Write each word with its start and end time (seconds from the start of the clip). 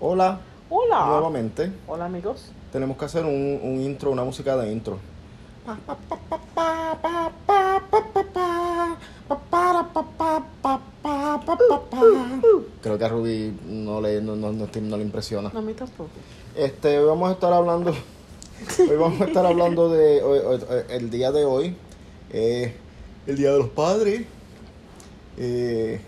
Hola, 0.00 0.40
Hola. 0.70 1.06
nuevamente. 1.06 1.72
Hola 1.86 2.04
amigos. 2.06 2.50
Tenemos 2.72 2.96
que 2.96 3.04
hacer 3.04 3.24
un, 3.24 3.60
un 3.62 3.80
intro, 3.80 4.10
una 4.10 4.24
música 4.24 4.56
de 4.56 4.70
intro. 4.72 4.98
Creo 12.82 12.98
que 12.98 13.04
a 13.04 13.08
Ruby 13.08 13.54
no 13.66 14.00
le, 14.00 14.20
no, 14.22 14.36
no- 14.36 14.52
no- 14.52 14.68
no 14.80 14.96
le 14.96 15.02
impresiona. 15.02 15.50
No, 15.52 15.58
a 15.58 15.62
mí 15.62 15.74
tampoco. 15.74 16.10
Este, 16.56 16.98
hoy 16.98 17.06
vamos 17.06 17.28
a 17.30 17.32
estar 17.32 17.52
hablando. 17.52 17.90
Hoy 18.78 18.96
vamos 18.96 19.20
a 19.20 19.24
estar 19.26 19.44
hablando 19.46 19.88
de 19.90 20.22
hoy- 20.22 20.38
hoy- 20.40 20.60
hoy- 20.68 20.82
el 20.90 21.10
día 21.10 21.30
de 21.32 21.44
hoy. 21.44 21.76
eh, 22.30 22.74
el 23.26 23.36
día 23.36 23.52
de 23.52 23.58
los 23.58 23.68
padres. 23.68 24.26
eh, 25.40 26.00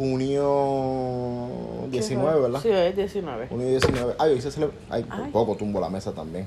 junio 0.00 1.86
19, 1.90 2.40
¿verdad? 2.40 2.60
Sí, 2.62 2.68
es 2.70 2.96
19. 2.96 3.48
Junio 3.48 3.66
19. 3.68 4.14
Ay, 4.18 4.32
hoy 4.32 4.40
se 4.40 4.50
celebra. 4.50 4.76
Ay, 4.88 5.04
por 5.04 5.20
Ay. 5.20 5.30
poco 5.30 5.56
tumbo 5.56 5.80
la 5.80 5.90
mesa 5.90 6.12
también. 6.12 6.46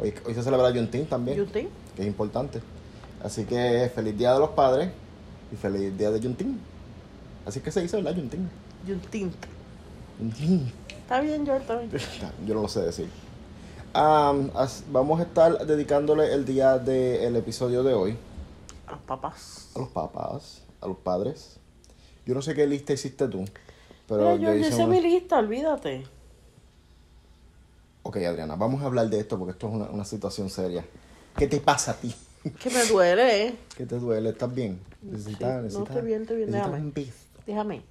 Hoy, 0.00 0.12
hoy 0.26 0.34
se 0.34 0.42
celebra 0.42 0.68
Juneteenth 0.70 1.08
también, 1.08 1.36
¿Yutin? 1.38 1.68
que 1.96 2.02
es 2.02 2.08
importante. 2.08 2.60
Así 3.22 3.44
que 3.44 3.90
feliz 3.94 4.16
día 4.18 4.32
de 4.34 4.40
los 4.40 4.50
padres 4.50 4.90
y 5.52 5.56
feliz 5.56 5.96
día 5.96 6.10
de 6.10 6.20
Juneteenth. 6.20 6.58
Así 7.46 7.60
que 7.60 7.70
se 7.70 7.80
dice, 7.82 7.96
¿verdad? 7.96 8.14
Juneteenth. 8.14 8.50
Yutin. 8.86 9.32
Juneteenth. 10.18 10.72
Está 10.88 11.20
bien, 11.20 11.44
George, 11.44 11.62
está 11.62 11.76
bien. 11.78 11.90
Yo 12.46 12.54
no 12.54 12.62
lo 12.62 12.68
sé 12.68 12.80
decir. 12.82 13.08
As- 13.94 14.84
vamos 14.90 15.20
a 15.20 15.24
estar 15.24 15.66
dedicándole 15.66 16.32
el 16.32 16.44
día 16.44 16.78
del 16.78 17.36
episodio 17.36 17.82
de 17.82 17.92
hoy 17.92 18.16
A 18.86 18.92
los 18.92 19.00
papás. 19.02 19.68
a 19.74 19.78
los 19.78 19.88
papás, 19.88 20.62
a 20.80 20.86
los 20.86 20.96
padres. 20.96 21.58
Yo 22.26 22.34
no 22.34 22.42
sé 22.42 22.54
qué 22.54 22.66
lista 22.66 22.92
hiciste 22.92 23.26
tú, 23.28 23.44
pero 24.08 24.20
Mira, 24.22 24.34
yo 24.36 24.40
George, 24.52 24.60
hice 24.68 24.74
una- 24.84 24.86
mi 24.94 25.00
lista, 25.00 25.38
olvídate. 25.38 26.04
Ok, 28.04 28.16
Adriana, 28.18 28.56
vamos 28.56 28.82
a 28.82 28.86
hablar 28.86 29.08
de 29.08 29.20
esto 29.20 29.38
porque 29.38 29.52
esto 29.52 29.68
es 29.68 29.74
una, 29.74 29.84
una 29.86 30.04
situación 30.04 30.50
seria. 30.50 30.84
¿Qué 31.36 31.46
te 31.46 31.60
pasa 31.60 31.92
a 31.92 31.94
ti? 31.96 32.14
Que 32.60 32.70
me 32.70 32.84
duele, 32.86 33.46
¿eh? 33.46 33.54
¿Qué 33.76 33.86
te 33.86 33.98
duele? 34.00 34.30
¿Estás 34.30 34.52
bien? 34.52 34.80
Necesitas, 35.00 35.40
no, 35.56 35.62
necesitas- 35.62 35.88
estoy 35.96 36.02
bien, 36.06 36.22
estoy 36.22 36.36
bien, 36.38 36.50
déjame. 36.50 36.78
un. 36.80 36.94
Déjame. 37.46 37.82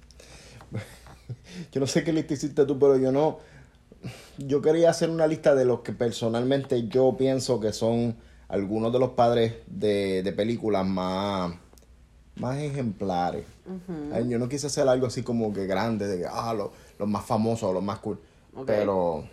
Yo 1.72 1.80
no 1.80 1.86
sé 1.86 2.04
qué 2.04 2.12
lista 2.12 2.34
hiciste 2.34 2.64
tú, 2.66 2.78
pero 2.78 2.96
yo 2.98 3.12
no. 3.12 3.38
Yo 4.38 4.60
quería 4.60 4.90
hacer 4.90 5.08
una 5.10 5.26
lista 5.26 5.54
de 5.54 5.64
los 5.64 5.80
que 5.80 5.92
personalmente 5.92 6.88
yo 6.88 7.16
pienso 7.16 7.60
que 7.60 7.72
son 7.72 8.16
algunos 8.48 8.92
de 8.92 8.98
los 8.98 9.10
padres 9.10 9.54
de, 9.66 10.22
de 10.22 10.32
películas 10.32 10.84
más, 10.86 11.54
más 12.36 12.58
ejemplares. 12.58 13.44
Yo 14.28 14.38
no 14.38 14.48
quise 14.48 14.66
hacer 14.66 14.88
algo 14.88 15.06
así 15.06 15.22
como 15.22 15.52
que 15.52 15.66
grande, 15.66 16.06
de 16.06 16.18
que, 16.20 16.26
ah, 16.28 16.54
los, 16.54 16.70
los 16.98 17.08
más 17.08 17.24
famosos 17.24 17.64
o 17.70 17.72
los 17.72 17.82
más 17.82 17.98
cool. 18.00 18.18
Pero 18.66 19.24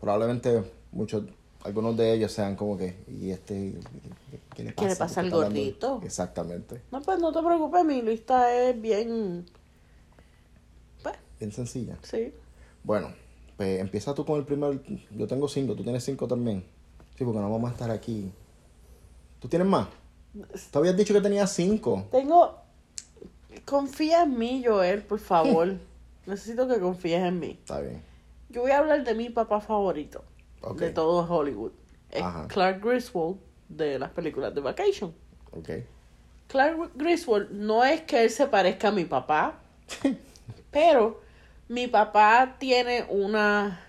probablemente 0.00 0.62
muchos, 0.92 1.24
algunos 1.64 1.96
de 1.96 2.12
ellos 2.14 2.32
sean 2.32 2.56
como 2.56 2.76
que, 2.78 2.96
¿y 3.08 3.30
este? 3.30 3.74
¿Qué 4.54 4.64
le 4.64 4.72
pasa? 4.72 4.84
¿Qué 4.84 4.88
le 4.88 4.96
pasa 4.96 5.14
¿Qué 5.14 5.20
al 5.20 5.26
está 5.26 5.36
hablando?" 5.36 5.44
gordito? 5.60 6.00
Exactamente. 6.04 6.82
No, 6.90 7.00
pues 7.02 7.18
no 7.18 7.32
te 7.32 7.40
preocupes, 7.42 7.84
mi 7.84 8.02
lista 8.02 8.52
es 8.54 8.80
bien. 8.80 9.46
Pues, 11.02 11.16
Bien 11.38 11.52
sencilla. 11.52 11.96
sí. 12.02 12.32
Bueno, 12.84 13.12
pues 13.56 13.80
empieza 13.80 14.14
tú 14.14 14.24
con 14.24 14.38
el 14.38 14.44
primer. 14.44 14.80
Yo 15.10 15.26
tengo 15.26 15.48
cinco, 15.48 15.74
tú 15.74 15.82
tienes 15.82 16.04
cinco 16.04 16.26
también. 16.28 16.64
Sí, 17.16 17.24
porque 17.24 17.40
no 17.40 17.50
vamos 17.50 17.68
a 17.70 17.72
estar 17.72 17.90
aquí. 17.90 18.32
¿Tú 19.40 19.48
tienes 19.48 19.66
más? 19.68 19.88
Tú 20.70 20.78
habías 20.78 20.96
dicho 20.96 21.14
que 21.14 21.20
tenías 21.20 21.52
cinco. 21.52 22.06
Tengo. 22.10 22.58
Confía 23.64 24.22
en 24.22 24.38
mí, 24.38 24.62
Joel, 24.64 25.02
por 25.02 25.18
favor. 25.18 25.76
Necesito 26.26 26.68
que 26.68 26.78
confíes 26.78 27.22
en 27.22 27.38
mí. 27.38 27.58
Está 27.60 27.80
bien. 27.80 28.02
Yo 28.50 28.62
voy 28.62 28.70
a 28.70 28.78
hablar 28.78 29.04
de 29.04 29.14
mi 29.14 29.30
papá 29.30 29.60
favorito 29.60 30.24
de 30.76 30.90
todo 30.90 31.26
Hollywood. 31.28 31.72
Es 32.10 32.22
Ajá. 32.22 32.48
Clark 32.48 32.82
Griswold 32.82 33.38
de 33.68 33.98
las 33.98 34.10
películas 34.10 34.54
de 34.54 34.60
Vacation. 34.60 35.14
Ok. 35.52 35.70
Clark 36.48 36.92
Griswold 36.94 37.50
no 37.50 37.84
es 37.84 38.02
que 38.02 38.24
él 38.24 38.30
se 38.30 38.46
parezca 38.46 38.88
a 38.88 38.90
mi 38.90 39.04
papá, 39.04 39.60
pero 40.70 41.20
mi 41.68 41.86
papá 41.86 42.56
tiene 42.58 43.04
una 43.08 43.84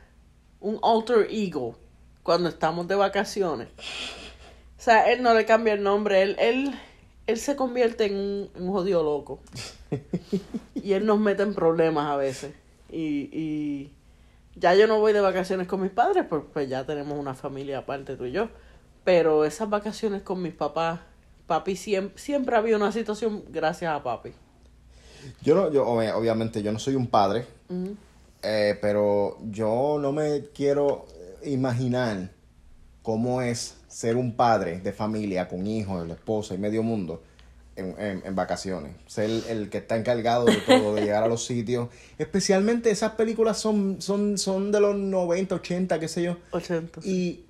un 0.59 0.77
alter 0.83 1.27
ego 1.29 1.75
cuando 2.23 2.49
estamos 2.49 2.87
de 2.87 2.95
vacaciones. 2.95 3.69
O 4.79 4.81
sea, 4.81 5.11
él 5.11 5.21
no 5.21 5.33
le 5.33 5.45
cambia 5.45 5.73
el 5.73 5.83
nombre, 5.83 6.21
él, 6.21 6.37
él, 6.39 6.73
él 7.27 7.37
se 7.37 7.57
convierte 7.57 8.05
en 8.05 8.15
un, 8.15 8.49
un 8.55 8.71
jodido 8.71 9.03
loco. 9.03 9.41
y 10.73 10.93
él 10.93 11.05
nos 11.05 11.19
mete 11.19 11.43
en 11.43 11.53
problemas 11.53 12.09
a 12.09 12.15
veces. 12.15 12.53
Y, 12.89 13.29
y 13.33 13.91
ya 14.55 14.73
yo 14.75 14.87
no 14.87 14.99
voy 14.99 15.11
de 15.13 15.19
vacaciones 15.21 15.67
con 15.67 15.81
mis 15.81 15.91
padres, 15.91 16.25
pues, 16.29 16.43
pues 16.53 16.69
ya 16.69 16.85
tenemos 16.85 17.19
una 17.19 17.33
familia 17.33 17.79
aparte 17.79 18.15
tú 18.15 18.25
y 18.25 18.31
yo. 18.31 18.47
Pero 19.03 19.43
esas 19.43 19.69
vacaciones 19.69 20.21
con 20.21 20.41
mis 20.41 20.53
papás, 20.53 21.01
papi 21.45 21.75
siempre, 21.75 22.17
siempre 22.17 22.55
había 22.55 22.77
una 22.77 22.91
situación 22.93 23.43
gracias 23.49 23.93
a 23.93 24.01
papi. 24.01 24.31
Yo 25.41 25.55
no, 25.55 25.69
yo 25.71 25.85
ob- 25.85 26.13
obviamente 26.13 26.63
yo 26.63 26.71
no 26.71 26.79
soy 26.79 26.95
un 26.95 27.07
padre, 27.07 27.45
eh, 28.41 28.77
pero 28.81 29.37
yo 29.51 29.97
no 29.99 30.13
me 30.13 30.45
quiero 30.53 31.05
imaginar 31.43 32.29
cómo 33.01 33.41
es 33.41 33.75
ser 33.89 34.15
un 34.15 34.33
padre 34.35 34.79
de 34.79 34.93
familia 34.93 35.47
con 35.49 35.67
hijos, 35.67 36.07
la 36.07 36.13
esposa 36.13 36.53
y 36.53 36.57
medio 36.57 36.81
mundo 36.83 37.21
en, 37.75 37.95
en- 37.99 38.21
en 38.25 38.35
vacaciones. 38.35 38.93
Ser 39.07 39.29
el, 39.49 39.69
que 39.69 39.79
está 39.79 39.97
encargado 39.97 40.45
de 40.45 40.55
todo, 40.57 40.95
de 40.95 41.01
llegar 41.01 41.23
a 41.23 41.27
los 41.27 41.43
sitios. 41.45 41.89
Especialmente 42.17 42.91
esas 42.91 43.13
películas 43.13 43.57
son, 43.57 44.01
son, 44.01 44.37
son 44.37 44.71
de 44.71 44.79
los 44.79 44.95
90, 44.95 45.55
80, 45.55 45.99
qué 45.99 46.07
sé 46.07 46.21
yo. 46.23 46.37
80. 46.51 47.01
Y 47.03 47.43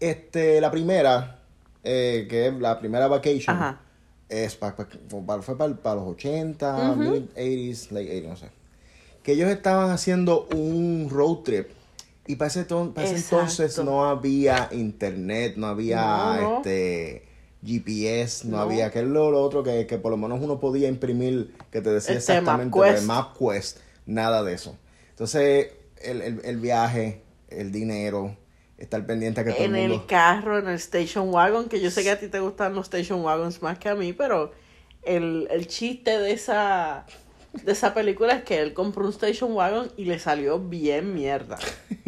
este, 0.00 0.60
la 0.60 0.70
primera, 0.70 1.40
eh, 1.84 2.26
que 2.30 2.46
es 2.48 2.54
la 2.54 2.78
primera 2.78 3.08
vacation, 3.08 3.56
Ajá. 3.56 3.80
es 4.28 4.54
pa- 4.54 4.76
pa- 4.76 4.86
pa- 5.26 5.42
fue 5.42 5.56
para 5.58 5.94
los 5.96 6.06
80, 6.08 6.92
Ujú. 6.92 7.00
mid 7.00 7.22
80s, 7.36 7.90
late 7.90 8.22
80s, 8.22 8.28
no 8.28 8.36
sé. 8.36 8.50
Que 9.22 9.32
ellos 9.32 9.50
estaban 9.50 9.90
haciendo 9.90 10.46
un 10.54 11.08
road 11.10 11.38
trip. 11.38 11.68
Y 12.28 12.36
para 12.36 12.48
ese, 12.48 12.64
ton- 12.64 12.92
para 12.94 13.06
ese 13.06 13.16
entonces 13.16 13.78
no 13.78 14.04
había 14.04 14.68
internet, 14.72 15.54
no 15.56 15.66
había 15.66 16.02
No, 16.02 16.34
no. 16.42 16.56
este 16.58 17.26
GPS, 17.64 18.46
no, 18.46 18.58
No. 18.58 18.62
había 18.62 18.90
que 18.92 19.02
lo, 19.02 19.30
lo 19.30 19.42
otro 19.42 19.64
que, 19.64 19.86
que 19.86 19.98
por 19.98 20.10
lo 20.12 20.16
menos 20.18 20.40
uno 20.40 20.60
podía 20.60 20.88
imprimir 20.88 21.54
que 21.72 21.80
te 21.80 21.90
decía 21.90 22.16
Este, 22.16 22.32
exactamente 22.34 22.76
MapQuest. 22.78 23.00
de 23.00 23.06
MapQuest, 23.06 23.78
nada 24.06 24.42
de 24.44 24.54
eso. 24.54 24.76
Entonces, 25.10 25.72
el, 26.02 26.22
el, 26.22 26.40
el 26.44 26.56
viaje, 26.58 27.22
el 27.48 27.72
dinero, 27.72 28.36
estar 28.76 29.04
pendiente 29.06 29.40
a 29.40 29.44
que 29.44 29.52
todo 29.52 29.64
En 29.64 29.74
el 29.74 29.88
mundo... 29.88 29.94
el 30.02 30.06
carro, 30.06 30.58
en 30.58 30.68
el 30.68 30.76
station 30.76 31.30
wagon, 31.32 31.68
que 31.68 31.80
yo 31.80 31.90
sé 31.90 32.02
que 32.04 32.10
a 32.10 32.20
ti 32.20 32.28
te 32.28 32.40
gustan 32.40 32.74
los 32.74 32.86
station 32.86 33.22
wagons 33.24 33.62
más 33.62 33.78
que 33.78 33.88
a 33.88 33.94
mí, 33.96 34.12
pero 34.12 34.52
el, 35.02 35.48
el 35.50 35.66
chiste 35.66 36.18
de 36.18 36.32
esa 36.32 37.06
de 37.64 37.72
esa 37.72 37.94
película 37.94 38.32
es 38.34 38.44
que 38.44 38.60
él 38.60 38.74
compró 38.74 39.04
un 39.04 39.10
station 39.10 39.52
wagon 39.52 39.90
y 39.96 40.04
le 40.04 40.18
salió 40.18 40.58
bien 40.60 41.14
mierda. 41.14 41.58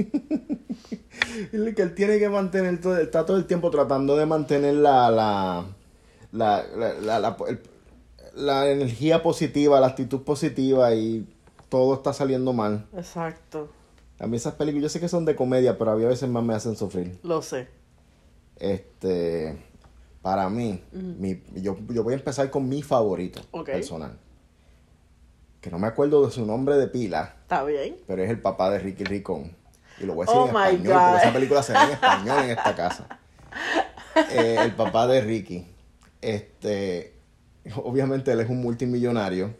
Que 1.50 1.82
él 1.82 1.94
tiene 1.94 2.18
que 2.18 2.28
mantener 2.28 2.80
todo, 2.80 2.98
está 2.98 3.24
todo 3.24 3.36
el 3.36 3.46
tiempo 3.46 3.70
tratando 3.70 4.16
de 4.16 4.26
mantener 4.26 4.74
la 4.74 5.10
la 5.10 5.64
la, 6.32 6.64
la, 6.76 6.94
la, 6.94 7.18
la- 7.20 7.36
el- 7.48 7.60
la 8.34 8.70
energía 8.70 9.22
positiva, 9.22 9.80
la 9.80 9.88
actitud 9.88 10.22
positiva 10.22 10.94
y 10.94 11.26
todo 11.68 11.94
está 11.94 12.12
saliendo 12.12 12.52
mal. 12.52 12.86
Exacto, 12.96 13.68
A 14.18 14.26
mí 14.26 14.36
esas 14.36 14.54
películas, 14.54 14.82
yo 14.84 14.88
sé 14.88 15.00
que 15.00 15.08
son 15.08 15.24
de 15.24 15.34
comedia, 15.36 15.78
pero 15.78 15.92
a 15.92 15.96
mí 15.96 16.04
a 16.04 16.08
veces 16.08 16.28
más 16.28 16.42
me 16.44 16.54
hacen 16.54 16.76
sufrir. 16.76 17.18
lo 17.22 17.42
sé. 17.42 17.68
Este, 18.56 19.56
para 20.22 20.48
mí, 20.48 20.82
mi, 20.92 21.42
yo, 21.54 21.76
yo 21.88 22.02
voy 22.04 22.14
a 22.14 22.16
empezar 22.16 22.50
con 22.50 22.68
mi 22.68 22.82
favorito 22.82 23.40
personal. 23.72 24.18
Que 25.60 25.71
no 25.71 25.78
me 25.78 25.87
acuerdo 25.87 26.25
de 26.26 26.32
su 26.32 26.47
nombre 26.47 26.76
de 26.76 26.87
pila, 26.88 27.34
¿Está 27.43 27.62
bien? 27.65 27.97
pero 28.06 28.22
es 28.22 28.31
el 28.31 28.41
papá 28.41 28.71
de 28.71 28.78
Ricky 28.78 29.04
Ricón. 29.04 29.54
Y 30.01 30.04
lo 30.07 30.15
voy 30.15 30.27
a 30.27 30.30
decir 30.30 30.41
Oh 30.41 30.48
en 30.48 30.57
español, 30.57 30.95
God. 30.95 31.03
porque 31.10 31.22
esa 31.22 31.33
película 31.34 31.62
se 31.62 31.72
ve 31.74 31.78
en 31.83 31.91
español 31.92 32.39
en 32.45 32.51
esta 32.51 32.74
casa. 32.74 33.21
Eh, 34.33 34.57
el 34.65 34.72
papá 34.74 35.07
de 35.07 35.21
Ricky. 35.21 35.66
Este, 36.22 37.15
obviamente 37.77 38.33
él 38.33 38.41
es 38.41 38.48
un 38.48 38.60
multimillonario. 38.62 39.54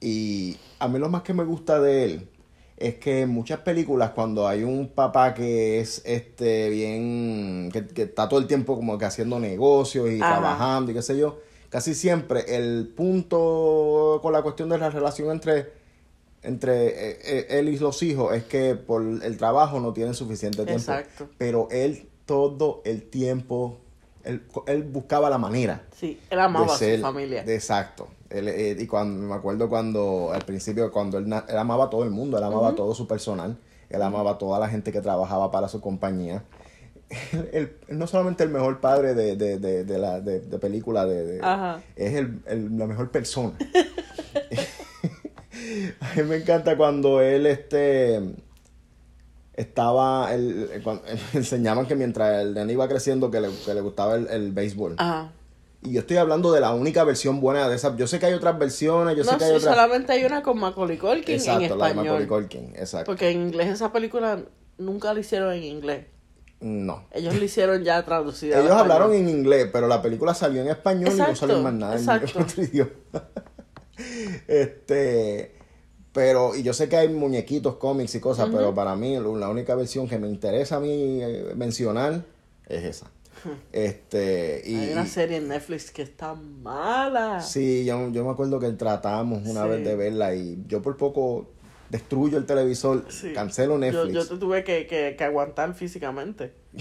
Y 0.00 0.56
a 0.78 0.88
mí 0.88 0.98
lo 0.98 1.08
más 1.08 1.22
que 1.22 1.34
me 1.34 1.44
gusta 1.44 1.80
de 1.80 2.04
él 2.04 2.28
es 2.76 2.94
que 2.94 3.22
en 3.22 3.28
muchas 3.28 3.58
películas 3.60 4.10
cuando 4.12 4.48
hay 4.48 4.62
un 4.62 4.88
papá 4.88 5.34
que 5.34 5.80
es 5.80 6.00
este 6.06 6.70
bien, 6.70 7.68
que, 7.72 7.86
que 7.88 8.02
está 8.02 8.26
todo 8.28 8.40
el 8.40 8.46
tiempo 8.46 8.76
como 8.76 8.96
que 8.96 9.04
haciendo 9.04 9.38
negocios 9.38 10.08
y 10.10 10.20
Ajá. 10.22 10.38
trabajando 10.38 10.90
y 10.90 10.94
qué 10.94 11.02
sé 11.02 11.18
yo, 11.18 11.38
casi 11.70 11.94
siempre 11.94 12.44
el 12.56 12.92
punto 12.94 14.18
con 14.22 14.32
la 14.32 14.42
cuestión 14.42 14.68
de 14.68 14.78
la 14.78 14.90
relación 14.90 15.30
entre 15.30 15.72
entre 16.42 16.86
eh, 16.88 17.18
eh, 17.22 17.46
él 17.58 17.68
y 17.68 17.78
los 17.78 18.02
hijos 18.02 18.34
es 18.34 18.44
que 18.44 18.74
por 18.74 19.02
el 19.02 19.36
trabajo 19.36 19.78
no 19.78 19.92
tienen 19.92 20.14
suficiente 20.14 20.64
tiempo. 20.64 20.90
Exacto. 20.92 21.28
Pero 21.36 21.68
él 21.70 22.08
todo 22.24 22.80
el 22.84 23.02
tiempo, 23.10 23.76
él, 24.24 24.42
él 24.66 24.82
buscaba 24.84 25.28
la 25.28 25.36
manera 25.36 25.82
Sí, 25.94 26.18
él 26.30 26.38
amaba 26.40 26.66
de 26.66 26.72
a 26.72 26.76
ser- 26.76 26.96
su 27.00 27.02
familia. 27.02 27.44
de- 27.44 27.54
exacto. 27.54 28.08
Él, 28.30 28.48
eh, 28.48 28.76
y 28.78 28.86
cuando 28.86 29.26
me 29.28 29.34
acuerdo 29.34 29.68
cuando 29.68 30.30
al 30.32 30.42
principio 30.46 30.90
cuando 30.92 31.18
él, 31.18 31.26
él 31.26 31.58
amaba 31.58 31.86
a 31.86 31.90
todo 31.90 32.04
el 32.04 32.10
mundo, 32.10 32.38
él 32.38 32.44
amaba 32.44 32.68
a 32.70 32.74
todo 32.74 32.94
su 32.94 33.06
personal, 33.06 33.58
él 33.90 34.00
amaba 34.02 34.30
a 34.32 34.38
toda 34.38 34.58
la 34.60 34.68
gente 34.68 34.92
que 34.92 35.00
trabajaba 35.02 35.50
para 35.50 35.68
su 35.68 35.80
compañía. 35.80 36.42
Él, 37.52 37.76
él 37.88 37.98
no 37.98 38.06
solamente 38.06 38.44
el 38.44 38.50
mejor 38.50 38.80
padre 38.80 39.14
de, 39.14 39.36
de, 39.36 39.58
de, 39.58 39.84
de 39.84 39.98
la 39.98 40.20
de, 40.20 40.40
de 40.40 40.58
película 40.58 41.06
de, 41.06 41.40
es 41.96 42.14
el, 42.14 42.40
el- 42.46 42.78
la 42.78 42.86
mejor 42.86 43.10
persona. 43.10 43.52
a 46.00 46.14
mí 46.16 46.22
me 46.22 46.36
encanta 46.36 46.76
cuando 46.76 47.20
él 47.20 47.46
este 47.46 48.20
estaba 49.54 50.32
él, 50.32 50.80
cuando- 50.84 51.02
enseñaban 51.34 51.86
que 51.86 51.96
mientras 51.96 52.42
el 52.42 52.54
nene 52.54 52.72
iba 52.72 52.88
creciendo 52.88 53.30
que 53.30 53.40
le, 53.40 53.48
que 53.64 53.74
le 53.74 53.80
gustaba 53.80 54.14
el, 54.14 54.28
el 54.28 54.52
béisbol. 54.52 54.94
Ajá. 54.98 55.32
Y 55.82 55.94
yo 55.94 56.00
estoy 56.00 56.18
hablando 56.18 56.52
de 56.52 56.60
la 56.60 56.72
única 56.74 57.04
versión 57.04 57.40
buena 57.40 57.66
de 57.68 57.76
esa. 57.76 57.96
Yo 57.96 58.06
sé 58.06 58.18
que 58.18 58.26
hay 58.26 58.34
otras 58.34 58.58
versiones, 58.58 59.16
yo 59.16 59.24
sé 59.24 59.36
que 59.38 59.44
hay 59.44 59.56
otras. 59.56 59.74
solamente 59.74 60.12
hay 60.12 60.24
una 60.24 60.42
con 60.42 60.58
Macaulay 60.58 60.98
Culkin 60.98 61.34
Exacto, 61.36 61.72
en 61.72 61.78
la 61.78 61.88
de 61.88 61.94
Macaulay 61.94 62.22
español. 62.22 62.28
Culkin, 62.28 62.72
exacto. 62.76 63.06
Porque 63.06 63.30
en 63.30 63.40
inglés 63.48 63.68
esa 63.68 63.90
película 63.90 64.40
nunca 64.76 65.14
la 65.14 65.20
hicieron 65.20 65.52
en 65.54 65.62
inglés. 65.64 66.04
No. 66.60 67.04
Ellos 67.12 67.34
la 67.38 67.44
hicieron 67.44 67.82
ya 67.84 68.04
traducida. 68.04 68.58
al 68.58 68.64
Ellos 68.64 68.76
hablaron 68.76 69.14
en 69.14 69.28
inglés, 69.28 69.68
pero 69.72 69.88
la 69.88 70.02
película 70.02 70.34
salió 70.34 70.60
en 70.60 70.68
español 70.68 71.10
y 71.14 71.16
no 71.18 71.34
salió 71.34 71.58
más 71.60 71.72
nada 71.72 71.94
en 71.94 72.00
exacto. 72.00 72.38
otro 72.40 72.62
idioma. 72.62 72.90
este, 74.46 75.54
pero, 76.12 76.54
y 76.56 76.62
yo 76.62 76.72
sé 76.72 76.88
que 76.88 76.96
hay 76.96 77.08
muñequitos, 77.08 77.76
cómics 77.76 78.14
y 78.14 78.20
cosas, 78.20 78.48
pero 78.52 78.74
para 78.74 78.96
mí 78.96 79.14
la 79.18 79.48
única 79.48 79.74
versión 79.74 80.08
que 80.08 80.18
me 80.18 80.28
interesa 80.28 80.76
a 80.76 80.80
mí 80.80 81.20
eh, 81.22 81.52
mencionar 81.56 82.24
es 82.68 82.84
esa. 82.84 83.10
Este, 83.72 84.62
y, 84.66 84.74
Hay 84.76 84.92
una 84.92 85.06
serie 85.06 85.38
en 85.38 85.48
Netflix 85.48 85.90
que 85.90 86.02
está 86.02 86.34
mala. 86.34 87.40
sí, 87.40 87.86
yo, 87.86 88.10
yo 88.10 88.22
me 88.24 88.30
acuerdo 88.32 88.60
que 88.60 88.68
tratamos 88.72 89.46
una 89.46 89.62
Sí. 89.62 89.68
vez 89.70 89.84
de 89.84 89.96
verla 89.96 90.34
y 90.34 90.62
yo 90.66 90.82
por 90.82 90.98
poco 90.98 91.48
destruyo 91.90 92.38
el 92.38 92.46
televisor, 92.46 93.04
Sí. 93.08 93.32
cancelo 93.32 93.74
Yo, 93.74 93.78
Netflix. 93.78 94.12
yo 94.14 94.26
te 94.26 94.36
tuve 94.38 94.64
que, 94.64 94.86
que, 94.86 95.14
que 95.18 95.24
aguantar 95.24 95.74
físicamente. 95.74 96.52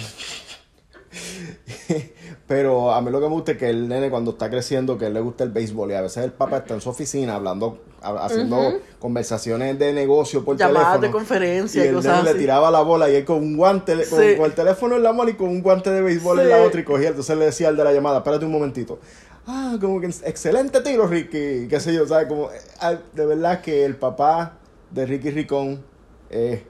Pero 2.48 2.92
a 2.92 3.02
mí 3.02 3.10
lo 3.12 3.20
que 3.20 3.28
me 3.28 3.34
gusta 3.34 3.52
es 3.54 3.58
que 3.58 3.70
el 3.70 3.88
nene 3.88 4.10
cuando 4.10 4.32
está 4.32 4.50
creciendo, 4.50 4.98
que 4.98 5.08
él 5.08 5.14
le 5.14 5.20
gusta 5.22 5.44
el 5.44 5.50
béisbol 5.52 5.92
y 5.92 5.94
a 5.96 6.02
veces 6.02 6.24
el 6.24 6.32
papá 6.32 6.58
está 6.58 6.74
en 6.76 6.82
su 6.82 6.90
oficina 6.90 7.36
hablando, 7.36 7.80
ha- 8.02 8.26
haciendo 8.26 8.80
conversaciones 9.00 9.78
de 9.80 9.94
negocio 9.94 10.44
por 10.46 10.58
Llamadas 10.58 11.00
teléfono. 11.00 11.02
de 11.08 11.12
conferencia 11.12 11.86
y 11.86 11.88
el 11.90 11.96
cosas 11.96 12.12
nene 12.14 12.24
le 12.26 12.30
así. 12.32 12.40
tiraba 12.40 12.70
la 12.72 12.82
bola 12.82 13.10
y 13.10 13.16
él 13.16 13.26
con 13.26 13.38
un 13.38 13.58
guante, 13.58 13.94
con, 14.08 14.20
Sí. 14.20 14.36
con 14.38 14.46
el 14.46 14.54
teléfono 14.54 14.96
en 14.96 15.04
la 15.04 15.14
mano 15.14 15.30
y 15.30 15.34
con 15.34 15.50
un 15.50 15.62
guante 15.62 15.90
de 15.92 16.02
béisbol 16.02 16.40
en 16.42 16.50
la 16.50 16.62
otra 16.62 16.80
y 16.80 16.84
cogía. 16.84 17.10
Entonces 17.10 17.36
le 17.38 17.46
decía 17.46 17.70
al 17.70 17.78
de 17.78 17.84
la 17.84 17.94
llamada, 17.94 18.18
espérate 18.20 18.46
un 18.46 18.52
momentito. 18.52 19.00
Ah, 19.48 19.78
como 19.82 20.00
que 20.00 20.08
excelente 20.08 20.82
tiro, 20.82 21.08
Ricky. 21.08 21.68
Qué 21.68 21.80
sé 21.80 21.92
yo, 21.94 22.06
¿sabes? 22.08 22.28
Como, 22.28 22.52
eh, 22.52 22.98
de 23.14 23.26
verdad 23.26 23.62
que 23.62 23.84
el 23.84 23.96
papá 23.96 24.59
de 24.92 25.06
Ricky 25.06 25.32
Ricón 25.32 25.84
es 26.30 26.62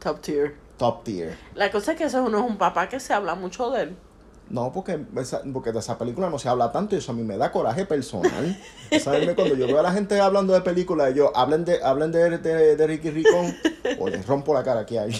Top 0.00 0.20
tier. 0.20 0.54
top 0.76 1.04
tier. 1.04 1.36
La 1.54 1.70
cosa 1.70 1.92
es 1.92 1.98
que 1.98 2.04
ese 2.04 2.18
no 2.18 2.26
es 2.38 2.44
un 2.50 2.58
papá 2.58 2.88
que 2.88 3.00
se 3.00 3.12
habla 3.14 3.34
mucho 3.34 3.70
de 3.70 3.82
él. 3.84 3.96
No, 4.50 4.70
porque, 4.72 5.00
esa- 5.16 5.40
porque 5.52 5.72
de 5.72 5.78
esa 5.78 5.96
película 5.96 6.28
no 6.28 6.38
se 6.38 6.50
habla 6.50 6.70
tanto 6.70 6.94
y 6.94 6.98
eso 6.98 7.12
a 7.12 7.14
mí 7.14 7.22
me 7.22 7.38
da 7.38 7.50
coraje 7.50 7.86
personal. 7.86 8.58
¿Sabes? 9.00 9.34
Cuando 9.34 9.54
yo 9.56 9.66
veo 9.66 9.78
a 9.78 9.82
la 9.82 9.92
gente 9.92 10.20
hablando 10.20 10.52
de 10.52 10.60
películas, 10.60 11.14
yo 11.14 11.34
hablen 11.34 11.64
de, 11.64 11.82
hablen 11.82 12.12
de, 12.12 12.36
de, 12.38 12.76
de 12.76 12.86
Ricky 12.86 13.10
Ricón 13.10 13.56
o 13.98 14.08
les 14.10 14.26
rompo 14.26 14.52
la 14.52 14.62
cara 14.62 14.80
aquí 14.80 14.98
ahí. 14.98 15.14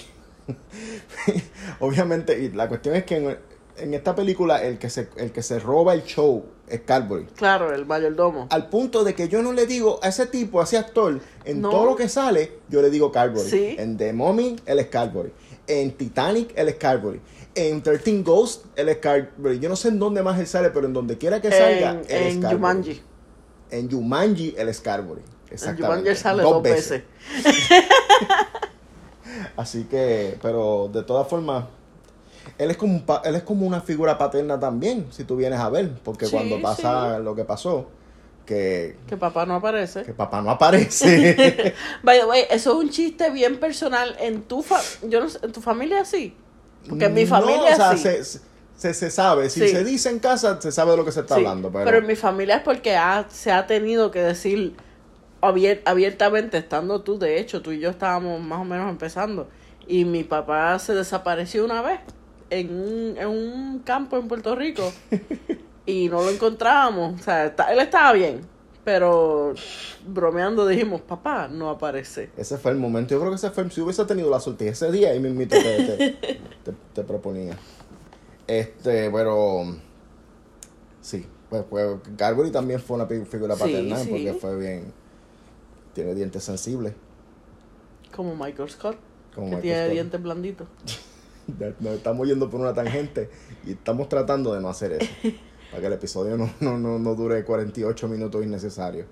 Obviamente, 1.81 2.39
y 2.39 2.51
la 2.51 2.69
cuestión 2.69 2.95
es 2.97 3.05
que 3.05 3.17
en, 3.17 3.39
en 3.77 3.95
esta 3.95 4.15
película 4.15 4.63
el 4.63 4.79
que, 4.79 4.91
se, 4.91 5.09
el 5.17 5.33
que 5.33 5.43
se 5.43 5.59
roba 5.59 5.95
el 5.95 6.05
show 6.05 6.45
es 6.69 6.81
Carberry. 6.83 7.27
Claro, 7.37 7.73
el 7.75 7.87
mayordomo. 7.87 8.47
Al 8.51 8.69
punto 8.69 9.05
de 9.05 9.15
que 9.15 9.29
yo 9.29 9.43
no 9.43 9.53
le 9.53 9.67
digo 9.67 9.99
a 10.03 10.09
ese 10.09 10.27
tipo, 10.27 10.61
a 10.61 10.65
ese 10.65 10.79
actor, 10.79 11.21
en 11.45 11.61
No. 11.61 11.71
todo 11.71 11.87
lo 11.87 11.97
que 11.97 12.09
sale, 12.09 12.53
yo 12.69 12.83
le 12.83 12.91
digo 12.91 13.11
Carberry. 13.13 13.49
Sí. 13.51 13.77
En 13.79 13.97
The 13.97 14.13
Mummy, 14.13 14.57
él 14.67 14.79
es 14.79 14.87
Carberry. 14.87 15.33
En 15.67 15.93
Titanic, 15.93 16.53
él 16.57 16.69
es 16.69 16.77
Carberry. 16.77 17.21
En 17.55 17.83
13 17.83 18.23
Ghosts, 18.23 18.67
él 18.77 18.89
es 18.89 18.99
Carberry. 18.99 19.59
Yo 19.61 19.69
no 19.69 19.77
sé 19.77 19.89
en 19.89 19.99
dónde 19.99 20.23
más 20.23 20.39
él 20.39 20.47
sale, 20.47 20.71
pero 20.71 20.87
en 20.87 20.93
donde 20.93 21.19
quiera 21.19 21.41
que 21.41 21.51
salga, 21.51 21.91
En, 21.93 21.99
él 21.99 22.05
es 22.09 22.35
en 22.35 22.41
Carberry. 22.41 22.57
Jumanji. 22.57 23.03
En 23.71 23.91
Jumanji, 23.91 24.55
él 24.57 24.69
es 24.69 24.81
Carberry. 24.81 25.23
En 25.49 25.55
Exactamente. 25.55 25.87
Jumanji 25.87 26.09
él 26.09 26.17
sale 26.17 26.43
dos, 26.43 26.63
veces. 26.63 27.03
Así 29.57 29.85
que, 29.85 30.39
pero 30.43 30.89
de 30.93 31.03
todas 31.03 31.29
formas, 31.29 31.65
él 32.59 32.71
es 32.71 32.77
como 32.77 32.95
un 32.95 33.03
pa- 33.07 33.23
él 33.25 33.35
es 33.35 33.43
como 33.43 33.67
una 33.67 33.81
figura 33.81 34.17
paterna 34.19 34.59
también, 34.61 35.07
si 35.11 35.25
tú 35.25 35.37
vienes 35.37 35.61
a 35.61 35.69
ver, 35.71 35.91
porque 36.05 36.27
Sí, 36.27 36.33
cuando 36.33 36.61
pasa 36.61 37.19
lo 37.19 37.35
que 37.35 37.45
pasó, 37.45 37.89
que, 38.47 38.97
Que 39.07 39.17
papá 39.17 39.47
no 39.47 39.55
aparece. 39.57 40.03
que 40.03 40.13
papá 40.13 40.43
no 40.43 40.51
aparece. 40.51 41.75
By 42.03 42.21
the 42.21 42.27
way, 42.27 42.43
eso 42.51 42.73
es 42.73 42.85
un 42.85 42.91
chiste 42.91 43.31
bien 43.31 43.59
personal 43.59 44.15
en 44.21 44.43
tu 44.43 44.63
fa 44.63 44.81
yo 45.09 45.21
no 45.21 45.29
sé, 45.29 45.39
en 45.43 45.53
tu 45.53 45.61
familia 45.61 46.05
sí. 46.05 46.37
Porque 46.89 47.07
en 47.07 47.15
mi 47.15 47.25
No, 47.25 47.31
familia 47.31 47.73
o 47.73 47.77
sea, 47.77 47.97
se, 47.97 48.23
se, 48.23 48.93
se 48.95 49.11
sabe, 49.11 49.49
si 49.49 49.61
Sí. 49.61 49.69
se 49.69 49.85
dice 49.85 50.11
en 50.11 50.19
casa, 50.19 50.61
se 50.61 50.71
sabe 50.73 50.91
de 50.91 50.97
lo 50.99 51.05
que 51.07 51.13
se 51.13 51.21
está 51.21 51.37
hablando, 51.37 51.71
pero, 51.73 51.97
en 51.97 52.07
mi 52.07 52.17
familia 52.17 52.57
es 52.57 52.63
porque 52.63 52.95
ha- 52.97 53.25
se 53.31 53.51
ha 53.51 53.67
tenido 53.67 54.11
que 54.11 54.21
decir 54.21 54.75
abier- 55.41 55.81
abiertamente, 55.87 56.59
estando 56.59 57.01
tú, 57.01 57.19
de 57.19 57.39
hecho, 57.41 57.63
tú 57.63 57.73
y 57.73 57.79
yo 57.81 57.89
estábamos 57.89 58.41
más 58.43 58.61
o 58.61 58.65
menos 58.65 58.91
empezando. 58.91 59.49
Y 59.87 60.05
mi 60.05 60.25
papá 60.25 60.79
se 60.79 60.95
desapareció 60.95 61.65
una 61.65 61.81
vez 61.83 62.01
en 62.61 62.71
un, 62.75 63.17
en 63.19 63.29
un 63.29 63.79
campo 63.81 64.17
en 64.17 64.29
Puerto 64.29 64.55
Rico 64.55 64.93
y 65.87 66.09
no 66.09 66.23
lo 66.23 66.31
encontrábamos. 66.31 67.21
O 67.21 67.25
sea, 67.25 67.47
está- 67.47 67.73
él 67.73 67.79
estaba 67.81 68.13
bien, 68.13 68.41
pero 68.85 69.55
bromeando 70.07 70.67
dijimos, 70.67 71.01
papá, 71.01 71.49
no 71.49 71.71
aparece. 71.71 72.31
ese 72.37 72.59
fue 72.59 72.71
el 72.73 72.79
momento. 72.79 73.15
Yo 73.15 73.19
creo 73.21 73.31
que 73.31 73.37
ese 73.37 73.51
fue, 73.51 73.69
si 73.71 73.81
hubiese 73.81 74.05
tenido 74.05 74.31
la 74.31 74.41
suerte 74.41 74.69
ese 74.69 74.91
día, 74.93 75.11
ahí 75.11 75.21
mismo 75.21 75.41
te, 75.49 75.61
te, 75.61 76.13
te, 76.65 76.73
te 76.95 77.03
proponía. 77.05 77.57
Este, 78.47 79.11
pero 79.11 79.65
sí, 81.01 81.27
pues, 81.49 81.65
pues 81.69 81.97
también 82.53 82.81
fue 82.81 82.97
una 82.97 83.07
figura 83.07 83.55
Sí, 83.55 83.61
paternal 83.61 83.99
sí. 84.03 84.09
porque 84.11 84.35
fue 84.35 84.57
bien, 84.59 84.93
tiene 85.95 86.15
dientes 86.15 86.45
sensibles. 86.45 86.93
Como 88.15 88.37
Michael 88.37 88.69
Scott, 88.71 88.97
Como 89.35 89.47
que 89.51 89.57
Michael 89.57 89.63
tiene 89.63 89.81
Scott. 89.85 89.93
dientes 89.93 90.23
blanditos. 90.23 90.67
Nos 91.81 91.95
estamos 91.95 92.27
yendo 92.27 92.51
por 92.51 92.61
una 92.61 92.75
tangente 92.75 93.31
y 93.67 93.73
estamos 93.73 94.09
tratando 94.09 94.55
de 94.55 94.61
no 94.61 94.69
hacer 94.69 94.93
eso. 94.93 95.11
Para 95.71 95.81
que 95.81 95.87
el 95.87 95.93
episodio 95.93 96.37
no, 96.37 96.51
no, 96.61 96.79
no, 96.79 96.99
no 96.99 97.15
dure 97.15 97.45
48 97.45 98.09
minutos 98.09 98.45
innecesarios. 98.45 99.07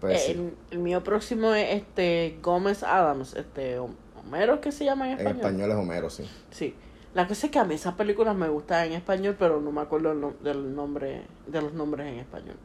Pues 0.00 0.22
sí, 0.22 0.32
el, 0.32 0.54
el 0.70 0.78
mío 0.78 1.02
próximo 1.02 1.54
es 1.54 1.76
este 1.82 2.38
Gómez 2.42 2.82
Adams, 2.82 3.34
este 3.34 3.78
Homero 3.78 4.60
que 4.60 4.72
se 4.72 4.84
llama 4.84 5.06
en 5.06 5.12
en 5.12 5.18
español. 5.18 5.40
español 5.40 5.70
es 5.70 5.76
Homero, 5.76 6.10
sí. 6.10 6.24
Sí. 6.50 6.74
La 7.14 7.28
cosa 7.28 7.46
es 7.46 7.52
que 7.52 7.58
a 7.58 7.64
mí 7.64 7.74
esas 7.74 7.94
películas 7.94 8.34
me 8.34 8.48
gustan 8.48 8.86
en 8.86 8.92
español, 8.94 9.36
pero 9.38 9.60
no 9.60 9.70
me 9.70 9.80
acuerdo 9.80 10.12
el 10.12 10.42
del 10.42 10.74
nombre, 10.74 11.22
de 11.46 11.62
los 11.62 11.72
nombres 11.72 12.08
en 12.08 12.18
español. 12.18 12.56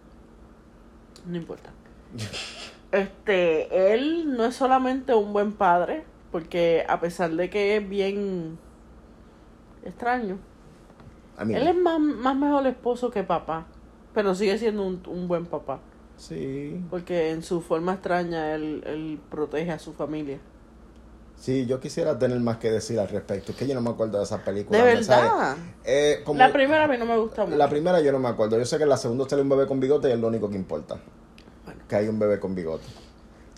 No 1.25 1.37
importa. 1.37 1.69
Este, 2.91 3.93
él 3.93 4.35
no 4.35 4.45
es 4.45 4.55
solamente 4.55 5.13
un 5.13 5.31
buen 5.31 5.51
padre, 5.51 6.03
porque 6.31 6.83
a 6.89 6.99
pesar 6.99 7.29
de 7.29 7.47
que 7.47 7.77
es 7.77 7.87
bien 7.87 8.57
extraño, 9.83 10.37
él 11.39 11.67
es 11.67 11.75
más, 11.75 11.99
más 11.99 12.35
mejor 12.35 12.67
esposo 12.67 13.09
que 13.11 13.23
papá, 13.23 13.65
pero 14.13 14.35
sigue 14.35 14.57
siendo 14.57 14.85
un, 14.85 15.01
un 15.07 15.27
buen 15.27 15.45
papá, 15.45 15.79
sí, 16.17 16.83
porque 16.89 17.31
en 17.31 17.43
su 17.43 17.61
forma 17.61 17.93
extraña 17.93 18.53
él, 18.55 18.83
él 18.85 19.19
protege 19.29 19.71
a 19.71 19.79
su 19.79 19.93
familia. 19.93 20.39
sí, 21.37 21.65
yo 21.65 21.79
quisiera 21.79 22.19
tener 22.19 22.39
más 22.41 22.57
que 22.57 22.69
decir 22.69 22.99
al 22.99 23.07
respecto. 23.07 23.53
Es 23.53 23.57
que 23.57 23.65
yo 23.65 23.73
no 23.73 23.79
me 23.81 23.91
acuerdo 23.91 24.17
de 24.17 24.25
esas 24.25 24.41
películas. 24.41 24.81
De 24.83 24.93
verdad. 24.95 25.55
Eh, 25.85 26.21
como- 26.25 26.37
La 26.39 26.51
primera 26.51 26.83
a 26.83 26.87
mí 26.89 26.97
no 26.97 27.05
me 27.05 27.17
gusta 27.17 27.45
mucho. 27.45 27.55
la 27.57 27.69
primera 27.69 28.01
yo 28.01 28.11
no 28.11 28.19
me 28.19 28.27
acuerdo. 28.27 28.57
Yo 28.57 28.65
sé 28.65 28.75
que 28.77 28.83
en 28.83 28.89
la 28.89 28.97
segunda 28.97 29.23
sale 29.29 29.41
un 29.43 29.47
bebé 29.49 29.65
con 29.65 29.79
bigote 29.79 30.09
y 30.09 30.11
es 30.11 30.19
lo 30.19 30.27
único 30.27 30.49
que 30.49 30.57
importa. 30.57 30.99
Bueno. 31.63 31.81
Que 31.87 31.95
hay 31.95 32.07
un 32.09 32.19
bebé 32.19 32.41
con 32.41 32.53
bigote. 32.55 32.83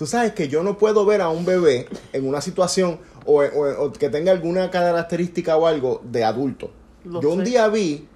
Tú 0.02 0.08
sabes 0.08 0.32
que 0.32 0.48
yo 0.48 0.64
no 0.64 0.80
puedo 0.80 1.06
ver 1.06 1.22
a 1.22 1.30
un 1.30 1.46
bebé 1.46 1.86
en 2.12 2.28
una 2.28 2.42
situación 2.42 2.98
o, 3.24 3.44
o- 3.44 3.84
o 3.86 3.94
que 3.94 4.10
tenga 4.10 4.32
alguna 4.32 4.72
característica 4.72 5.56
o 5.58 5.68
algo 5.68 6.02
de 6.04 6.24
adulto. 6.24 6.72
Lo 7.04 7.22
yo 7.22 7.30
un 7.30 7.44
día 7.44 7.68
vi 7.68 8.08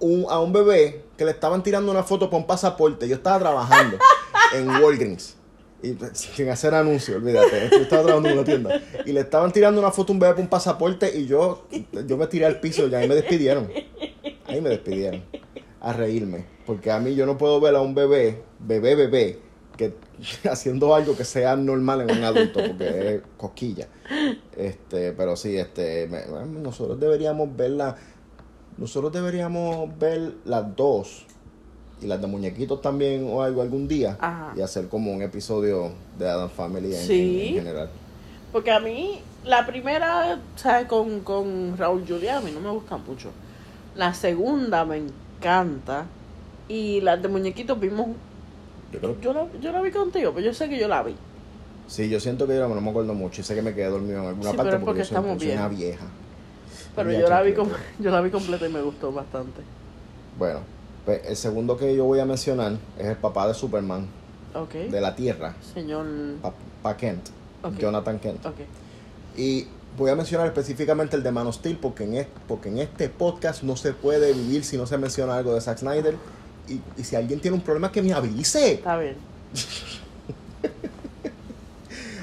un- 0.00 0.24
a 0.30 0.40
un 0.40 0.54
bebé 0.54 1.02
que 1.18 1.26
le 1.26 1.32
estaban 1.32 1.62
tirando 1.62 1.92
una 1.92 2.02
foto 2.02 2.30
para 2.30 2.38
un 2.40 2.46
pasaporte. 2.46 3.06
Yo 3.06 3.16
estaba 3.16 3.38
trabajando 3.40 3.98
en 4.56 4.70
Walgreens. 4.82 5.36
Y 5.82 5.92
pues, 5.92 6.12
sin 6.16 6.48
hacer 6.48 6.72
anuncio, 6.74 7.16
olvídate. 7.16 7.68
Yo 7.72 7.76
estaba 7.82 8.04
trabajando 8.04 8.30
en 8.30 8.34
una 8.38 8.44
tienda. 8.44 8.80
Y 9.04 9.12
le 9.12 9.20
estaban 9.20 9.52
tirando 9.52 9.78
una 9.82 9.90
foto 9.90 10.12
a 10.12 10.14
un 10.14 10.20
bebé 10.20 10.32
para 10.32 10.42
un 10.44 10.48
pasaporte 10.48 11.14
y 11.14 11.26
yo, 11.26 11.66
yo 12.06 12.16
me 12.16 12.26
tiré 12.28 12.46
al 12.46 12.58
piso 12.58 12.88
y 12.88 12.94
ahí 12.94 13.06
me 13.06 13.14
despidieron. 13.14 13.70
Ahí 14.46 14.62
me 14.62 14.70
despidieron. 14.70 15.22
A 15.82 15.92
reírme. 15.92 16.46
Porque 16.64 16.90
a 16.90 16.98
mí 17.00 17.14
yo 17.14 17.26
no 17.26 17.36
puedo 17.36 17.60
ver 17.60 17.74
a 17.76 17.82
un 17.82 17.94
bebé, 17.94 18.40
bebé, 18.60 18.94
bebé, 18.94 19.38
que 19.78 19.94
haciendo 20.50 20.94
algo 20.94 21.16
que 21.16 21.24
sea 21.24 21.56
normal 21.56 22.02
en 22.02 22.18
un 22.18 22.24
adulto, 22.24 22.60
porque 22.66 23.14
es 23.14 23.22
cosquilla. 23.38 23.88
Este, 24.56 25.12
pero 25.12 25.36
sí, 25.36 25.56
este, 25.56 26.06
me- 26.08 26.26
nosotros 26.60 27.00
deberíamos 27.00 27.56
verla, 27.56 27.96
nosotros 28.76 29.10
deberíamos 29.12 29.96
ver 29.98 30.34
las 30.44 30.76
dos. 30.76 31.24
y 32.00 32.06
las 32.06 32.20
de 32.20 32.28
muñequitos 32.28 32.80
también 32.80 33.26
o 33.28 33.42
algo 33.42 33.60
algún 33.60 33.88
día 33.88 34.16
Ajá. 34.20 34.52
y 34.56 34.60
hacer 34.60 34.86
como 34.86 35.12
un 35.12 35.20
episodio 35.20 35.90
de 36.16 36.28
Adam 36.28 36.48
Family 36.48 36.94
en, 36.94 37.00
Sí. 37.02 37.40
en- 37.40 37.48
en 37.48 37.54
general. 37.64 37.90
Porque 38.52 38.70
a 38.70 38.78
mí, 38.78 39.18
la 39.44 39.66
primera, 39.66 40.38
¿sabes? 40.54 40.86
Con, 40.86 41.20
con 41.20 41.76
Raúl 41.76 42.04
Juliá, 42.06 42.38
a 42.38 42.40
mí 42.40 42.52
no 42.52 42.60
me 42.60 42.70
gusta 42.70 42.96
mucho. 42.98 43.30
La 43.96 44.14
segunda 44.14 44.84
me 44.84 44.98
encanta. 45.38 46.06
Y 46.68 47.00
las 47.00 47.20
de 47.20 47.26
muñequitos 47.28 47.80
vimos. 47.80 48.08
Yo 48.92 48.98
creo 49.00 49.20
Yo 49.20 49.32
la, 49.32 49.46
yo 49.60 49.72
la 49.72 49.80
vi 49.82 49.90
contigo, 49.90 50.32
pero 50.34 50.46
yo 50.46 50.54
sé 50.54 50.68
que 50.68 50.78
yo 50.78 50.88
la 50.88 51.02
vi. 51.02 51.14
Sí, 51.86 52.08
yo 52.08 52.20
siento 52.20 52.46
que 52.46 52.54
yo 52.54 52.68
no 52.68 52.80
me 52.80 52.90
acuerdo 52.90 53.14
mucho 53.14 53.40
y 53.40 53.44
sé 53.44 53.54
que 53.54 53.62
me 53.62 53.74
quedé 53.74 53.86
dormido 53.86 54.20
en 54.20 54.26
alguna 54.28 54.50
Sí, 54.50 54.56
parte 54.56 54.70
pero 54.72 54.84
porque, 54.84 54.84
porque 54.84 54.98
yo 55.00 55.04
soy, 55.04 55.16
estamos 55.16 55.42
soy 55.42 55.52
una 55.52 55.68
vieja. 55.68 56.04
Pero 56.94 57.12
yo 57.12 57.28
la, 57.28 57.42
vi 57.42 57.52
com- 57.54 57.68
yo 57.98 58.10
la 58.10 58.20
vi 58.20 58.30
completa 58.30 58.66
y 58.66 58.72
me 58.72 58.82
gustó 58.82 59.12
bastante. 59.12 59.60
Bueno, 60.38 60.60
pues 61.04 61.22
el 61.26 61.36
segundo 61.36 61.76
que 61.76 61.94
yo 61.96 62.04
voy 62.04 62.18
a 62.20 62.24
mencionar 62.24 62.72
es 62.98 63.06
el 63.06 63.16
papá 63.16 63.46
de 63.48 63.54
Superman, 63.54 64.06
de 64.90 65.00
la 65.00 65.14
Tierra, 65.14 65.54
Señor. 65.74 66.06
papá 66.42 66.96
Kent. 66.96 67.28
Jonathan 67.78 68.18
Kent. 68.18 68.40
Y 69.36 69.66
voy 69.96 70.10
a 70.10 70.14
mencionar 70.16 70.46
específicamente 70.46 71.16
el 71.16 71.22
de 71.22 71.30
Man 71.32 71.46
of 71.46 71.54
Steel 71.56 71.78
porque 71.78 72.04
en, 72.04 72.14
este, 72.14 72.32
porque 72.46 72.68
en 72.68 72.78
este 72.78 73.08
podcast 73.08 73.62
no 73.62 73.76
se 73.76 73.92
puede 73.92 74.32
vivir 74.32 74.64
si 74.64 74.76
no 74.76 74.86
se 74.86 74.98
menciona 74.98 75.36
algo 75.36 75.54
de 75.54 75.60
Zack 75.60 75.78
Snyder. 75.78 76.16
Y, 76.68 76.80
y 77.00 77.04
si 77.04 77.16
alguien 77.16 77.40
tiene 77.40 77.56
un 77.56 77.62
problema, 77.62 77.90
que 77.92 78.02
me 78.02 78.12
avise. 78.12 78.74
Está 78.74 78.98
bien. 78.98 79.16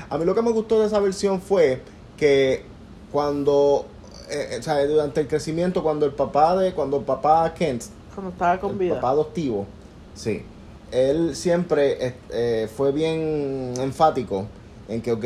A 0.09 0.17
mí 0.17 0.25
lo 0.25 0.35
que 0.35 0.41
me 0.41 0.51
gustó 0.51 0.79
de 0.79 0.87
esa 0.87 0.99
versión 0.99 1.41
fue 1.41 1.81
que 2.17 2.63
cuando, 3.11 3.85
eh, 4.29 4.49
eh, 4.51 4.57
o 4.59 4.63
sea, 4.63 4.85
durante 4.85 5.21
el 5.21 5.27
crecimiento, 5.27 5.83
cuando 5.83 6.05
el 6.05 6.13
papá 6.13 6.55
de, 6.57 6.73
cuando 6.73 6.97
el 6.97 7.03
papá 7.03 7.53
Kent, 7.53 7.83
Cuando 8.13 8.31
estaba 8.31 8.59
con 8.59 8.71
el 8.73 8.77
vida. 8.77 8.95
papá 8.95 9.09
adoptivo, 9.11 9.65
sí, 10.13 10.43
él 10.91 11.35
siempre 11.35 12.05
eh, 12.07 12.15
eh, 12.29 12.69
fue 12.73 12.91
bien 12.91 13.73
enfático 13.77 14.45
en 14.87 15.01
que, 15.01 15.11
ok, 15.11 15.25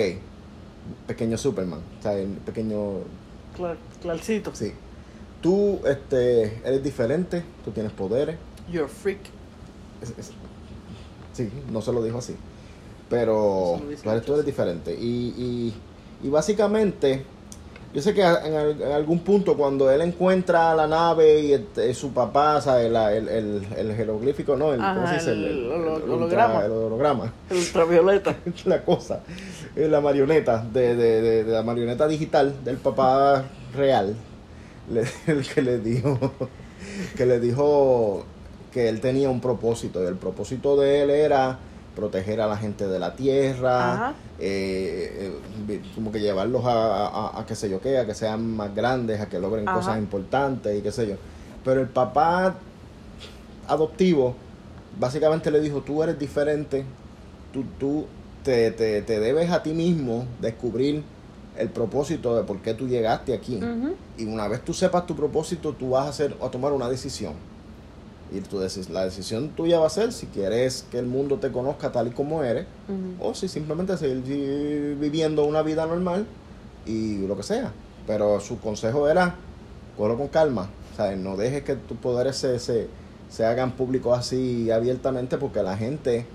pequeño 1.08 1.38
Superman, 1.38 1.82
o 2.00 2.02
sea, 2.02 2.14
el 2.14 2.30
pequeño, 2.30 3.00
Clar- 3.58 3.78
clarcito. 4.02 4.52
sí, 4.56 4.72
tú 5.42 5.80
este, 5.86 6.62
eres 6.66 6.84
diferente, 6.84 7.44
tú 7.66 7.72
tienes 7.72 7.92
poderes, 7.92 8.38
You're 8.72 8.86
a 8.86 8.88
freak. 8.88 9.20
Es- 10.02 10.14
es- 10.18 10.32
sí, 11.34 11.50
no 11.72 11.82
se 11.82 11.92
lo 11.92 12.04
dijo 12.04 12.18
así. 12.20 12.36
Pero 13.10 13.82
dice 13.90 14.04
tú 14.22 14.34
eres, 14.34 14.46
diferente. 14.46 14.94
Y, 14.94 15.34
y, 15.36 15.74
y 16.24 16.30
básicamente, 16.30 17.24
yo 17.94 18.02
sé 18.04 18.14
que 18.14 18.22
en, 18.22 18.28
al- 18.56 18.80
en 18.82 18.92
algún 18.92 19.20
punto 19.20 19.58
cuando 19.58 19.90
él 19.90 20.02
encuentra 20.02 20.76
la 20.76 20.86
nave 20.88 21.40
y 21.42 21.54
este, 21.54 21.92
su 21.96 22.12
papá, 22.12 22.62
¿sabes? 22.62 22.86
El, 22.86 22.96
el, 23.28 23.68
el 23.76 23.96
jeroglífico, 23.96 24.56
¿no? 24.56 24.74
El, 24.74 24.80
¿Cómo 24.80 25.08
se 25.08 25.14
dice? 25.16 25.32
el 25.32 25.72
ultra- 25.72 26.14
holograma. 26.14 26.66
el 26.66 26.72
holograma. 26.72 27.34
El 27.50 27.58
ultravioleta. 27.58 28.36
la 28.66 28.84
cosa. 28.86 29.22
eh, 29.76 29.88
La 29.90 30.02
marioneta, 30.02 30.64
de, 30.72 30.96
de, 30.96 31.22
de, 31.22 31.44
de 31.46 31.52
la 31.52 31.64
marioneta 31.64 32.08
digital 32.08 32.64
del 32.64 32.78
papá 32.78 33.44
real. 33.76 34.16
el 35.28 35.48
que 35.48 35.62
le 35.62 35.78
dijo 35.80 36.18
que 37.16 37.26
le 37.26 37.40
dijo 37.40 38.24
que 38.72 38.90
él 38.90 39.02
tenía 39.02 39.30
un 39.30 39.42
propósito 39.42 40.04
y 40.04 40.08
el 40.08 40.16
propósito 40.16 40.78
de 40.78 41.02
él 41.02 41.10
era 41.10 41.58
proteger 41.96 42.40
a 42.42 42.48
la 42.48 42.56
gente 42.56 42.88
de 42.88 43.00
la 43.00 43.16
tierra 43.16 44.14
eh, 44.40 45.32
eh, 45.68 45.82
como 45.96 46.12
que 46.12 46.20
llevarlos 46.20 46.64
a, 46.66 47.08
a, 47.08 47.40
a 47.40 47.46
qué 47.46 47.56
sé 47.56 47.70
yo 47.70 47.82
qué 47.82 47.98
a 47.98 48.06
que 48.06 48.14
sean 48.16 48.56
más 48.56 48.74
grandes 48.74 49.20
a 49.20 49.28
que 49.28 49.40
logren 49.40 49.68
Ajá. 49.68 49.78
cosas 49.78 49.98
importantes 49.98 50.78
y 50.78 50.82
qué 50.82 50.92
sé 50.92 51.08
yo 51.08 51.16
pero 51.66 51.82
el 51.82 51.88
papá 51.88 52.56
adoptivo 53.68 54.36
básicamente 55.00 55.52
le 55.52 55.60
dijo 55.62 55.82
tú 55.82 56.02
eres 56.04 56.18
diferente 56.18 56.86
tú, 57.52 57.64
tú 57.80 58.06
te, 58.44 58.72
te, 58.72 59.02
te 59.02 59.20
debes 59.20 59.52
a 59.52 59.62
ti 59.64 59.74
mismo 59.74 60.26
descubrir 60.40 61.04
el 61.58 61.70
propósito 61.70 62.36
de 62.38 62.44
por 62.44 62.60
qué 62.62 62.74
tú 62.74 62.88
llegaste 62.88 63.34
aquí 63.34 63.60
y 64.18 64.24
una 64.26 64.48
vez 64.48 64.64
tú 64.64 64.74
sepas 64.74 65.06
tu 65.06 65.16
propósito, 65.16 65.74
tú 65.74 65.90
vas 65.90 66.06
a 66.06 66.10
hacer 66.10 66.36
a 66.42 66.50
tomar 66.50 66.72
una 66.72 66.88
decisión. 66.88 67.34
Y 68.32 68.42
tu 68.42 68.60
deci- 68.60 68.88
la 68.90 69.06
decisión 69.06 69.50
tuya 69.50 69.80
va 69.80 69.88
a 69.88 69.90
ser 69.90 70.14
si 70.14 70.28
quieres 70.28 70.86
que 70.92 71.00
el 71.00 71.08
mundo 71.08 71.38
te 71.38 71.52
conozca 71.52 71.92
tal 71.92 72.08
y 72.08 72.12
como 72.12 72.44
eres, 72.44 72.66
o 73.20 73.34
si 73.34 73.48
simplemente 73.48 73.98
seguir 73.98 74.22
vi- 74.22 74.94
viviendo 74.96 75.46
una 75.46 75.62
vida 75.64 75.86
normal 75.88 76.26
y 76.86 77.26
lo 77.26 77.36
que 77.36 77.44
sea. 77.44 77.72
Pero 78.06 78.40
su 78.40 78.60
consejo 78.60 79.10
era, 79.10 79.36
cógelo 79.98 80.18
con 80.18 80.28
calma. 80.28 80.70
Sea, 80.96 81.16
no 81.16 81.38
dejes 81.38 81.64
que 81.64 81.76
tus 81.76 81.98
poderes 81.98 82.36
se, 82.36 82.60
se, 82.60 82.88
se 83.30 83.46
hagan 83.46 83.72
públicos 83.72 84.18
así 84.18 84.70
abiertamente 84.70 85.38
porque 85.38 85.64
la 85.64 85.76
gente 85.78 86.26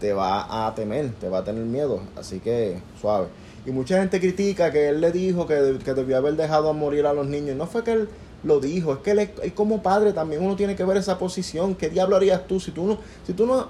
te 0.00 0.12
va 0.12 0.66
a 0.66 0.74
temer, 0.74 1.10
te 1.20 1.28
va 1.28 1.38
a 1.38 1.44
tener 1.44 1.64
miedo. 1.64 2.00
Así 2.16 2.38
que 2.40 2.80
suave. 3.00 3.26
Y 3.66 3.70
mucha 3.72 3.98
gente 3.98 4.20
critica 4.20 4.70
que 4.70 4.88
él 4.88 5.00
le 5.00 5.10
dijo 5.12 5.46
que, 5.46 5.78
que 5.84 5.94
debió 5.94 6.16
haber 6.16 6.34
dejado 6.36 6.70
a 6.70 6.72
morir 6.72 7.06
a 7.06 7.12
los 7.12 7.26
niños. 7.26 7.56
No 7.56 7.66
fue 7.66 7.82
que 7.84 7.92
él 7.92 8.08
lo 8.42 8.58
dijo, 8.60 8.92
es 8.94 8.98
que 9.00 9.10
él, 9.12 9.30
él 9.42 9.54
como 9.54 9.82
padre 9.82 10.12
también 10.12 10.42
uno 10.42 10.56
tiene 10.56 10.74
que 10.76 10.84
ver 10.84 10.96
esa 10.96 11.18
posición. 11.18 11.74
¿Qué 11.74 11.90
diablo 11.90 12.16
harías 12.16 12.46
tú 12.46 12.58
si 12.60 12.70
tú 12.70 12.86
no... 12.86 12.98
Si 13.26 13.32
tú 13.34 13.46
no 13.46 13.66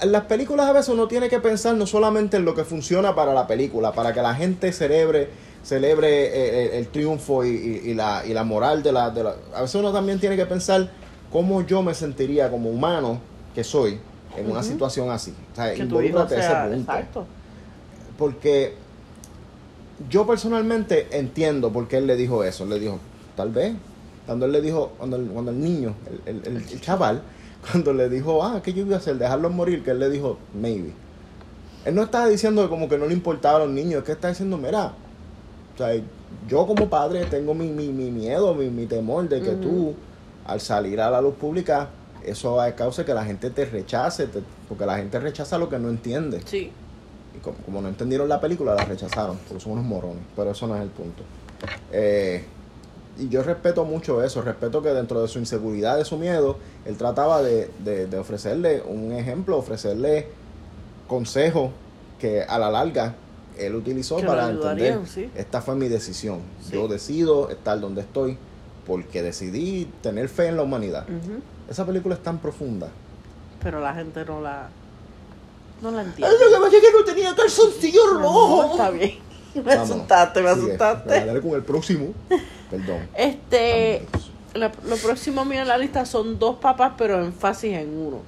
en 0.00 0.12
las 0.12 0.26
películas 0.26 0.66
a 0.68 0.72
veces 0.72 0.90
uno 0.90 1.08
tiene 1.08 1.28
que 1.28 1.40
pensar 1.40 1.74
no 1.74 1.84
solamente 1.84 2.36
en 2.36 2.44
lo 2.44 2.54
que 2.54 2.62
funciona 2.62 3.16
para 3.16 3.34
la 3.34 3.48
película, 3.48 3.90
para 3.92 4.12
que 4.14 4.22
la 4.22 4.32
gente 4.32 4.72
celebre, 4.72 5.28
celebre 5.64 6.26
eh, 6.26 6.66
el, 6.66 6.72
el 6.74 6.86
triunfo 6.88 7.44
y, 7.44 7.48
y- 7.48 7.90
y 7.90 7.94
la, 7.94 8.22
y 8.24 8.32
la 8.32 8.44
moral 8.44 8.84
de 8.84 8.92
la, 8.92 9.10
de 9.10 9.24
la... 9.24 9.34
A 9.56 9.62
veces 9.62 9.74
uno 9.74 9.92
también 9.92 10.20
tiene 10.20 10.36
que 10.36 10.46
pensar 10.46 10.88
cómo 11.32 11.66
yo 11.66 11.82
me 11.82 11.94
sentiría 11.94 12.48
como 12.48 12.70
humano 12.70 13.18
que 13.56 13.64
soy 13.64 13.98
en 14.36 14.48
una 14.48 14.62
situación 14.62 15.10
así. 15.10 15.34
O 15.52 15.56
sea, 15.56 15.74
Que 15.74 15.82
involúcrate 15.82 16.36
a 16.36 16.38
ese 16.38 16.76
punto. 16.76 16.92
Exacto. 16.92 17.26
Porque 18.16 18.74
yo 20.08 20.26
personalmente 20.28 21.08
entiendo 21.10 21.72
por 21.72 21.88
qué 21.88 21.96
él 21.96 22.06
le 22.06 22.14
dijo 22.14 22.44
eso. 22.44 22.62
Él 22.64 22.70
le 22.70 22.78
dijo, 22.78 23.00
tal 23.38 23.50
vez, 23.52 23.72
cuando 24.26 24.44
él 24.46 24.52
le 24.52 24.60
dijo, 24.60 24.92
cuando 24.98 25.16
el, 25.16 25.26
cuando 25.28 25.52
el 25.52 25.60
niño, 25.60 25.94
el, 26.26 26.42
el- 26.44 26.56
el- 26.56 26.80
chaval, 26.82 27.22
cuando 27.70 27.92
le 27.94 28.08
dijo, 28.08 28.42
ah, 28.44 28.60
¿qué 28.62 28.72
yo 28.74 28.82
iba 28.84 28.96
a 28.96 28.98
hacer? 28.98 29.16
Dejarlos 29.16 29.52
morir, 29.52 29.82
que 29.84 29.92
él 29.92 30.00
le 30.00 30.10
dijo, 30.10 30.36
maybe. 30.60 30.92
Él 31.84 31.94
no 31.94 32.02
estaba 32.02 32.26
diciendo 32.26 32.68
como 32.68 32.88
que 32.88 32.98
no 32.98 33.06
le 33.06 33.14
importaba 33.14 33.56
a 33.56 33.60
los 33.64 33.70
niños, 33.70 34.00
es 34.00 34.04
que 34.04 34.12
está 34.12 34.28
diciendo, 34.28 34.58
mira, 34.58 34.92
o 35.74 35.78
sea, 35.78 35.88
yo 36.48 36.66
como 36.66 36.90
padre 36.90 37.24
tengo 37.26 37.54
mi, 37.54 37.68
mi, 37.70 37.88
mi 37.88 38.10
miedo, 38.10 38.54
mi, 38.54 38.68
mi 38.68 38.86
temor 38.86 39.28
de 39.28 39.40
que 39.40 39.52
tú, 39.52 39.94
al 40.46 40.60
salir 40.60 41.00
a 41.00 41.08
la 41.10 41.20
luz 41.22 41.34
pública, 41.36 41.88
eso 42.24 42.54
va 42.56 42.64
a 42.64 42.74
que 42.74 43.14
la 43.14 43.24
gente 43.24 43.48
te 43.50 43.64
rechace, 43.64 44.26
te- 44.26 44.42
porque 44.68 44.84
la 44.84 44.96
gente 44.98 45.18
rechaza 45.20 45.56
lo 45.56 45.68
que 45.68 45.78
no 45.78 45.88
entiende. 45.88 46.42
Sí. 46.44 46.70
Y 47.34 47.38
como, 47.38 47.56
como 47.58 47.80
no 47.80 47.88
entendieron 47.88 48.28
la 48.28 48.40
película, 48.40 48.74
la 48.74 48.84
rechazaron, 48.84 49.38
porque 49.46 49.62
son 49.62 49.72
unos 49.74 49.84
morones. 49.84 50.22
Pero 50.36 50.50
eso 50.50 50.66
no 50.66 50.76
es 50.76 50.82
el 50.82 50.88
punto. 50.90 51.22
Eh, 51.92 52.44
y 53.18 53.28
yo 53.28 53.42
respeto 53.42 53.84
mucho 53.84 54.22
eso, 54.22 54.42
respeto 54.42 54.80
que 54.82 54.90
dentro 54.90 55.20
de 55.20 55.28
su 55.28 55.38
inseguridad, 55.38 55.96
de 55.98 56.04
su 56.04 56.16
miedo, 56.16 56.56
él 56.84 56.96
trataba 56.96 57.42
de, 57.42 57.70
de- 57.84 58.06
de 58.06 58.18
ofrecerle 58.18 58.82
un 58.86 59.12
ejemplo, 59.12 59.56
ofrecerle 59.58 60.28
consejos 61.06 61.70
que 62.20 62.42
a 62.42 62.58
la 62.58 62.70
larga 62.70 63.14
él 63.58 63.74
utilizó 63.74 64.18
Que 64.18 64.26
para 64.26 64.50
entender, 64.50 65.00
sí. 65.06 65.28
esta 65.34 65.60
fue 65.60 65.74
mi 65.74 65.88
decisión. 65.88 66.40
Sí. 66.62 66.72
Yo 66.74 66.86
decido 66.86 67.50
estar 67.50 67.80
donde 67.80 68.02
estoy 68.02 68.38
porque 68.86 69.22
decidí 69.22 69.90
tener 70.02 70.28
fe 70.28 70.46
en 70.46 70.56
la 70.56 70.62
humanidad. 70.62 71.04
Esa 71.68 71.84
película 71.84 72.14
es 72.14 72.22
tan 72.22 72.38
profunda. 72.38 72.88
Pero 73.62 73.80
la 73.80 73.92
gente 73.94 74.24
no 74.24 74.40
la. 74.40 74.68
No 75.82 75.90
la 75.90 76.02
entiende. 76.02 76.32
lo 76.32 76.56
que 76.56 76.60
pasa 76.64 76.76
es 76.76 76.82
que 76.82 76.92
no 76.98 77.04
tenía 77.04 77.34
calzoncillo 77.34 78.00
No, 78.14 78.18
rojo. 78.20 78.70
está 78.72 78.90
bien. 78.90 79.18
Me 79.64 79.74
Vámonos. 79.76 79.90
asustaste, 79.90 80.42
me 80.42 80.54
Sigue. 80.54 80.66
asustaste. 80.66 81.26
Dale, 81.26 81.40
con 81.40 81.50
el 81.52 81.62
próximo. 81.62 82.06
Perdón. 82.70 83.08
Este. 83.14 84.02
La- 84.54 84.72
lo 84.88 84.96
próximo 84.96 85.44
mío 85.44 85.60
en 85.62 85.68
la 85.68 85.78
lista 85.78 86.04
son 86.06 86.38
dos 86.38 86.56
papas, 86.56 86.92
pero 86.98 87.22
énfasis 87.22 87.74
en 87.74 87.96
uno. 87.96 88.20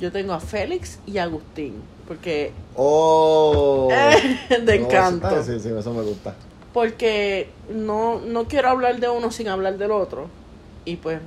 Yo 0.00 0.12
tengo 0.12 0.32
a 0.32 0.40
Félix 0.40 0.98
y 1.06 1.18
a 1.18 1.24
Agustín. 1.24 1.74
Porque. 2.06 2.52
Oh. 2.76 3.88
de 4.50 4.78
No, 4.78 4.84
encanto. 4.86 5.42
Sí, 5.42 5.58
sí, 5.60 5.70
eso 5.76 5.92
me 5.94 6.02
gusta. 6.02 6.34
Porque 6.72 7.48
no, 7.72 8.20
no 8.20 8.44
quiero 8.46 8.68
hablar 8.68 8.98
de 9.00 9.08
uno 9.08 9.30
sin 9.30 9.48
hablar 9.48 9.78
del 9.78 9.92
otro. 9.92 10.28
Y 10.84 10.96
pues 10.96 11.20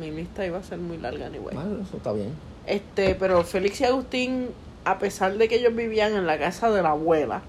mi 0.00 0.10
lista 0.10 0.46
iba 0.46 0.58
a 0.58 0.62
ser 0.62 0.78
muy 0.78 0.98
larga 0.98 1.26
anyway. 1.26 1.56
Ah, 1.58 1.64
eso 1.86 1.96
está 1.96 2.12
bien. 2.12 2.30
Este, 2.66 3.14
pero 3.16 3.44
Félix 3.44 3.80
y 3.82 3.84
Agustín, 3.84 4.48
a 4.84 4.98
pesar 4.98 5.36
de 5.36 5.48
que 5.48 5.56
ellos 5.56 5.74
vivían 5.74 6.14
en 6.14 6.26
la 6.26 6.38
casa 6.38 6.70
de 6.70 6.82
la 6.82 6.90
abuela 6.90 7.42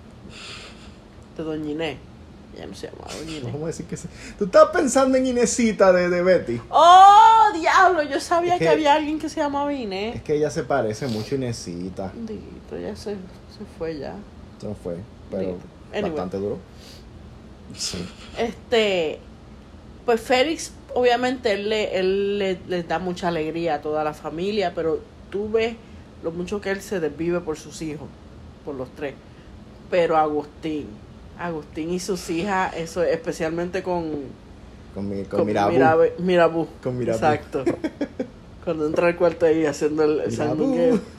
de 1.38 1.44
Doña 1.44 1.72
Inés, 1.72 1.98
ella 2.56 2.68
no 2.68 2.76
se 2.76 2.88
llamaba 2.90 3.14
Doña 3.14 3.32
Inés. 3.32 3.44
Vamos 3.46 3.64
a 3.64 3.68
decir 3.68 3.86
que 3.86 3.98
sí. 3.98 4.08
Tú 4.38 4.46
estás 4.46 4.70
pensando 4.70 5.18
en 5.18 5.26
Inesita 5.28 5.92
de, 5.94 6.10
de 6.10 6.24
Betty. 6.24 6.62
¡Oh, 6.70 7.50
diablo! 7.54 8.04
Yo 8.04 8.20
sabía 8.20 8.54
Es 8.54 8.60
que, 8.60 8.66
que- 8.66 8.72
había 8.72 8.94
alguien 8.94 9.20
que 9.20 9.30
se 9.30 9.40
llamaba 9.40 9.74
Inés. 9.74 10.16
Es 10.18 10.22
que 10.24 10.36
ella 10.36 10.50
se 10.50 10.64
parece 10.64 11.08
mucho 11.08 11.36
a 11.36 11.38
Inesita. 11.38 12.12
Bendito, 12.14 12.78
ya 12.80 12.96
se, 12.96 13.12
se 13.14 13.66
fue 13.78 13.98
ya. 14.00 14.16
Eso 14.58 14.70
no 14.70 14.76
fue. 14.76 14.96
Pero. 15.32 15.58
Anyway. 15.94 16.12
bastante 16.12 16.38
duro. 16.38 16.58
Sí. 17.76 18.06
Este, 18.38 19.20
pues 20.06 20.22
Félix 20.22 20.72
obviamente 20.94 21.52
él, 21.52 21.68
le, 21.70 21.98
él 22.00 22.38
le, 22.40 22.60
les 22.68 22.88
da 22.88 23.00
mucha 23.00 23.28
alegría 23.28 23.76
a 23.76 23.82
toda 23.82 24.04
la 24.04 24.14
familia, 24.14 24.74
pero 24.74 25.00
tú 25.30 25.50
ves 25.52 25.76
lo 26.24 26.32
mucho 26.32 26.62
que 26.62 26.72
él 26.72 26.82
se 26.82 27.00
desvive 27.00 27.42
por 27.42 27.58
sus 27.58 27.82
hijos, 27.82 28.08
por 28.64 28.76
los 28.76 28.90
tres. 28.96 29.14
Pero 29.90 30.16
Agustín, 30.18 30.88
Agustín 31.40 31.92
y 31.92 32.00
sus 32.00 32.30
hijas, 32.30 32.74
eso 32.76 33.04
especialmente 33.04 33.84
con, 33.84 34.12
Con, 34.94 35.10
mi, 35.10 35.24
con, 35.24 35.40
con 35.40 35.48
Mirabú. 35.48 35.74
Mirabe- 35.74 36.14
Mirabú. 36.20 36.68
Con 36.82 36.98
Mirabú. 36.98 37.18
Exacto. 37.18 37.64
Cuando 38.64 38.88
entra 38.88 39.08
al 39.08 39.16
cuarto 39.16 39.46
ahí 39.46 39.66
haciendo 39.66 40.04
el, 40.04 40.32
sandungueo. 40.32 41.00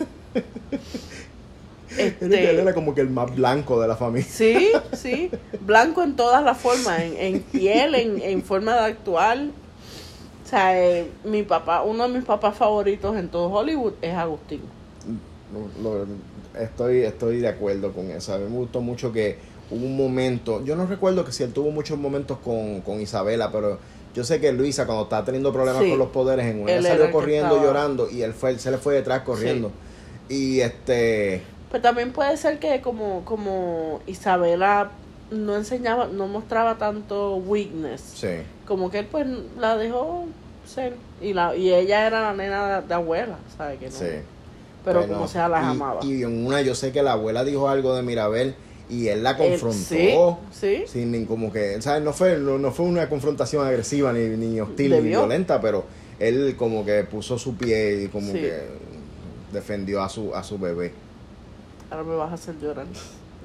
Él 1.99 2.15
era- 2.21 2.27
él 2.41 2.45
era 2.59 2.61
Este, 2.63 2.75
como 2.75 2.95
que 2.95 3.01
el 3.01 3.09
más 3.11 3.35
blanco 3.35 3.81
de 3.81 3.89
la 3.89 3.97
familia. 3.97 4.29
sí, 4.29 4.71
sí, 4.93 5.31
blanco 5.61 6.03
en 6.03 6.15
todas 6.17 6.45
las 6.45 6.59
formas, 6.59 7.01
en, 7.01 7.17
en 7.17 7.41
piel, 7.43 7.95
en, 7.95 8.21
en 8.21 8.43
forma 8.43 8.75
de 8.75 8.81
actuar. 8.81 9.39
O 10.45 10.49
sea, 10.49 10.79
eh, 10.79 11.11
mi 11.25 11.43
papá, 11.43 11.83
uno 11.83 12.07
de 12.09 12.15
mis 12.15 12.25
papás 12.25 12.57
favoritos 12.57 13.17
en 13.17 13.29
todo 13.29 13.49
Hollywood 13.51 13.95
es 14.03 14.15
Agustín. 14.15 14.61
Lo- 15.83 16.03
lo- 16.05 16.07
estoy, 16.61 16.99
estoy 17.03 17.39
de 17.39 17.49
acuerdo 17.49 17.93
con 17.93 18.11
eso. 18.11 18.35
A 18.35 18.39
mí 18.39 18.45
me 18.45 18.57
gustó 18.59 18.81
mucho 18.81 19.13
que 19.13 19.39
hubo 19.71 19.85
un 19.85 19.97
momento, 19.97 20.65
yo 20.65 20.77
no 20.77 20.87
recuerdo 20.87 21.25
que 21.25 21.33
si 21.33 21.43
él 21.43 21.53
tuvo 21.53 21.71
muchos 21.71 21.99
momentos 21.99 22.39
con, 22.39 22.81
con 22.83 23.01
Isabela, 23.01 23.51
pero 23.51 23.79
yo 24.15 24.25
sé 24.25 24.41
que 24.41 24.53
Luisa 24.53 24.87
cuando 24.87 25.05
estaba 25.05 25.25
teniendo 25.25 25.53
problemas 25.53 25.83
Sí. 25.83 25.91
con 25.91 25.99
los 25.99 26.09
poderes 26.09 26.47
en 26.47 26.63
una 26.63 26.73
Él 26.73 26.83
salió 26.85 27.11
corriendo 27.13 27.63
llorando 27.63 28.09
y 28.11 28.23
él 28.23 28.33
fue, 28.33 28.59
se 28.59 28.71
le 28.71 28.79
fue 28.79 28.95
detrás 28.95 29.23
corriendo. 29.23 29.71
Y 30.29 30.61
este 30.61 31.43
Pero 31.71 31.83
también 31.83 32.13
puede 32.13 32.37
ser 32.37 32.59
que 32.59 32.81
como, 32.81 33.25
como 33.25 34.01
Isabela 34.07 34.91
no 35.31 35.57
enseñaba, 35.57 36.07
no 36.07 36.27
mostraba 36.29 36.77
tanto 36.79 37.37
weakness. 37.37 38.01
sí, 38.15 38.29
Como 38.67 38.91
que 38.91 39.01
él 39.01 39.07
pues 39.11 39.27
la 39.59 39.77
dejó 39.77 40.25
ser. 40.67 40.95
Y 41.21 41.33
la 41.33 41.55
y 41.57 41.73
ella 41.73 42.07
era 42.07 42.21
la 42.23 42.33
nena 42.35 42.81
de, 42.81 42.87
de 42.89 42.95
abuela, 42.95 43.37
¿sabes? 43.57 43.79
Que 43.79 43.87
no, 43.87 43.93
sí. 43.93 44.07
Pero 44.85 45.07
como 45.09 45.27
sea 45.29 45.49
las 45.49 45.65
y- 45.65 45.67
amaba. 45.69 46.01
Y 46.05 46.23
en 46.23 46.47
una 46.47 46.61
yo 46.63 46.75
sé 46.75 46.93
que 46.93 47.03
la 47.03 47.13
abuela 47.13 47.45
dijo 47.45 47.69
algo 47.69 47.95
de 47.97 48.03
Mirabel 48.03 48.55
y 48.89 49.09
él 49.09 49.23
la 49.23 49.31
Él- 49.33 49.37
confrontó. 49.61 49.79
sí, 49.79 50.15
sí. 50.61 50.85
Sin 50.87 51.13
ni 51.13 51.25
como 51.25 51.53
que, 51.53 51.81
¿sabes? 51.83 52.03
No 52.03 52.13
fue, 52.13 52.39
no, 52.39 52.59
no 52.59 52.71
fue 52.73 52.87
una 52.87 53.09
confrontación 53.09 53.67
agresiva 53.67 54.13
ni, 54.13 54.21
ni 54.37 54.61
hostil 54.61 54.91
ni 54.93 55.01
violenta, 55.09 55.61
pero 55.61 55.85
él 56.19 56.55
como 56.57 56.85
que 56.85 57.05
puso 57.05 57.39
su 57.39 57.57
pie 57.57 58.05
y 58.05 58.09
como 58.09 58.33
Sí. 58.33 58.39
que 58.39 58.55
defendió 59.53 60.03
a 60.03 60.09
su, 60.09 60.35
a 60.35 60.43
su 60.43 60.59
bebé. 60.59 60.93
Ahora 61.91 62.03
me 62.05 62.15
vas 62.17 62.31
a 62.31 62.35
hacer 62.35 62.59
llorar. 62.61 62.87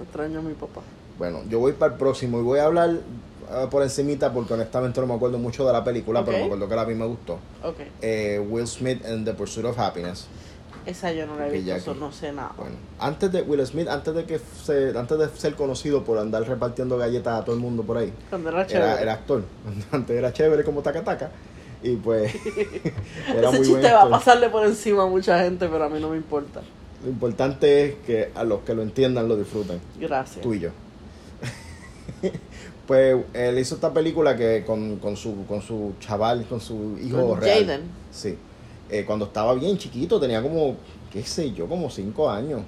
Extraño 0.01 0.39
a 0.39 0.41
mi 0.41 0.53
papá. 0.53 0.81
Bueno, 1.17 1.41
yo 1.49 1.59
voy 1.59 1.73
para 1.73 1.93
el 1.93 1.99
próximo 1.99 2.39
y 2.39 2.43
voy 2.43 2.59
a 2.59 2.65
hablar 2.65 2.97
ah, 3.51 3.67
por 3.69 3.83
encimita 3.83 4.33
porque 4.33 4.53
honestamente 4.53 4.99
no 5.01 5.07
me 5.07 5.13
acuerdo 5.13 5.37
mucho 5.37 5.65
de 5.67 5.73
la 5.73 5.83
película, 5.83 6.25
pero 6.25 6.37
me 6.39 6.43
acuerdo 6.45 6.67
que 6.67 6.75
la 6.75 6.81
a 6.81 6.85
mí 6.85 6.95
me 6.95 7.05
gustó. 7.05 7.33
Ok. 7.63 7.77
Eh, 8.01 8.43
Will 8.49 8.67
Smith 8.67 9.05
and 9.05 9.25
the 9.25 9.33
Pursuit 9.33 9.65
of 9.65 9.77
Happiness. 9.77 10.25
Esa 10.85 11.11
yo 11.11 11.27
no 11.27 11.35
la 11.35 11.47
he 11.47 11.51
visto, 11.51 11.75
eso 11.75 11.93
no 11.95 12.11
sé 12.11 12.31
nada. 12.31 12.53
Bueno, 12.57 12.75
antes 12.99 13.31
de 13.31 13.41
Will 13.43 13.65
Smith, 13.65 13.87
antes 13.87 14.13
de 14.13 14.25
que 14.25 14.39
se, 14.39 14.97
antes 14.97 15.17
de 15.17 15.29
ser 15.29 15.55
conocido 15.55 16.03
por 16.03 16.17
andar 16.17 16.47
repartiendo 16.47 16.97
galletas 16.97 17.41
a 17.41 17.45
todo 17.45 17.55
el 17.55 17.61
mundo 17.61 17.83
por 17.83 17.97
ahí, 17.97 18.11
Cuando 18.29 18.49
era 18.49 18.65
chévere. 18.65 18.91
era, 18.91 19.01
era 19.01 19.13
actor. 19.13 19.43
Antes 19.91 20.17
era 20.17 20.33
chévere 20.33 20.63
como 20.63 20.81
taca 20.81 21.03
taca. 21.03 21.31
Y 21.83 21.95
pues 21.95 22.33
era 23.27 23.49
Ese 23.49 23.59
muy 23.59 23.67
buen 23.67 23.81
chiste 23.81 23.91
va 23.93 24.03
a 24.03 24.09
pasarle 24.09 24.49
por 24.49 24.65
encima 24.65 25.03
a 25.03 25.07
mucha 25.07 25.39
gente, 25.43 25.67
pero 25.67 25.83
a 25.83 25.89
mí 25.89 25.99
no 25.99 26.09
me 26.09 26.17
importa. 26.17 26.61
Lo 27.03 27.09
importante 27.09 27.85
es 27.85 27.95
que 28.05 28.31
a 28.35 28.43
los 28.43 28.61
que 28.61 28.73
lo 28.75 28.81
entiendan 28.83 29.27
lo 29.27 29.35
disfruten. 29.37 29.79
Gracias. 29.99 30.41
Tú 30.41 30.53
y 30.53 30.59
yo. 30.59 30.69
pues 32.87 33.17
él 33.33 33.57
hizo 33.57 33.75
esta 33.75 33.91
película 33.93 34.35
que 34.35 34.63
con, 34.65 34.97
con 34.97 35.15
su 35.15 35.45
con 35.47 35.61
su 35.61 35.93
chaval, 35.99 36.45
con 36.47 36.59
su 36.61 36.97
hijo 37.01 37.29
Con 37.29 37.41
real. 37.41 37.65
Jaden. 37.65 37.81
Sí. 38.11 38.37
Eh, 38.91 39.05
cuando 39.05 39.25
estaba 39.25 39.53
bien 39.53 39.77
chiquito, 39.77 40.19
tenía 40.19 40.41
como, 40.41 40.75
qué 41.11 41.23
sé 41.23 41.51
yo, 41.53 41.67
como 41.67 41.89
cinco 41.89 42.29
años. 42.29 42.61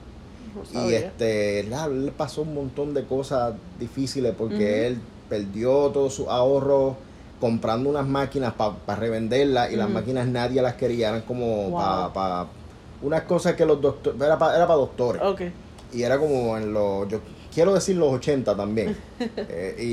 No 0.73 0.89
Y 0.89 0.93
este, 0.93 1.59
él, 1.61 1.73
él 1.73 2.11
pasó 2.15 2.43
un 2.43 2.53
montón 2.53 2.93
de 2.93 3.03
cosas 3.05 3.53
difíciles 3.79 4.33
porque 4.37 4.87
él 4.87 4.97
perdió 5.27 5.89
todos 5.89 6.13
sus 6.13 6.27
ahorros 6.27 6.93
comprando 7.39 7.89
unas 7.89 8.07
máquinas 8.07 8.53
para 8.53 8.99
revenderlas 8.99 9.71
y 9.71 9.75
las 9.75 9.89
máquinas 9.89 10.27
nadie 10.27 10.61
las 10.61 10.75
quería, 10.75 11.09
eran 11.09 11.21
como 11.23 11.69
Wow. 11.71 12.13
para 12.13 12.47
unas 13.01 13.23
cosas 13.23 13.55
que 13.55 13.65
los 13.65 13.81
doctores, 13.81 14.21
era 14.21 14.37
para 14.37 14.55
era 14.55 14.65
pa 14.65 14.75
doctores. 14.75 15.21
Y 15.91 16.03
era 16.03 16.17
como 16.17 16.55
en 16.57 16.71
los, 16.71 17.07
yo 17.09 17.19
quiero 17.53 17.73
decir 17.73 17.97
los 17.97 18.13
80 18.13 18.55
también. 18.55 18.95
Eh, 19.35 19.75
y, 19.79 19.83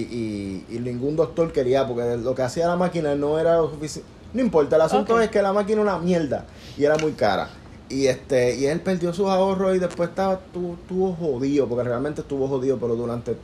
y, 0.73 0.77
y 0.77 0.79
ningún 0.79 1.17
doctor 1.17 1.53
quería, 1.53 1.87
porque 1.87 2.17
lo 2.19 2.35
que 2.35 2.43
hacía 2.43 2.67
la 2.69 2.77
máquina 2.77 3.15
no 3.15 3.39
era 3.39 3.59
suficiente. 3.63 4.09
No 4.33 4.41
importa, 4.41 4.77
el 4.77 4.83
asunto 4.83 5.21
es 5.21 5.29
que 5.31 5.43
la 5.43 5.53
máquina 5.53 5.83
era 5.83 5.95
una 5.95 5.99
mierda 6.03 6.45
y 6.79 6.85
era 6.85 6.97
muy 6.99 7.13
cara. 7.13 7.49
Y 7.89 8.07
este 8.07 8.55
y 8.57 8.67
él 8.67 8.81
perdió 8.81 9.13
sus 9.13 9.27
ahorros 9.29 9.75
y 9.75 9.79
después 9.81 10.11
estaba 10.11 10.35
estuvo, 10.35 10.75
estuvo 10.75 11.13
jodido, 11.15 11.67
porque 11.67 11.85
realmente 11.85 12.21
estuvo 12.21 12.47
jodido, 12.47 12.79
pero 12.79 12.95
durante 12.95 13.37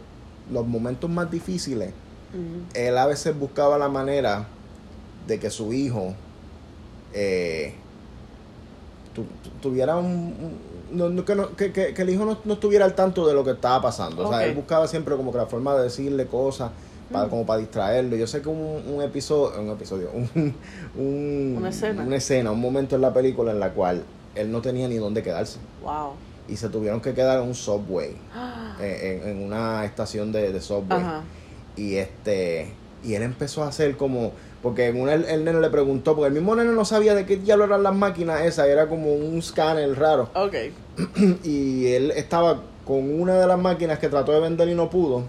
los 0.52 0.66
momentos 0.66 1.10
más 1.10 1.30
difíciles, 1.30 1.90
Mm. 2.32 2.76
él 2.76 2.98
a 2.98 3.06
veces 3.06 3.36
buscaba 3.38 3.78
la 3.78 3.88
manera 3.88 4.46
de 5.26 5.38
que 5.40 5.50
su 5.50 5.72
hijo 5.72 6.14
eh, 7.14 7.74
tu- 9.14 9.22
tu- 9.42 9.50
tuviera 9.62 9.96
un, 9.96 10.34
no, 10.92 11.08
no, 11.08 11.24
que, 11.24 11.34
no- 11.34 11.56
que, 11.56 11.72
que- 11.72 11.94
el 11.96 12.10
hijo 12.10 12.24
no, 12.24 12.38
no 12.44 12.54
estuviera 12.54 12.84
al 12.84 12.94
tanto 12.94 13.26
de 13.26 13.32
lo 13.34 13.42
que 13.44 13.52
estaba 13.52 13.80
pasando. 13.82 14.26
O 14.28 14.30
sea, 14.30 14.44
él 14.44 14.54
buscaba 14.54 14.86
siempre 14.86 15.16
como 15.16 15.32
que 15.32 15.38
la 15.38 15.46
forma 15.46 15.74
de 15.76 15.84
decirle 15.84 16.26
cosas 16.26 16.70
para, 17.12 17.26
Mm. 17.26 17.30
como 17.30 17.46
para 17.46 17.60
distraerlo. 17.60 18.16
Yo 18.16 18.26
sé 18.26 18.42
que 18.42 18.48
un, 18.48 18.82
un 18.88 19.02
episodio, 19.02 19.60
un 19.60 19.70
episodio, 19.70 20.10
un, 20.14 20.54
un- 20.96 21.54
Una 21.58 21.68
escena. 21.70 22.02
una 22.02 22.16
escena, 22.16 22.50
un 22.50 22.60
momento 22.60 22.96
en 22.96 23.02
la 23.02 23.12
película 23.12 23.52
en 23.52 23.60
la 23.60 23.70
cual 23.70 24.02
él 24.34 24.50
no 24.52 24.60
tenía 24.60 24.88
ni 24.88 24.96
dónde 24.96 25.22
quedarse 25.22 25.58
Wow. 25.82 26.12
y 26.48 26.56
se 26.56 26.68
tuvieron 26.68 27.00
que 27.00 27.14
quedar 27.14 27.40
en 27.40 27.48
un 27.48 27.54
subway, 27.54 28.16
Ah, 28.34 28.76
eh, 28.80 29.20
en, 29.24 29.30
en 29.38 29.42
una 29.44 29.84
estación 29.84 30.32
de, 30.32 30.52
de 30.52 30.60
subway 30.60 31.00
Ajá. 31.00 31.22
y 31.76 31.94
este 31.96 32.72
y 33.04 33.14
él 33.14 33.22
empezó 33.22 33.62
a 33.62 33.68
hacer 33.68 33.96
como 33.96 34.32
porque 34.62 34.86
en 34.88 35.00
una 35.00 35.14
el, 35.14 35.26
el 35.26 35.44
nene 35.44 35.60
le 35.60 35.70
preguntó 35.70 36.16
porque 36.16 36.28
el 36.28 36.32
mismo 36.34 36.56
nene 36.56 36.72
no 36.72 36.84
sabía 36.84 37.14
de 37.14 37.24
qué 37.24 37.36
diablo 37.36 37.66
eran 37.66 37.82
las 37.84 37.94
máquinas 37.94 38.40
esas 38.40 38.66
era 38.66 38.88
como 38.88 39.12
un 39.14 39.40
scanner 39.42 39.96
raro 39.96 40.28
Ok. 40.34 40.54
y 41.44 41.86
él 41.92 42.10
estaba 42.16 42.62
con 42.84 43.20
una 43.20 43.34
de 43.38 43.46
las 43.46 43.58
máquinas 43.58 43.98
que 43.98 44.08
trató 44.08 44.32
de 44.32 44.40
vender 44.40 44.68
y 44.68 44.74
no 44.74 44.90
pudo 44.90 45.22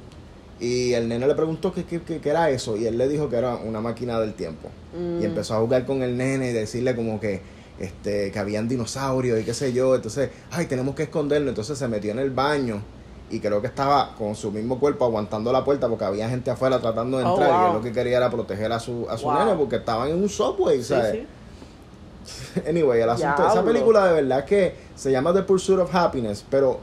y 0.60 0.94
el 0.94 1.08
nene 1.08 1.28
le 1.28 1.36
preguntó 1.36 1.72
qué, 1.74 1.86
qué, 1.86 2.02
qué- 2.02 2.20
era 2.30 2.50
eso 2.50 2.76
y 2.78 2.86
él 2.88 2.98
le 2.98 3.08
dijo 3.08 3.30
que 3.30 3.36
era 3.38 3.56
una 3.56 3.80
máquina 3.82 4.20
del 4.20 4.34
tiempo 4.34 4.70
Mm. 4.98 5.22
y 5.22 5.26
empezó 5.26 5.56
a 5.56 5.60
jugar 5.60 5.86
con 5.86 6.02
el 6.02 6.18
nene 6.18 6.50
y 6.50 6.54
decirle 6.54 6.96
como 6.96 7.20
que 7.20 7.42
este 7.80 8.32
que 8.32 8.40
habían 8.40 8.68
dinosaurios 8.68 9.40
y 9.40 9.44
qué 9.44 9.54
sé 9.54 9.72
yo 9.74 9.94
entonces 9.96 10.32
ay 10.52 10.66
tenemos 10.66 10.96
que 10.96 11.04
esconderlo 11.04 11.50
entonces 11.50 11.78
se 11.78 11.88
metió 11.88 12.12
en 12.12 12.18
el 12.20 12.32
baño 12.32 12.82
y 13.30 13.40
creo 13.40 13.62
que 13.62 13.68
estaba 13.68 14.16
con 14.18 14.36
su 14.36 14.52
mismo 14.52 14.80
cuerpo 14.80 15.06
aguantando 15.06 15.52
la 15.52 15.64
puerta 15.64 15.88
porque 15.88 16.06
había 16.06 16.28
gente 16.30 16.50
afuera 16.50 16.80
tratando 16.80 17.20
de 17.20 17.26
Oh, 17.26 17.30
entrar 17.34 17.50
y 17.62 17.68
él 17.68 17.74
lo 17.74 17.82
que 17.84 17.92
quería 17.92 18.18
era 18.18 18.32
proteger 18.32 18.72
a 18.72 18.80
su 18.80 19.06
a 19.10 19.18
su 19.18 19.26
Wow. 19.26 19.40
nene 19.40 19.54
porque 19.56 19.76
estaban 19.76 20.10
en 20.10 20.16
un 20.24 20.30
subway 20.30 20.82
¿sabes? 20.82 21.12
sí. 21.12 21.28
Anyway, 22.68 23.00
el 23.02 23.10
asunto, 23.10 23.44
esa 23.44 23.52
Diablo. 23.54 23.72
película 23.72 24.08
de 24.08 24.14
verdad 24.22 24.44
que 24.46 24.74
se 24.96 25.12
llama 25.12 25.32
The 25.34 25.44
Pursuit 25.44 25.80
of 25.80 25.94
Happiness, 25.94 26.44
pero 26.50 26.80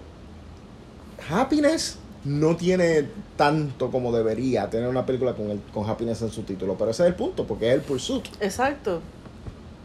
Happiness 1.31 1.99
no 2.25 2.57
tiene 2.57 3.07
tanto 3.37 3.91
como 3.91 4.11
debería 4.13 4.71
tener 4.71 4.89
una 4.89 5.05
película 5.05 5.35
con 5.35 5.51
el, 5.51 5.61
con 5.73 5.89
Happiness 5.89 6.23
en 6.23 6.31
su 6.31 6.43
título, 6.43 6.77
pero 6.79 6.91
ese 6.91 7.03
es 7.03 7.09
el 7.09 7.15
punto, 7.15 7.47
porque 7.47 7.69
es 7.69 7.75
el 7.75 7.81
Pursuit. 7.83 8.25
Exacto. 8.41 9.01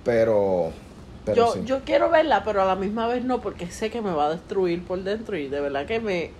Pero, 0.05 0.71
pero 1.25 1.35
yo, 1.35 1.53
sí. 1.53 1.59
yo 1.65 1.81
quiero 1.83 2.09
verla, 2.09 2.43
pero 2.43 2.61
a 2.61 2.65
la 2.65 2.75
misma 2.75 3.07
vez 3.07 3.25
no, 3.25 3.41
porque 3.41 3.69
sé 3.69 3.89
que 3.89 4.01
me 4.01 4.11
va 4.11 4.27
a 4.27 4.29
destruir 4.31 4.83
por 4.83 5.03
dentro 5.03 5.37
y 5.37 5.47
de 5.47 5.59
verdad 5.59 5.85
que 5.85 5.99
me... 5.99 6.31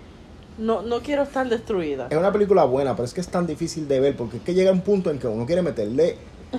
No, 0.58 0.82
no 0.82 1.00
quiero 1.00 1.22
estar 1.22 1.48
destruida. 1.48 2.08
Es 2.10 2.18
una 2.18 2.32
película 2.32 2.64
buena, 2.64 2.94
pero 2.94 3.04
es 3.04 3.14
que 3.14 3.20
es 3.20 3.28
tan 3.28 3.46
difícil 3.46 3.88
de 3.88 4.00
ver 4.00 4.16
porque 4.16 4.38
es 4.38 4.42
que 4.42 4.52
llega 4.52 4.72
un 4.72 4.82
punto 4.82 5.10
en 5.10 5.18
que 5.18 5.26
uno 5.26 5.46
quiere 5.46 5.62
meterle 5.62 6.16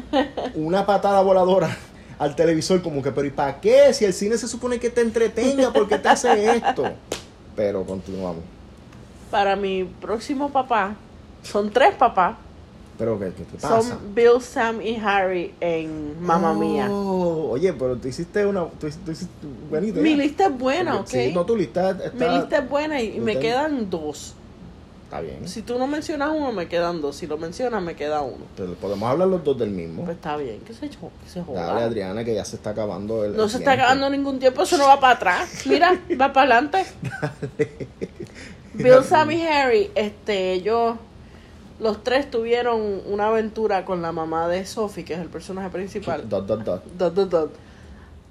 una 0.56 0.86
patada 0.86 1.22
voladora 1.22 1.76
al 2.18 2.36
televisor 2.36 2.82
como 2.82 3.02
que, 3.02 3.12
pero 3.12 3.28
¿y 3.28 3.32
para 3.32 3.60
qué? 3.60 3.94
Si 3.94 4.06
el 4.06 4.14
cine 4.14 4.38
se 4.38 4.48
supone 4.48 4.80
que 4.80 4.92
te 4.92 5.02
entretenga, 5.02 5.74
¿por 5.74 5.88
qué 5.88 5.98
te 5.98 6.08
hace 6.08 6.56
esto? 6.56 6.84
Pero 7.56 7.84
continuamos. 7.84 8.44
Para 9.32 9.56
mi 9.56 9.86
próximo 9.86 10.50
papá, 10.52 10.94
son 11.42 11.72
tres 11.72 11.96
papás, 11.96 12.36
Pero 13.00 13.18
¿qué, 13.18 13.32
qué 13.36 13.44
te 13.46 13.58
pasa? 13.58 13.82
son 13.82 14.14
Bill, 14.14 14.42
Sam 14.42 14.82
y 14.82 14.98
Harry 14.98 15.54
en 15.62 16.22
Mamma 16.22 16.54
Mía. 16.54 16.88
Oh, 16.92 17.50
Oye, 17.52 17.74
pero 17.74 17.96
tú 17.96 18.08
hiciste 18.10 18.46
una... 18.46 18.66
Tú, 18.80 18.88
hiciste- 18.88 19.06
tú 19.06 19.12
hiciste 19.12 19.48
buena 19.70 19.88
idea. 19.88 20.04
Mi 20.04 20.16
lista 20.16 20.46
es 20.48 20.58
buena, 20.58 20.96
¿ok? 20.96 21.00
Porque- 21.06 21.28
Sí, 21.30 21.34
no, 21.34 21.46
tu 21.46 21.56
lista 21.56 21.92
está... 21.92 22.12
Mi 22.14 22.30
lista 22.38 22.58
es 22.58 22.70
buena 22.70 23.02
y, 23.02 23.16
y 23.18 23.20
me 23.22 23.40
quedan 23.40 23.90
dos. 23.90 24.36
Está 25.06 25.20
bien. 25.20 25.46
Si 25.48 25.62
tú 25.62 25.78
no 25.78 25.88
mencionas 25.88 26.30
uno, 26.34 26.54
me 26.54 26.68
quedan 26.70 27.02
dos. 27.02 27.18
Si 27.18 27.28
lo 27.28 27.38
mencionas, 27.38 27.82
me 27.84 27.96
queda 27.96 28.22
uno. 28.22 28.46
Pero 28.56 28.76
podemos 28.76 29.10
hablar 29.10 29.28
los 29.28 29.44
dos 29.44 29.58
del 29.58 29.70
mismo. 29.72 30.06
Pues 30.06 30.16
está 30.16 30.38
bien, 30.38 30.60
que 30.62 30.74
se, 30.74 30.88
que 30.90 30.98
se 31.28 31.42
joda. 31.44 31.66
Dale, 31.66 31.84
Adriana, 31.84 32.24
que 32.24 32.34
ya 32.34 32.46
se 32.46 32.56
está 32.56 32.70
acabando 32.70 33.26
el 33.26 33.36
No 33.36 33.44
el 33.44 33.50
se 33.50 33.58
está 33.58 33.74
acabando 33.74 34.10
ningún 34.10 34.40
tiempo, 34.40 34.62
eso 34.64 34.78
no 34.78 34.88
va 34.88 35.00
para 35.02 35.16
atrás. 35.16 35.64
Mira, 35.66 36.00
va 36.22 36.32
para 36.32 36.56
adelante. 36.56 36.86
Bill, 38.84 39.04
Sam 39.04 39.32
y 39.32 39.42
Harry, 39.46 39.92
este, 39.96 40.54
ellos 40.54 40.98
los 41.82 42.04
tres 42.04 42.30
tuvieron 42.30 43.02
una 43.08 43.30
aventura 43.30 43.86
con 43.86 44.04
la 44.04 44.12
mamá 44.12 44.48
de 44.48 44.66
Sophie, 44.68 45.04
que 45.04 45.14
es 45.16 45.20
el 45.20 45.30
personaje 45.30 45.70
principal. 45.70 46.30
Dot, 46.30 46.46
dot, 46.46 46.64
dot. 46.64 46.84
Dot, 46.96 47.14
dot, 47.16 47.30
dot. 47.30 47.52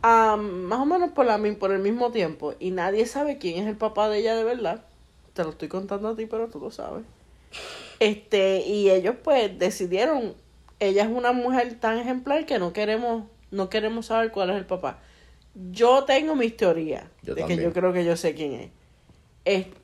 Ah, 0.03 0.37
más 0.37 0.79
o 0.79 0.87
menos 0.87 1.11
por, 1.11 1.27
la, 1.27 1.39
por 1.59 1.73
el 1.73 1.81
mismo 1.81 2.13
tiempo. 2.13 2.55
Y 2.61 2.71
nadie 2.71 3.07
sabe 3.07 3.39
quién 3.39 3.61
es 3.61 3.69
el 3.69 3.77
papá 3.77 4.09
de 4.09 4.19
ella 4.19 4.37
de 4.37 4.45
verdad. 4.45 4.85
Te 5.35 5.43
lo 5.43 5.51
estoy 5.51 5.67
contando 5.67 6.09
a 6.09 6.17
ti, 6.17 6.27
pero 6.27 6.47
tú 6.47 6.61
lo 6.61 6.71
sabes. 6.71 7.03
Este, 7.99 8.61
y 8.61 8.89
ellos 8.89 9.17
pues 9.23 9.59
decidieron, 9.59 10.35
ella 10.79 11.03
es 11.03 11.11
una 11.11 11.33
mujer 11.33 11.75
tan 11.81 11.99
ejemplar 11.99 12.47
que 12.47 12.61
no 12.61 12.73
queremos, 12.73 13.25
no 13.51 13.69
queremos 13.69 14.07
saber 14.07 14.31
cuál 14.31 14.51
es 14.51 14.57
el 14.57 14.67
papá. 14.67 15.01
Yo 15.73 16.05
tengo 16.05 16.37
mis 16.37 16.57
teorías 16.57 17.05
Yo 17.23 17.35
de 17.35 17.45
que 17.45 17.57
yo 17.57 17.73
creo 17.73 17.93
que 17.93 18.05
yo 18.05 18.17
sé 18.17 18.35
quién 18.35 18.53
es. 18.53 18.71
Este, 19.45 19.80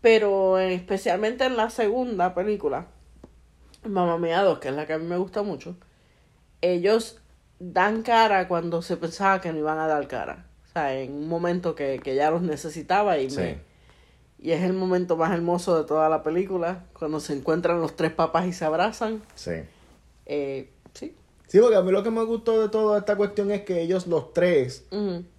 pero 0.00 0.58
en- 0.58 0.70
especialmente 0.72 1.44
en 1.44 1.56
la 1.56 1.70
segunda 1.70 2.34
película, 2.34 2.86
Mamma 3.86 4.18
Mía 4.18 4.42
2, 4.42 4.58
que 4.58 4.68
es 4.68 4.74
la 4.74 4.86
que 4.86 4.92
a 4.94 4.98
mí 4.98 5.06
me 5.06 5.16
gusta 5.16 5.42
mucho, 5.42 5.76
ellos 6.60 7.18
dan 7.58 8.02
cara 8.02 8.48
cuando 8.48 8.82
se 8.82 8.96
pensaba 8.96 9.40
que 9.40 9.52
no 9.52 9.58
iban 9.58 9.78
a 9.78 9.86
dar 9.86 10.06
cara. 10.08 10.46
O 10.68 10.72
sea, 10.72 10.94
en 10.98 11.12
un 11.12 11.28
momento 11.28 11.74
que, 11.74 11.98
que 12.02 12.14
ya 12.14 12.30
los 12.30 12.42
necesitaba 12.42 13.18
y 13.18 13.30
Sí. 13.30 13.36
me, 13.40 13.58
y 14.38 14.52
es 14.52 14.62
el 14.62 14.72
momento 14.72 15.16
más 15.16 15.32
hermoso 15.32 15.76
de 15.80 15.86
toda 15.86 16.08
la 16.08 16.22
película, 16.22 16.84
cuando 16.98 17.20
se 17.20 17.34
encuentran 17.34 17.80
los 17.80 17.96
tres 17.96 18.12
papás 18.12 18.46
y 18.46 18.52
se 18.52 18.64
abrazan. 18.64 19.22
Sí. 19.34 19.52
Eh, 20.26 20.70
sí. 21.50 21.58
Porque 21.60 21.76
a 21.76 21.82
mí 21.82 21.90
lo 21.92 22.02
que 22.02 22.10
me 22.10 22.22
gustó 22.24 22.62
de 22.62 22.68
toda 22.70 22.98
esta 23.00 23.16
cuestión 23.16 23.50
es 23.50 23.62
que 23.62 23.82
ellos 23.82 24.06
los 24.06 24.32
tres, 24.32 24.84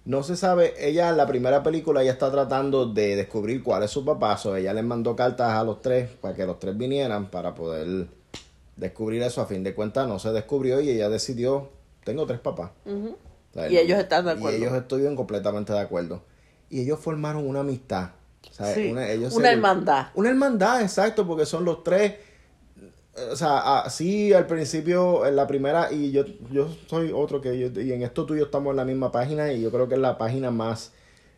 no 0.04 0.22
se 0.22 0.36
sabe, 0.36 0.74
ella 0.78 1.08
en 1.08 1.16
la 1.16 1.26
primera 1.26 1.62
película 1.64 2.02
ella 2.02 2.12
está 2.12 2.30
tratando 2.30 2.86
de 2.86 3.16
descubrir 3.16 3.62
cuál 3.64 3.82
es 3.82 3.90
su 3.90 4.04
papá, 4.04 4.38
o 4.44 4.54
ella 4.56 4.72
les 4.74 4.84
mandó 4.84 5.16
cartas 5.16 5.52
a 5.52 5.64
los 5.64 5.80
tres 5.82 6.08
para 6.20 6.34
que 6.34 6.46
los 6.46 6.58
tres 6.60 6.76
vinieran 6.76 7.30
para 7.30 7.54
poder 7.54 8.06
descubrir 8.76 9.22
eso, 9.22 9.40
a 9.40 9.46
fin 9.46 9.62
de 9.64 9.74
cuentas 9.74 10.06
no 10.06 10.18
se 10.18 10.30
descubrió 10.32 10.80
y 10.80 10.90
ella 10.90 11.08
decidió, 11.08 11.70
tengo 12.04 12.26
tres 12.26 12.40
papás. 12.40 12.70
Ujú. 12.84 13.16
O 13.50 13.54
sea, 13.54 13.70
Y 13.70 13.76
ellos 13.78 13.98
están 13.98 14.24
de 14.24 14.30
acuerdo. 14.32 14.56
Y 14.58 14.62
ellos 14.62 14.74
estuvieron 14.74 15.14
completamente 15.16 15.72
de 15.72 15.80
acuerdo. 15.80 16.22
Y 16.70 16.80
ellos 16.80 16.98
formaron 16.98 17.46
una 17.46 17.60
amistad. 17.60 18.10
Sí, 18.50 18.80
ellos 19.08 19.34
una 19.34 19.48
se- 19.48 19.52
hermandad. 19.52 20.06
Una 20.14 20.30
hermandad, 20.30 20.80
exacto, 20.82 21.26
porque 21.26 21.44
son 21.46 21.64
los 21.64 21.84
tres. 21.84 22.14
O 23.30 23.36
sea, 23.36 23.80
así 23.80 24.32
al 24.32 24.46
principio, 24.46 25.26
en 25.26 25.36
la 25.36 25.46
primera, 25.46 25.92
y 25.92 26.12
yo, 26.12 26.24
yo 26.50 26.68
soy 26.86 27.12
otro 27.14 27.42
que 27.42 27.58
yo, 27.58 27.80
y 27.80 27.92
en 27.92 28.02
esto 28.02 28.24
tú 28.24 28.34
y 28.34 28.38
yo 28.38 28.44
estamos 28.46 28.70
en 28.70 28.76
la 28.78 28.84
misma 28.86 29.12
página, 29.12 29.52
y 29.52 29.60
yo 29.60 29.70
creo 29.70 29.86
que 29.86 29.96
es 29.96 30.00
la 30.00 30.16
página 30.16 30.50
más, 30.50 30.92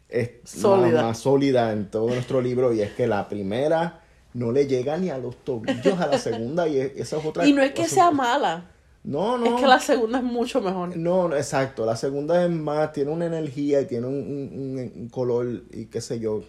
es, 0.09 0.31
Sólida. 0.45 0.99
más, 0.99 1.03
más 1.03 1.19
sólida 1.19 1.73
en 1.73 1.91
todo 1.91 2.07
nuestro 2.09 2.41
libro, 2.41 2.73
y 2.73 2.81
es 2.81 2.93
que 2.93 3.09
la 3.09 3.29
primera 3.29 4.01
no 4.35 4.53
le 4.53 4.69
llega 4.69 4.97
ni 4.99 5.11
a 5.11 5.19
los 5.19 5.37
tobillos 5.45 5.99
a 5.99 6.07
la 6.07 6.19
segunda, 6.19 6.69
y 6.69 6.79
es- 6.79 6.93
esa 6.97 7.19
es 7.19 7.25
otra 7.25 7.45
Y 7.47 7.53
no 7.53 7.63
es 7.63 7.73
que 7.73 7.89
sea 7.89 8.13
mala, 8.13 8.71
No, 9.03 9.37
no. 9.37 9.47
es 9.47 9.61
que 9.61 9.67
la 9.67 9.81
segunda 9.81 10.19
es 10.19 10.25
mucho 10.25 10.61
mejor. 10.61 10.97
No, 10.97 11.29
no, 11.29 11.35
exacto. 11.37 11.85
La 11.85 11.97
segunda 11.97 12.45
es 12.45 12.51
más, 12.51 12.93
tiene 12.93 13.11
una 13.11 13.27
energía 13.27 13.81
y 13.81 13.87
tiene 13.87 14.07
un- 14.07 14.15
un- 14.15 14.93
un 15.03 15.09
color 15.09 15.65
y 15.73 15.87
qué 15.87 16.01
sé 16.01 16.21
yo. 16.21 16.43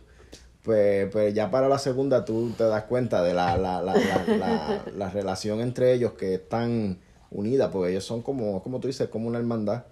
Pues, 0.65 1.09
pues 1.11 1.33
ya 1.33 1.51
para 1.51 1.69
la 1.69 1.77
segunda 1.77 2.25
tú 2.25 2.51
te 2.57 2.63
das 2.63 2.83
cuenta 2.85 3.21
de 3.23 3.33
la, 3.35 3.55
la, 3.55 3.81
la, 3.83 3.93
la, 3.93 4.25
la- 4.37 4.83
la 4.97 5.09
relación 5.11 5.61
entre 5.61 5.93
ellos 5.93 6.13
que 6.13 6.33
es 6.33 6.49
tan 6.49 6.97
unida, 7.31 7.69
porque 7.69 7.91
ellos 7.91 8.03
son 8.03 8.21
como, 8.23 8.61
como 8.63 8.79
tú 8.79 8.87
dices, 8.87 9.07
como 9.09 9.27
una 9.27 9.37
hermandad. 9.37 9.83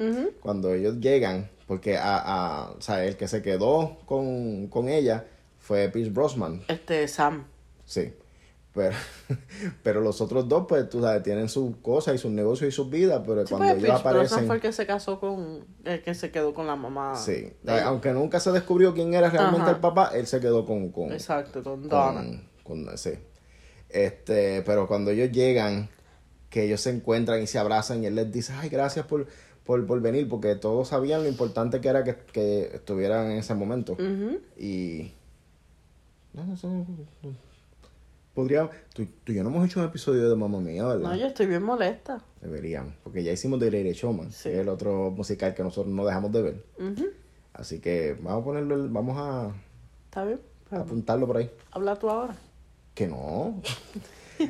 Cuando 0.41 0.73
ellos 0.73 0.99
llegan, 0.99 1.49
porque 1.67 1.97
a, 1.97 2.17
a, 2.17 2.71
o 2.71 2.81
sea, 2.81 3.05
el 3.05 3.15
que 3.17 3.27
se 3.27 3.41
quedó 3.41 3.97
con, 4.05 4.67
con 4.67 4.89
ella 4.89 5.25
fue 5.59 5.89
Pierce 5.89 6.11
Brosnan. 6.11 6.63
Este, 6.67 7.07
Sam. 7.07 7.45
Sí. 7.85 8.13
Pero, 8.73 8.95
pero 9.83 10.01
los 10.01 10.19
otros 10.19 10.47
dos, 10.49 10.65
pues, 10.67 10.89
tú 10.89 11.01
sabes, 11.01 11.21
tienen 11.21 11.47
sus 11.47 11.75
cosas 11.77 12.15
y 12.15 12.17
sus 12.17 12.31
negocios 12.31 12.69
y 12.69 12.71
sus 12.71 12.89
vidas, 12.89 13.21
pero 13.25 13.45
Sí, 13.45 13.53
cuando 13.53 13.73
pues, 13.73 13.83
ellos 13.83 14.03
Brosnan 14.03 14.13
aparecen... 14.15 14.47
fue 14.47 14.55
el 14.55 14.61
que 14.61 14.71
se 14.73 14.85
casó 14.87 15.19
con, 15.19 15.65
el 15.85 16.01
que 16.01 16.15
se 16.15 16.31
quedó 16.31 16.53
con 16.53 16.65
la 16.65 16.75
mamá. 16.75 17.15
Sí, 17.15 17.53
ella. 17.63 17.85
aunque 17.85 18.11
nunca 18.13 18.39
se 18.39 18.51
descubrió 18.51 18.93
quién 18.93 19.13
era 19.13 19.29
realmente 19.29 19.61
Ajá. 19.61 19.71
el 19.71 19.77
papá, 19.79 20.11
él 20.15 20.25
se 20.25 20.39
quedó 20.39 20.65
con, 20.65 20.89
con, 20.91 21.11
Exacto, 21.11 21.61
con 21.63 21.87
Donna. 21.87 22.41
con, 22.63 22.85
con- 22.85 22.97
sí. 22.97 23.11
Este, 23.89 24.63
pero 24.63 24.87
cuando 24.87 25.11
ellos 25.11 25.31
llegan, 25.31 25.87
que 26.49 26.63
ellos 26.63 26.81
se 26.81 26.89
encuentran 26.89 27.41
y 27.43 27.47
se 27.47 27.59
abrazan 27.59 28.03
y 28.03 28.07
él 28.07 28.15
les 28.15 28.31
dice, 28.31 28.53
ay, 28.53 28.69
gracias 28.69 29.05
por, 29.05 29.27
por, 29.63 29.85
por 29.85 30.01
venir, 30.01 30.27
porque 30.27 30.55
todos 30.55 30.87
sabían 30.87 31.21
lo 31.21 31.29
importante 31.29 31.79
que 31.79 31.89
era 31.89 32.03
que, 32.03 32.15
que 32.31 32.71
estuvieran 32.73 33.29
en 33.29 33.37
ese 33.37 33.53
momento. 33.53 33.95
Y... 34.57 35.13
No, 36.33 36.43
no 36.43 36.57
sé, 36.57 36.67
Podría... 38.33 38.69
Tú, 38.93 39.05
tú 39.23 39.31
y 39.31 39.35
yo 39.35 39.43
no 39.43 39.49
hemos 39.49 39.65
hecho 39.67 39.79
un 39.79 39.85
episodio 39.85 40.29
de 40.29 40.35
Mamma 40.35 40.59
Mía, 40.59 40.85
¿verdad? 40.85 41.09
No, 41.11 41.15
yo 41.15 41.27
estoy 41.27 41.45
bien 41.45 41.61
molesta. 41.63 42.21
Deberíamos, 42.41 42.93
porque 43.03 43.23
ya 43.23 43.31
hicimos 43.31 43.59
The 43.59 43.67
Greatest 43.67 44.01
Showman, 44.01 44.31
Sí. 44.31 44.49
que 44.49 44.55
es 44.55 44.61
el 44.61 44.69
otro 44.69 45.11
musical 45.11 45.53
que 45.53 45.63
nosotros 45.63 45.93
no 45.93 46.05
dejamos 46.05 46.31
de 46.31 46.41
ver. 46.41 46.63
Así 47.53 47.79
que 47.79 48.17
vamos 48.21 48.41
a 48.41 48.45
ponerlo, 48.45 48.89
vamos 48.89 49.17
a 49.19 49.51
¿Está 50.05 50.25
bien? 50.25 50.39
Pero 50.69 50.81
apuntarlo 50.81 51.27
por 51.27 51.37
ahí. 51.37 51.49
Habla 51.71 51.95
tú 51.95 52.09
ahora. 52.09 52.35
Que 52.95 53.07
no. 53.07 53.61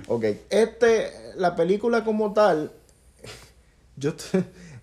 ok, 0.08 0.24
este, 0.50 1.12
la 1.36 1.56
película 1.56 2.04
como 2.06 2.32
tal, 2.34 2.72
yo, 3.98 4.12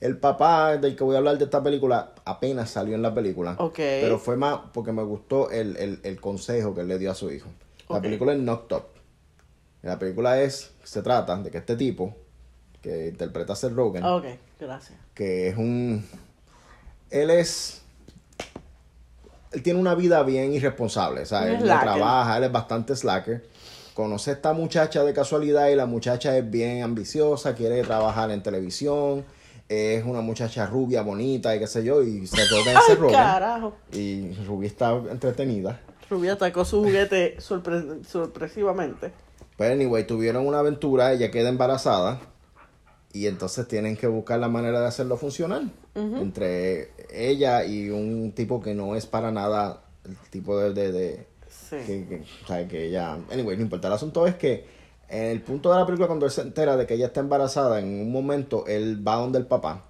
el 0.00 0.18
papá 0.18 0.76
del 0.76 0.94
que 0.96 1.04
voy 1.04 1.14
a 1.14 1.18
hablar 1.18 1.38
de 1.38 1.44
esta 1.44 1.62
película 1.62 2.12
apenas 2.24 2.70
salió 2.70 2.94
en 2.94 3.02
la 3.02 3.14
película. 3.14 3.56
Ok. 3.58 3.76
Pero 3.76 4.18
fue 4.18 4.36
más 4.36 4.60
porque 4.72 4.92
me 4.92 5.02
gustó 5.02 5.50
el, 5.50 5.76
el, 5.78 6.00
el 6.02 6.20
consejo 6.20 6.74
que 6.74 6.82
él 6.82 6.88
le 6.88 6.98
dio 6.98 7.10
a 7.10 7.14
su 7.14 7.30
hijo. 7.30 7.48
La 7.90 8.00
película 8.00 8.32
es 8.32 8.38
Knocked 8.38 8.76
Up. 8.76 8.84
La 9.82 9.98
película 9.98 10.40
es, 10.42 10.72
se 10.84 11.02
trata 11.02 11.36
de 11.36 11.50
que 11.50 11.58
este 11.58 11.76
tipo, 11.76 12.14
que 12.82 13.08
interpreta 13.08 13.54
a 13.54 13.56
Seth 13.56 13.72
Rogen, 13.72 14.04
Ok, 14.04 14.24
gracias. 14.58 14.98
que 15.14 15.48
es 15.48 15.56
un... 15.56 16.04
Él 17.10 17.30
es... 17.30 17.82
Él 19.52 19.62
tiene 19.64 19.80
una 19.80 19.94
vida 19.96 20.22
bien 20.22 20.52
irresponsable, 20.52 21.22
o 21.22 21.26
sea, 21.26 21.48
él 21.50 21.58
no 21.66 21.80
trabaja, 21.80 22.36
él 22.36 22.44
es 22.44 22.52
bastante 22.52 22.94
slacker. 22.94 23.44
Conoce 23.94 24.30
a 24.30 24.34
esta 24.34 24.52
muchacha 24.52 25.02
de 25.02 25.12
casualidad 25.12 25.68
y 25.70 25.74
la 25.74 25.86
muchacha 25.86 26.36
es 26.38 26.48
bien 26.48 26.84
ambiciosa, 26.84 27.54
quiere 27.56 27.82
trabajar 27.82 28.30
en 28.30 28.42
televisión, 28.44 29.24
es 29.68 30.04
una 30.04 30.20
muchacha 30.20 30.66
rubia, 30.66 31.02
bonita 31.02 31.56
y 31.56 31.58
qué 31.58 31.66
sé 31.66 31.82
yo, 31.82 32.00
y 32.02 32.28
se 32.28 32.46
toca 32.48 32.70
¡Ay, 32.70 32.76
ese 32.84 32.94
Rogen. 32.94 33.16
carajo! 33.16 33.74
Y 33.92 34.32
Ruby 34.46 34.66
está 34.66 34.92
entretenida. 35.10 35.80
Rubia 36.10 36.32
atacó 36.34 36.64
su 36.64 36.82
juguete 36.82 37.36
sorpre- 37.38 38.04
sorpresivamente. 38.04 39.12
Pero 39.56 39.74
anyway, 39.74 40.06
tuvieron 40.06 40.46
una 40.46 40.58
aventura, 40.58 41.12
ella 41.12 41.30
queda 41.30 41.48
embarazada 41.48 42.20
y 43.12 43.26
entonces 43.26 43.66
tienen 43.68 43.96
que 43.96 44.06
buscar 44.06 44.38
la 44.40 44.48
manera 44.48 44.80
de 44.80 44.86
hacerlo 44.86 45.16
funcionar. 45.16 45.62
Entre 45.94 46.92
ella 47.10 47.64
y 47.64 47.90
un 47.90 48.32
tipo 48.32 48.60
que 48.62 48.74
no 48.74 48.94
es 48.96 49.06
para 49.06 49.30
nada 49.30 49.82
el 50.04 50.16
tipo 50.30 50.58
de... 50.58 50.72
de, 50.72 50.92
de- 50.92 51.26
Sí. 51.48 51.76
que, 51.86 52.06
que- 52.06 52.24
o 52.44 52.46
sea, 52.46 52.66
que 52.66 52.86
ella... 52.86 53.16
Anyway, 53.30 53.56
no 53.56 53.62
importa. 53.64 53.88
El 53.88 53.94
asunto 53.94 54.26
es 54.26 54.34
que 54.36 54.66
en 55.08 55.24
el 55.26 55.40
punto 55.42 55.70
de 55.72 55.78
la 55.78 55.84
película, 55.86 56.06
cuando 56.06 56.26
él 56.26 56.32
se 56.32 56.42
entera 56.42 56.76
de 56.76 56.86
que 56.86 56.94
ella 56.94 57.06
está 57.06 57.20
embarazada, 57.20 57.80
en 57.80 57.86
un 58.00 58.10
momento 58.12 58.64
él 58.66 59.06
va 59.06 59.16
donde 59.16 59.38
el 59.38 59.46
papá 59.46 59.84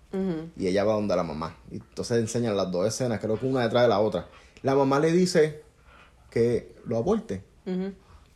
y 0.56 0.66
ella 0.66 0.84
va 0.84 0.94
donde 0.94 1.14
la 1.14 1.22
mamá. 1.22 1.56
Y 1.70 1.76
entonces 1.76 2.18
enseñan 2.18 2.56
las 2.56 2.70
dos 2.72 2.86
escenas, 2.86 3.20
creo 3.20 3.38
que 3.38 3.46
una 3.46 3.62
detrás 3.62 3.82
de 3.84 3.88
la 3.90 4.00
otra. 4.00 4.26
La 4.62 4.74
mamá 4.74 4.98
le 5.00 5.12
dice 5.12 5.62
que 6.30 6.74
lo 6.86 6.96
aborte. 6.96 7.42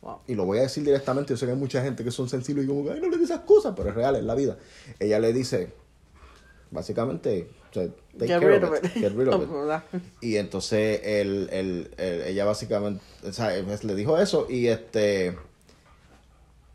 Wow. 0.02 0.18
Y 0.26 0.34
lo 0.34 0.44
voy 0.44 0.58
a 0.58 0.62
decir 0.62 0.84
directamente, 0.84 1.32
yo 1.32 1.36
sé 1.38 1.46
que 1.46 1.52
hay 1.52 1.58
mucha 1.58 1.82
gente 1.82 2.04
que 2.04 2.10
son 2.10 2.28
sensibles 2.28 2.64
y 2.66 2.68
como, 2.68 2.80
ay, 2.90 3.00
no 3.00 3.08
le 3.08 3.16
digas 3.16 3.30
esas 3.30 3.40
cosas, 3.40 3.72
pero 3.76 3.88
es 3.88 3.94
real, 3.94 4.16
es 4.16 4.24
la 4.24 4.34
vida. 4.34 4.58
Ella 5.00 5.18
le 5.18 5.32
dice, 5.32 5.72
básicamente, 6.70 7.48
o 7.70 7.74
sea, 7.74 7.86
take 8.18 8.26
Get 8.26 8.40
care 8.40 8.58
rid 8.58 8.64
of 8.64 8.70
of 8.70 8.78
it, 8.78 8.84
it. 8.84 8.92
get 9.02 9.12
rid 9.16 9.28
of 9.28 9.42
it. 9.44 9.48
¿Verdad? 9.50 9.84
Y 10.20 10.36
entonces 10.36 11.00
él- 11.04 11.48
él- 11.52 11.90
ella 12.26 12.44
básicamente, 12.44 13.02
o 13.26 13.32
sea, 13.32 13.50
le 13.56 13.94
dijo 13.94 14.18
eso 14.18 14.46
y 14.50 14.66
este, 14.68 15.36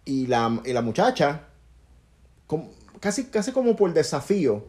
y 0.05 0.25
la, 0.27 0.61
y 0.65 0.73
la 0.73 0.81
muchacha, 0.81 1.41
como- 2.47 2.71
casi, 2.99 3.25
casi 3.25 3.51
como 3.51 3.75
por 3.75 3.93
desafío 3.93 4.65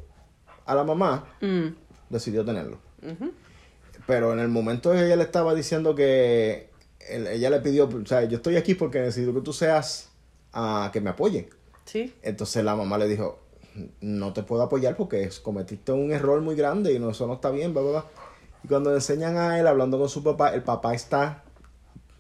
a 0.67 0.75
la 0.75 0.85
mamá, 0.85 1.27
Mm. 1.41 1.69
decidió 2.11 2.45
tenerlo. 2.45 2.79
Pero 4.11 4.33
en 4.33 4.41
el 4.41 4.49
momento 4.49 4.93
ella 4.93 5.15
le 5.15 5.23
estaba 5.23 5.55
diciendo 5.55 5.95
que 5.95 6.69
él- 7.09 7.29
ella 7.29 7.49
le 7.49 7.61
pidió, 7.61 7.85
o 7.89 8.07
sea, 8.07 8.25
yo 8.25 8.39
estoy 8.39 8.57
aquí 8.57 8.75
porque 8.75 8.99
necesito 9.01 9.33
que 9.33 9.41
tú 9.41 9.53
seas, 9.53 10.09
ah, 10.53 10.91
que 10.93 11.01
me 11.01 11.11
apoye. 11.11 11.49
Sí. 11.85 12.13
Entonces 12.23 12.65
la 12.65 12.75
mamá 12.75 12.99
le 12.99 13.07
dijo, 13.07 13.39
no 14.01 14.33
te 14.33 14.43
puedo 14.43 14.63
apoyar 14.63 14.97
porque 14.97 15.31
cometiste 15.45 15.93
un 15.93 16.11
error 16.11 16.41
muy 16.41 16.57
grande 16.57 16.93
y 16.93 16.99
no, 16.99 17.11
eso 17.11 17.29
no 17.29 17.35
está 17.35 17.51
bien, 17.51 17.73
bla, 17.73 17.83
bla, 17.83 17.91
bla. 17.93 18.05
Y 18.65 18.67
cuando 18.69 18.91
le 18.91 18.97
enseñan 18.97 19.37
a 19.37 19.61
él 19.61 19.67
hablando 19.69 19.97
con 19.97 20.09
su 20.09 20.25
papá, 20.25 20.53
el 20.55 20.65
papá 20.65 20.93
está 20.93 21.45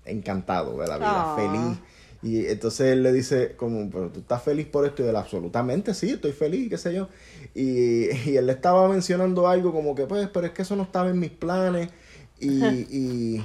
encantado 0.05 0.79
de 0.79 0.87
la 0.87 0.97
vida, 0.97 1.11
Ah. 1.13 1.35
feliz. 1.37 1.79
Y 2.23 2.47
entonces 2.47 2.93
él 2.93 3.03
le 3.03 3.13
dice, 3.13 3.57
como, 3.57 3.89
pero 3.91 4.11
tú 4.11 4.21
estás 4.21 4.43
feliz 4.43 4.67
por 4.67 4.85
esto 4.85 5.03
y 5.03 5.09
él, 5.09 5.17
absolutamente 5.17 5.95
sí, 5.95 6.11
estoy 6.11 6.33
feliz, 6.33 6.69
qué 6.69 6.79
sé 6.79 6.95
yo. 6.95 7.09
Y, 7.55 8.11
y 8.31 8.37
él 8.37 8.47
le 8.47 8.53
estaba 8.53 8.89
mencionando 8.89 9.49
algo 9.49 9.73
como 9.73 9.95
que, 9.95 10.07
pues, 10.07 10.29
pero 10.33 10.47
es 10.47 10.53
que 10.53 10.63
eso 10.63 10.77
no 10.77 10.83
estaba 10.83 11.11
en 11.11 11.19
mis 11.19 11.31
planes. 11.31 11.91
Y, 12.39 12.65
y, 12.65 13.45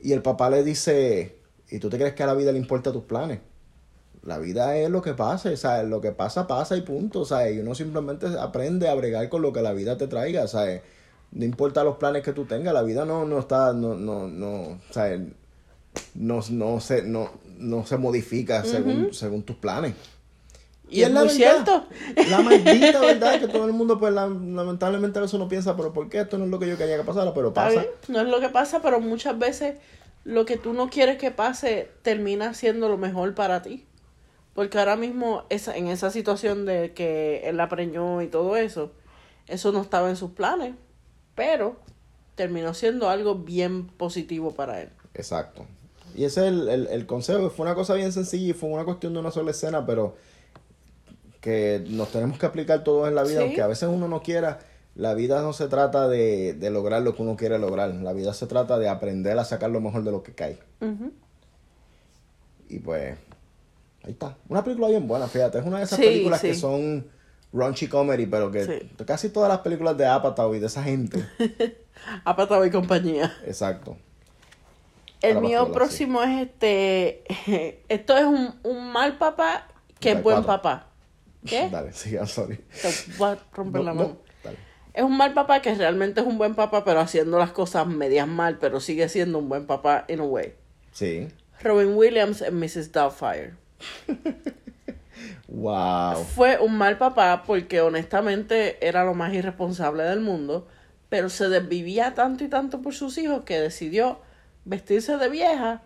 y 0.00 0.12
el 0.12 0.22
papá 0.22 0.50
le 0.50 0.64
dice, 0.64 1.36
¿y 1.70 1.78
tú 1.78 1.90
te 1.90 1.98
crees 1.98 2.14
que 2.14 2.22
a 2.22 2.26
la 2.26 2.34
vida 2.34 2.52
le 2.52 2.58
importa 2.58 2.92
tus 2.92 3.04
planes? 3.04 3.40
la 4.24 4.38
vida 4.38 4.76
es 4.76 4.90
lo 4.90 5.02
que 5.02 5.14
pasa, 5.14 5.54
¿sabes? 5.56 5.88
Lo 5.88 6.00
que 6.00 6.12
pasa, 6.12 6.46
pasa 6.46 6.76
y 6.76 6.82
punto, 6.82 7.24
¿sabes? 7.24 7.56
Y 7.56 7.60
uno 7.60 7.74
simplemente 7.74 8.26
aprende 8.38 8.88
a 8.88 8.94
bregar 8.94 9.28
con 9.28 9.42
lo 9.42 9.52
que 9.52 9.62
la 9.62 9.72
vida 9.72 9.96
te 9.96 10.08
traiga, 10.08 10.46
¿sabes? 10.46 10.82
No 11.32 11.44
importa 11.44 11.84
los 11.84 11.96
planes 11.96 12.22
que 12.22 12.32
tú 12.32 12.44
tengas, 12.46 12.72
la 12.74 12.82
vida 12.82 13.04
no, 13.04 13.24
no 13.24 13.38
está, 13.38 13.72
no, 13.72 13.94
no, 13.94 14.28
no, 14.28 14.80
¿sabes? 14.90 15.20
No, 16.14 16.40
no, 16.50 16.80
se, 16.80 17.02
no, 17.02 17.30
no 17.58 17.86
se 17.86 17.96
modifica 17.96 18.64
según, 18.64 19.12
según 19.12 19.42
tus 19.42 19.56
planes. 19.56 19.94
Y, 20.88 21.02
es, 21.02 21.10
muy 21.10 21.28
cierto. 21.30 21.86
La 22.28 22.40
maldita 22.40 23.00
verdad 23.00 23.40
que 23.40 23.48
todo 23.48 23.66
el 23.66 23.72
mundo, 23.72 23.98
pues 23.98 24.12
lamentablemente 24.12 25.18
a 25.18 25.22
veces 25.22 25.34
uno 25.34 25.48
piensa, 25.48 25.76
pero 25.76 25.92
¿por 25.92 26.08
qué 26.08 26.20
esto 26.20 26.38
no 26.38 26.44
es 26.44 26.50
lo 26.50 26.58
que 26.58 26.68
yo 26.68 26.76
quería 26.76 26.96
que 26.96 27.04
pasara? 27.04 27.32
Pero 27.32 27.52
pasa. 27.52 27.84
No 28.08 28.20
es 28.20 28.28
lo 28.28 28.40
que 28.40 28.48
pasa, 28.48 28.80
pero 28.82 29.00
muchas 29.00 29.38
veces 29.38 29.76
lo 30.24 30.44
que 30.44 30.56
tú 30.56 30.72
no 30.72 30.90
quieres 30.90 31.18
que 31.18 31.30
pase 31.30 31.90
termina 32.02 32.54
siendo 32.54 32.88
lo 32.88 32.98
mejor 32.98 33.34
para 33.34 33.62
ti. 33.62 33.86
Porque 34.54 34.78
ahora 34.78 34.96
mismo 34.96 35.44
esa, 35.48 35.76
en 35.76 35.88
esa 35.88 36.10
situación 36.10 36.64
de 36.64 36.92
que 36.92 37.42
él 37.44 37.56
la 37.56 37.68
preñó 37.68 38.22
y 38.22 38.28
todo 38.28 38.56
eso, 38.56 38.92
eso 39.48 39.72
no 39.72 39.82
estaba 39.82 40.10
en 40.10 40.16
sus 40.16 40.30
planes, 40.30 40.74
pero 41.34 41.76
terminó 42.36 42.72
siendo 42.72 43.08
algo 43.08 43.34
bien 43.34 43.88
positivo 43.88 44.52
para 44.52 44.80
él. 44.80 44.90
Exacto. 45.14 45.66
Y 46.14 46.24
ese 46.24 46.46
es 46.46 46.52
el, 46.52 46.68
el, 46.68 46.86
el 46.88 47.06
consejo. 47.06 47.50
Fue 47.50 47.66
una 47.66 47.74
cosa 47.74 47.94
bien 47.94 48.12
sencilla 48.12 48.50
y 48.50 48.52
fue 48.52 48.68
una 48.68 48.84
cuestión 48.84 49.12
de 49.12 49.20
una 49.20 49.30
sola 49.30 49.50
escena, 49.50 49.84
pero 49.84 50.16
que 51.44 51.84
nos 51.88 52.10
tenemos 52.10 52.38
que 52.38 52.46
aplicar 52.46 52.82
todos 52.84 53.06
en 53.06 53.14
la 53.14 53.22
vida, 53.22 53.42
aunque 53.42 53.60
a 53.60 53.66
veces 53.66 53.86
uno 53.92 54.08
no 54.08 54.22
quiera. 54.22 54.60
La 54.94 55.12
vida 55.12 55.42
no 55.42 55.52
se 55.52 55.68
trata 55.68 56.08
de, 56.08 56.54
de, 56.54 56.70
lograr 56.70 57.02
lo 57.02 57.14
que 57.14 57.20
uno 57.20 57.36
quiere 57.36 57.58
lograr. 57.58 57.94
La 57.96 58.14
vida 58.14 58.32
se 58.32 58.46
trata 58.46 58.78
de 58.78 58.88
aprender 58.88 59.38
a 59.38 59.44
sacar 59.44 59.68
lo 59.70 59.80
mejor 59.80 60.04
de 60.04 60.10
lo 60.10 60.22
que 60.22 60.32
cae. 60.32 60.58
Y 62.70 62.78
pues, 62.78 63.18
ahí 64.04 64.12
está. 64.12 64.38
Una 64.48 64.64
película 64.64 64.88
bien 64.88 65.06
buena, 65.06 65.26
fíjate. 65.28 65.58
Es 65.58 65.66
una 65.66 65.78
de 65.78 65.84
esas 65.84 65.98
películas 65.98 66.40
que 66.40 66.54
son 66.54 67.08
raunchy 67.52 67.88
comedy, 67.88 68.24
pero 68.24 68.50
que 68.50 68.88
casi 69.04 69.28
todas 69.28 69.50
las 69.50 69.58
películas 69.58 69.98
de 69.98 70.06
Apatow 70.06 70.54
y 70.54 70.60
de 70.60 70.66
esa 70.66 70.82
gente. 70.82 71.26
Apatow 72.24 72.64
y 72.64 72.70
compañía. 72.70 73.36
Exacto. 73.44 73.98
El 75.22 75.40
mío 75.40 75.72
próximo 75.72 76.22
es 76.22 76.42
este. 76.42 77.24
Esto 77.88 78.16
es 78.16 78.24
un, 78.24 78.54
un 78.62 78.92
mal 78.92 79.18
papá 79.18 79.68
que 80.00 80.12
es 80.12 80.22
buen 80.22 80.44
papá. 80.44 80.88
¿Qué? 81.46 81.68
Dale, 81.72 81.92
sí, 81.92 82.14
I'm 82.14 82.26
sorry. 82.26 82.56
Te 82.56 82.90
voy 83.16 83.30
a 83.30 83.38
romper 83.52 83.82
la 83.82 83.94
mano. 83.94 84.18
Es 84.92 85.02
un 85.02 85.16
mal 85.16 85.34
papá 85.34 85.60
que 85.60 85.74
realmente 85.74 86.20
es 86.20 86.26
un 86.26 86.38
buen 86.38 86.54
papá, 86.54 86.84
pero 86.84 87.00
haciendo 87.00 87.38
las 87.38 87.50
cosas 87.50 87.86
medias 87.86 88.28
mal, 88.28 88.58
pero 88.58 88.78
sigue 88.78 89.08
siendo 89.08 89.38
un 89.38 89.48
buen 89.48 89.66
papá 89.66 90.04
in 90.06 90.20
a 90.20 90.24
way. 90.24 90.54
Sí. 90.92 91.28
Robin 91.62 91.96
Williams 91.96 92.42
en 92.42 92.60
Mrs. 92.60 92.92
Doubtfire. 92.92 93.54
wow. 95.48 96.14
Fue 96.22 96.58
un 96.60 96.78
mal 96.78 96.96
papá 96.96 97.42
porque 97.44 97.80
honestamente 97.80 98.86
era 98.86 99.04
lo 99.04 99.14
más 99.14 99.34
irresponsable 99.34 100.04
del 100.04 100.20
mundo, 100.20 100.68
pero 101.08 101.28
se 101.28 101.48
desvivía 101.48 102.14
tanto 102.14 102.44
y 102.44 102.48
tanto 102.48 102.80
por 102.80 102.94
sus 102.94 103.18
hijos 103.18 103.42
que 103.42 103.58
decidió 103.58 104.20
vestirse 104.64 105.16
de 105.16 105.28
vieja 105.28 105.82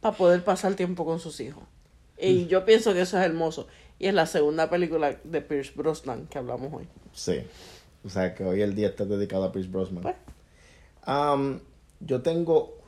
para 0.00 0.16
poder 0.16 0.44
pasar 0.44 0.74
tiempo 0.74 1.04
con 1.04 1.20
sus 1.20 1.40
hijos. 1.40 1.64
Y 2.18 2.44
mm. 2.44 2.48
yo 2.48 2.64
pienso 2.64 2.92
que 2.92 3.02
eso 3.02 3.18
es 3.18 3.24
hermoso. 3.24 3.66
Y 3.98 4.06
es 4.06 4.14
la 4.14 4.26
segunda 4.26 4.70
película 4.70 5.18
de 5.24 5.40
Pierce 5.42 5.72
Brosnan 5.74 6.26
que 6.26 6.38
hablamos 6.38 6.72
hoy. 6.72 6.88
Sí. 7.12 7.42
O 8.04 8.08
sea, 8.08 8.34
que 8.34 8.44
hoy 8.44 8.62
el 8.62 8.74
día 8.74 8.88
está 8.88 9.04
dedicado 9.04 9.44
a 9.44 9.52
Pierce 9.52 9.70
Brosnan. 9.70 10.02
Pues. 10.02 10.16
yo 12.00 12.22
tengo, 12.22 12.78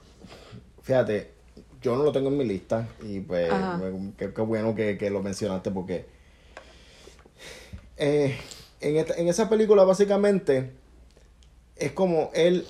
fíjate, 0.82 1.32
yo 1.82 1.96
no 1.96 2.04
lo 2.04 2.12
tengo 2.12 2.28
en 2.28 2.38
mi 2.38 2.44
lista 2.44 2.88
y 3.02 3.20
pues 3.20 3.50
qué, 4.16 4.28
bueno 4.28 4.74
que, 4.74 5.10
lo 5.10 5.22
mencionaste 5.22 5.70
porque 5.70 6.06
eh, 7.96 8.38
en, 8.80 9.28
esa 9.28 9.48
película 9.48 9.84
básicamente 9.84 10.70
es 11.76 11.92
como 11.92 12.30
él, 12.34 12.66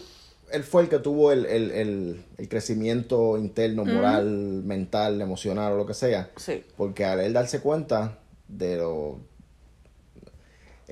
él 0.52 0.64
fue 0.64 0.82
el 0.82 0.88
que 0.88 0.98
tuvo 0.98 1.32
el, 1.32 2.24
crecimiento 2.48 3.38
interno, 3.38 3.84
moral, 3.84 4.62
mental, 4.64 5.20
emocional 5.20 5.72
o 5.72 5.76
lo 5.76 5.86
que 5.86 5.94
sea. 5.94 6.30
Sí. 6.36 6.64
Porque 6.76 7.04
al 7.04 7.20
él 7.20 7.32
darse 7.32 7.60
cuenta 7.60 8.18
de 8.48 8.76
lo 8.76 9.18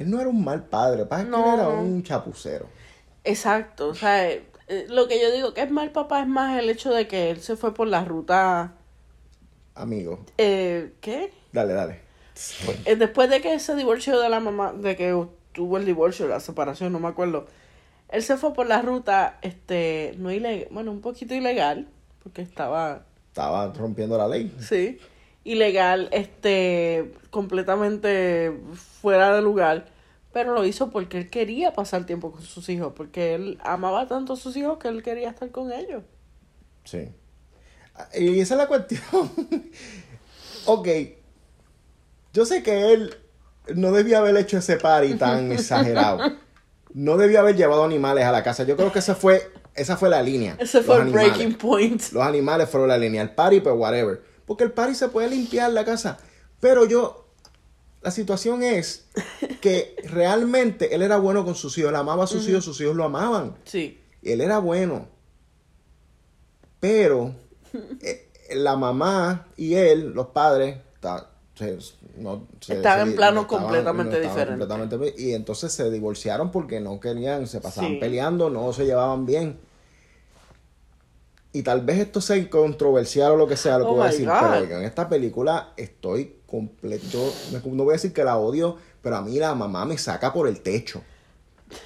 él 0.01 0.09
no 0.09 0.19
era 0.19 0.31
un 0.31 0.43
mal 0.43 0.65
padre, 0.65 1.05
pasa 1.05 1.25
que 1.25 1.29
él 1.29 1.35
era 1.35 1.69
un 1.69 2.03
chapucero. 2.03 2.67
Exacto, 3.23 3.89
o 3.89 3.95
sea, 3.95 4.31
eh, 4.31 4.43
lo 4.89 5.07
que 5.09 5.21
yo 5.21 5.31
digo 5.31 5.53
que 5.53 5.61
es 5.61 5.71
mal 5.71 5.93
papá 5.93 6.23
es 6.23 6.27
más 6.27 6.59
el 6.59 6.71
hecho 6.71 6.91
de 6.91 7.07
que 7.07 7.31
él 7.31 7.43
se 7.43 7.55
fue 7.57 7.75
por 7.75 7.87
la 7.87 8.03
ruta... 8.05 8.73
Amigo. 9.75 10.21
Eh, 10.39 10.95
¿Qué? 11.03 11.33
Dale, 11.53 11.75
dale. 11.75 12.01
Eh, 12.87 12.97
después 12.97 13.29
de 13.29 13.43
que 13.43 13.59
se 13.59 13.75
divorció 13.75 14.19
de 14.19 14.31
la 14.31 14.41
mamá, 14.41 14.73
de 14.73 14.97
que 14.97 15.27
tuvo 15.53 15.77
el 15.77 15.85
divorcio, 15.85 16.27
la 16.29 16.41
separación, 16.41 16.93
no 16.95 16.99
me 16.99 17.09
acuerdo, 17.09 17.47
él 18.11 18.23
se 18.23 18.37
fue 18.37 18.53
por 18.53 18.67
la 18.67 18.83
ruta, 18.83 19.39
este, 19.43 20.15
no 20.19 20.31
ilegal, 20.31 20.69
bueno, 20.71 20.91
un 20.93 21.01
poquito 21.01 21.35
ilegal, 21.35 21.89
porque 22.23 22.43
estaba... 22.43 23.05
Estaba 23.29 23.73
rompiendo 23.73 24.19
la 24.19 24.29
ley. 24.29 24.53
Sí 24.61 24.99
ilegal, 25.45 26.09
este, 26.13 27.13
completamente 27.31 28.53
fuera 29.01 29.35
de 29.35 29.43
lugar, 29.43 29.87
pero 30.33 30.55
lo 30.55 30.65
hizo 30.65 30.91
porque 30.91 31.19
él 31.19 31.31
quería 31.31 31.73
pasar 31.73 32.07
tiempo 32.07 32.33
con 32.33 32.43
sus 32.43 32.69
hijos, 32.69 32.93
porque 32.97 33.35
él 33.35 33.59
amaba 33.63 34.07
tanto 34.07 34.35
a 34.35 34.37
sus 34.37 34.57
hijos 34.57 34.79
que 34.79 34.89
él 34.89 35.03
quería 35.03 35.31
estar 35.31 35.51
con 35.51 35.73
ellos. 35.73 36.03
Sí. 36.85 37.09
Y 38.15 38.41
esa 38.41 38.55
es 38.55 38.59
la 38.59 38.69
cuestión. 38.69 39.01
ok. 40.67 40.89
Yo 42.33 42.45
sé 42.47 42.63
que 42.63 42.93
él 42.93 43.15
no 43.75 43.93
debía 43.93 44.19
haber 44.19 44.37
hecho 44.37 44.59
ese 44.59 44.77
party 44.77 45.15
tan 45.15 45.53
exagerado. 45.53 46.37
No 46.95 47.17
debía 47.17 47.41
haber 47.41 47.57
llevado 47.57 47.85
animales 47.85 48.25
a 48.25 48.33
la 48.33 48.43
casa. 48.43 48.65
Yo 48.65 48.77
creo 48.77 48.93
que 48.93 48.99
esa 48.99 49.15
fue, 49.15 49.53
esa 49.75 49.97
fue 49.97 50.09
la 50.09 50.23
línea. 50.23 50.57
Ese 50.59 50.83
fue 50.83 50.97
el 51.01 51.11
breaking 51.11 51.57
point. 51.57 52.03
Los 52.13 52.23
animales 52.23 52.69
fueron 52.69 52.89
la 52.89 52.99
línea. 52.99 53.23
El 53.23 53.31
party, 53.31 53.61
pues 53.61 53.75
whatever. 53.77 54.23
Porque 54.47 54.65
el 54.65 54.73
party 54.73 54.95
se 54.95 55.09
puede 55.09 55.29
limpiar 55.29 55.73
la 55.73 55.85
casa. 55.85 56.19
Pero 56.59 56.85
yo, 56.87 57.29
la 58.03 58.11
situación 58.11 58.63
es 58.63 59.07
que 59.61 59.97
realmente 60.05 60.95
él 60.95 61.03
era 61.03 61.17
bueno 61.19 61.45
con 61.45 61.55
sus 61.55 61.77
hijos. 61.79 61.91
Él 61.91 61.97
amaba 61.97 62.25
a 62.25 62.27
sus 62.27 62.49
hijos, 62.49 62.65
sus 62.65 62.81
hijos 62.81 62.97
lo 62.97 63.05
amaban. 63.05 63.57
Sí. 63.65 64.01
Él 64.23 64.41
era 64.41 64.59
bueno. 64.59 65.09
Pero 66.81 67.35
eh, 68.03 68.31
la 68.51 68.77
mamá 68.77 69.47
y 69.57 69.75
él, 69.75 70.13
los 70.13 70.29
padres, 70.29 70.79
estaban 72.69 73.09
en 73.09 73.17
plano 73.17 73.47
completamente 73.47 74.21
diferente. 74.21 74.67
y 75.19 75.33
entonces 75.33 75.73
se 75.73 75.91
divorciaron 75.91 76.51
porque 76.51 76.81
no 76.81 76.99
querían, 77.01 77.47
se 77.47 77.61
pasaban 77.61 77.99
peleando, 77.99 78.51
no 78.51 78.73
se 78.73 78.87
llevaban 78.87 79.27
bien 79.27 79.59
y 81.53 81.63
tal 81.63 81.81
vez 81.81 81.99
esto 81.99 82.21
sea 82.21 82.49
controversial 82.49 83.33
o 83.33 83.37
lo 83.37 83.47
que 83.49 83.57
sea, 83.57 83.79
lo 83.79 83.85
que 83.85 83.91
oh 83.91 83.95
voy 83.95 84.03
a 84.05 84.11
decir, 84.11 84.29
pero 84.29 84.79
en 84.79 84.85
esta 84.85 85.09
película 85.09 85.73
estoy 85.77 86.37
completo. 86.47 87.33
No 87.65 87.85
voy 87.85 87.93
a 87.93 87.97
decir 87.97 88.13
que 88.13 88.23
la 88.23 88.37
odio, 88.37 88.77
pero 89.03 89.17
a 89.17 89.23
mí 89.23 89.37
la 89.39 89.55
mamá 89.55 89.85
me 89.85 89.99
saca 89.99 90.33
por 90.33 90.47
el 90.47 90.61
techo. 90.61 91.03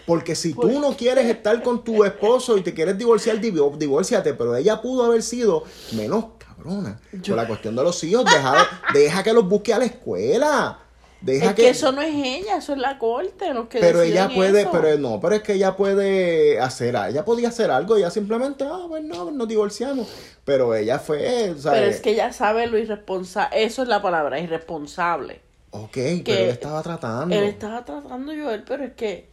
Porque 0.06 0.34
si 0.34 0.54
tú 0.54 0.80
no 0.80 0.96
quieres 0.96 1.26
estar 1.26 1.62
con 1.62 1.82
tu 1.82 2.04
esposo 2.04 2.56
y 2.58 2.62
te 2.62 2.74
quieres 2.74 2.98
divorciar, 2.98 3.40
divórciate, 3.40 4.34
pero 4.34 4.54
ella 4.54 4.80
pudo 4.80 5.04
haber 5.04 5.22
sido 5.22 5.64
menos 5.92 6.24
cabrona. 6.64 6.98
Por 7.10 7.36
la 7.36 7.46
cuestión 7.46 7.76
de 7.76 7.82
los 7.82 8.02
hijos, 8.04 8.24
deja, 8.24 8.66
deja 8.92 9.22
que 9.22 9.32
los 9.32 9.48
busque 9.48 9.72
a 9.74 9.78
la 9.78 9.84
escuela 9.84 10.78
es 11.26 11.54
que, 11.54 11.68
eso 11.68 11.92
no 11.92 12.02
es 12.02 12.14
ella, 12.14 12.58
eso 12.58 12.72
es 12.72 12.78
la 12.78 12.98
corte. 12.98 13.52
que 13.68 13.78
pero 13.78 14.02
ella 14.02 14.28
puede, 14.34 14.66
pero 14.66 14.98
no, 14.98 15.20
pero 15.20 15.36
es 15.36 15.42
que 15.42 15.54
ella 15.54 15.76
puede 15.76 16.60
hacer, 16.60 16.94
ella 17.08 17.24
podía 17.24 17.48
hacer 17.48 17.70
algo, 17.70 17.96
ella 17.96 18.10
simplemente, 18.10 18.64
ah, 18.64 18.84
bueno, 18.88 19.30
nos 19.30 19.48
divorciamos. 19.48 20.08
Pero 20.44 20.74
ella 20.74 20.98
fue, 20.98 21.54
Pero 21.62 21.86
es 21.86 22.00
que 22.00 22.10
ella 22.10 22.32
sabe 22.32 22.66
lo 22.66 22.78
irresponsable, 22.78 23.64
eso 23.64 23.82
es 23.82 23.88
la 23.88 24.02
palabra, 24.02 24.38
irresponsable. 24.38 25.40
Ok, 25.70 25.96
pero 26.24 26.44
él 26.44 26.50
estaba 26.50 26.82
tratando. 26.82 27.34
Él 27.34 27.44
estaba 27.44 27.84
tratando, 27.84 28.32
Joel, 28.32 28.62
pero 28.64 28.84
es 28.84 28.92
que 28.92 29.28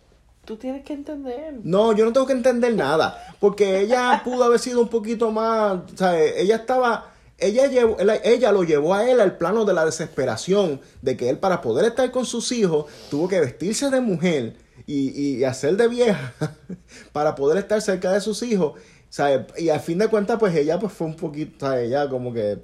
tú 0.45 0.57
tienes 0.57 0.83
que 0.83 0.93
entender. 0.93 1.55
No, 1.63 1.93
yo 1.93 2.05
no 2.05 2.13
tengo 2.13 2.25
que 2.25 2.33
entender 2.33 2.73
nada, 2.73 3.35
porque 3.39 3.81
ella 3.81 4.21
pudo 4.23 4.45
haber 4.45 4.59
sido 4.59 4.81
un 4.81 4.87
poquito 4.87 5.31
más, 5.31 5.81
sea, 5.95 6.17
ella 6.19 6.55
estaba 6.55 7.10
ella, 7.41 7.67
llevó, 7.67 7.97
ella 8.23 8.51
lo 8.51 8.63
llevó 8.63 8.93
a 8.93 9.09
él 9.09 9.19
al 9.19 9.37
plano 9.37 9.65
de 9.65 9.73
la 9.73 9.85
desesperación, 9.85 10.79
de 11.01 11.17
que 11.17 11.29
él 11.29 11.39
para 11.39 11.61
poder 11.61 11.85
estar 11.85 12.09
con 12.11 12.25
sus 12.25 12.51
hijos 12.51 12.85
tuvo 13.09 13.27
que 13.27 13.39
vestirse 13.39 13.89
de 13.89 13.99
mujer 13.99 14.55
y, 14.85 15.43
hacer 15.43 15.75
de 15.77 15.87
vieja 15.87 16.33
para 17.11 17.35
poder 17.35 17.57
estar 17.57 17.81
cerca 17.81 18.11
de 18.11 18.21
sus 18.21 18.43
hijos. 18.43 18.79
Y 19.57 19.69
al 19.69 19.79
fin 19.79 19.97
de 19.97 20.07
cuentas, 20.07 20.37
pues 20.39 20.55
ella 20.55 20.79
pues 20.79 20.93
fue 20.93 21.07
un 21.07 21.15
poquito, 21.15 21.73
ella 21.73 22.07
como 22.07 22.33
que 22.33 22.59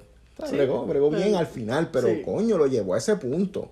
bregó, 0.50 1.10
bien 1.10 1.34
al 1.34 1.46
final, 1.46 1.90
pero 1.92 2.08
coño, 2.24 2.56
lo 2.56 2.66
llevó 2.66 2.94
a 2.94 2.98
ese 2.98 3.16
punto. 3.16 3.70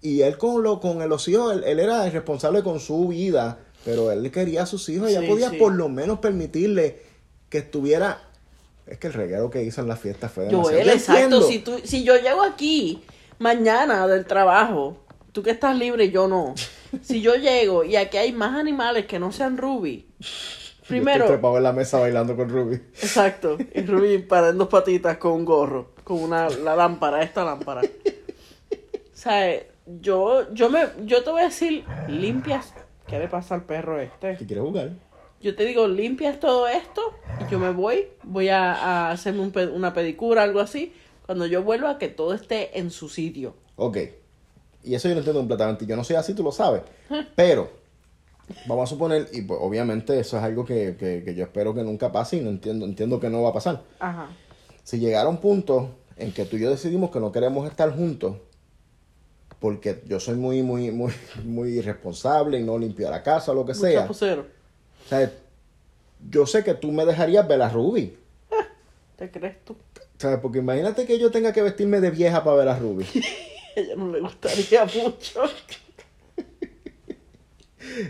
Y 0.00 0.22
él 0.22 0.38
con, 0.38 0.62
lo, 0.62 0.80
con 0.80 1.06
los 1.08 1.26
hijos, 1.28 1.60
él, 1.64 1.80
era 1.80 2.08
responsable 2.08 2.62
con 2.62 2.78
su 2.78 3.08
vida, 3.08 3.58
pero 3.84 4.10
él 4.12 4.30
quería 4.30 4.62
a 4.62 4.66
sus 4.66 4.88
hijos, 4.88 5.10
ella 5.10 5.26
podía 5.26 5.50
por 5.58 5.74
lo 5.74 5.88
menos 5.88 6.20
permitirle 6.20 7.00
que 7.48 7.58
estuviera 7.58 8.25
Es 8.86 8.98
que 8.98 9.08
el 9.08 9.12
reguero 9.14 9.50
que 9.50 9.62
hizo 9.62 9.80
en 9.80 9.88
la 9.88 9.96
fiesta 9.96 10.28
fue 10.28 10.44
demasiado. 10.44 10.70
Joel, 10.72 10.86
Yo 10.86 10.92
exacto. 10.92 11.20
entiendo. 11.22 11.48
Si, 11.48 11.58
tú, 11.60 11.80
si 11.84 12.04
yo 12.04 12.16
llego 12.16 12.42
aquí 12.42 13.02
mañana 13.38 14.06
del 14.06 14.24
trabajo, 14.26 14.96
tú 15.32 15.42
que 15.42 15.50
estás 15.50 15.76
libre 15.76 16.04
y 16.06 16.10
yo 16.10 16.28
no. 16.28 16.54
Si 17.02 17.20
yo 17.20 17.34
llego 17.34 17.84
y 17.84 17.96
aquí 17.96 18.16
hay 18.16 18.32
más 18.32 18.56
animales 18.56 19.06
que 19.06 19.18
no 19.18 19.32
sean 19.32 19.58
Ruby, 19.58 20.06
Yo 20.18 20.26
estoy 20.26 20.86
primero, 20.86 21.26
trepado 21.26 21.56
en 21.58 21.64
la 21.64 21.72
mesa 21.72 21.98
bailando 21.98 22.36
con 22.36 22.48
Ruby. 22.48 22.76
exacto, 22.76 23.58
y 23.74 23.82
Ruby 23.82 24.18
para 24.28 24.50
en 24.50 24.58
dos 24.58 24.68
patitas 24.68 25.18
con 25.18 25.32
un 25.32 25.44
gorro, 25.44 25.90
con 26.04 26.22
una 26.22 26.48
la 26.48 26.76
lámpara, 26.76 27.22
esta 27.22 27.44
lámpara. 27.44 27.82
O 27.82 29.18
sea, 29.18 29.60
yo, 30.00 30.52
yo 30.54 30.70
me, 30.70 30.84
yo 31.04 31.22
te 31.24 31.30
voy 31.30 31.42
a 31.42 31.46
decir, 31.46 31.84
limpias, 32.08 32.72
¿qué 33.08 33.18
le 33.18 33.28
pasa 33.28 33.56
al 33.56 33.64
perro 33.64 34.00
este? 34.00 34.36
¿Qué 34.36 34.46
quieres 34.46 34.64
jugar? 34.64 34.90
Yo 35.40 35.54
te 35.54 35.64
digo, 35.64 35.86
limpias 35.86 36.40
todo 36.40 36.66
esto 36.68 37.00
y 37.46 37.50
yo 37.50 37.58
me 37.58 37.70
voy, 37.70 38.08
voy 38.24 38.48
a, 38.48 38.72
a 38.72 39.10
hacerme 39.10 39.40
un 39.40 39.52
una 39.74 39.92
pedicura, 39.92 40.42
algo 40.42 40.60
así, 40.60 40.92
cuando 41.26 41.46
yo 41.46 41.62
vuelva 41.62 41.98
que 41.98 42.08
todo 42.08 42.32
esté 42.34 42.78
en 42.78 42.90
su 42.90 43.08
sitio. 43.08 43.54
Ok. 43.76 43.98
Y 44.84 44.94
eso 44.94 45.08
yo 45.08 45.14
lo 45.14 45.18
entiendo 45.20 45.40
completamente. 45.40 45.84
Yo 45.86 45.96
no 45.96 46.04
soy 46.04 46.16
así, 46.16 46.32
tú 46.34 46.42
lo 46.42 46.52
sabes. 46.52 46.82
Pero, 47.34 47.70
vamos 48.66 48.84
a 48.88 48.94
suponer, 48.94 49.28
y 49.32 49.42
pues, 49.42 49.58
obviamente 49.62 50.18
eso 50.18 50.36
es 50.38 50.42
algo 50.42 50.64
que, 50.64 50.96
que- 50.98 51.22
que 51.24 51.34
yo 51.34 51.44
espero 51.44 51.74
que 51.74 51.82
nunca 51.82 52.12
pase 52.12 52.36
y 52.36 52.40
no 52.40 52.50
entiendo, 52.50 52.86
entiendo 52.86 53.20
que 53.20 53.28
no 53.28 53.42
va 53.42 53.50
a 53.50 53.52
pasar. 53.52 53.82
Ajá. 53.98 54.28
Si 54.84 54.98
llegara 54.98 55.28
un 55.28 55.38
punto 55.38 55.90
en 56.16 56.32
que 56.32 56.44
tú 56.44 56.56
y 56.56 56.60
yo 56.60 56.70
decidimos 56.70 57.10
que 57.10 57.20
no 57.20 57.32
queremos 57.32 57.68
estar 57.68 57.94
juntos, 57.94 58.36
porque 59.60 60.02
yo 60.06 60.20
soy 60.20 60.36
muy, 60.36 60.62
muy, 60.62 60.90
muy, 60.92 61.12
muy 61.44 61.70
irresponsable 61.78 62.58
y 62.60 62.62
no 62.62 62.78
limpio 62.78 63.10
la 63.10 63.22
casa 63.22 63.52
o 63.52 63.54
lo 63.54 63.64
que 63.66 63.72
Un 63.72 63.78
sea. 63.78 64.08
O 65.06 65.08
sea, 65.08 65.32
yo 66.28 66.46
sé 66.46 66.64
que 66.64 66.74
tú 66.74 66.90
me 66.90 67.06
dejarías 67.06 67.46
ver 67.46 67.62
a 67.62 67.68
Ruby. 67.68 68.18
¿Te 69.16 69.30
crees 69.30 69.64
tú? 69.64 69.76
¿Sabes? 70.18 70.40
Porque 70.40 70.58
imagínate 70.58 71.06
que 71.06 71.18
yo 71.18 71.30
tenga 71.30 71.52
que 71.52 71.62
vestirme 71.62 72.00
de 72.00 72.10
vieja 72.10 72.42
para 72.42 72.56
ver 72.56 72.68
a 72.68 72.78
Ruby. 72.78 73.06
A 73.76 73.80
ella 73.80 73.94
no 73.94 74.10
le 74.10 74.20
gustaría 74.20 74.84
mucho. 74.86 75.42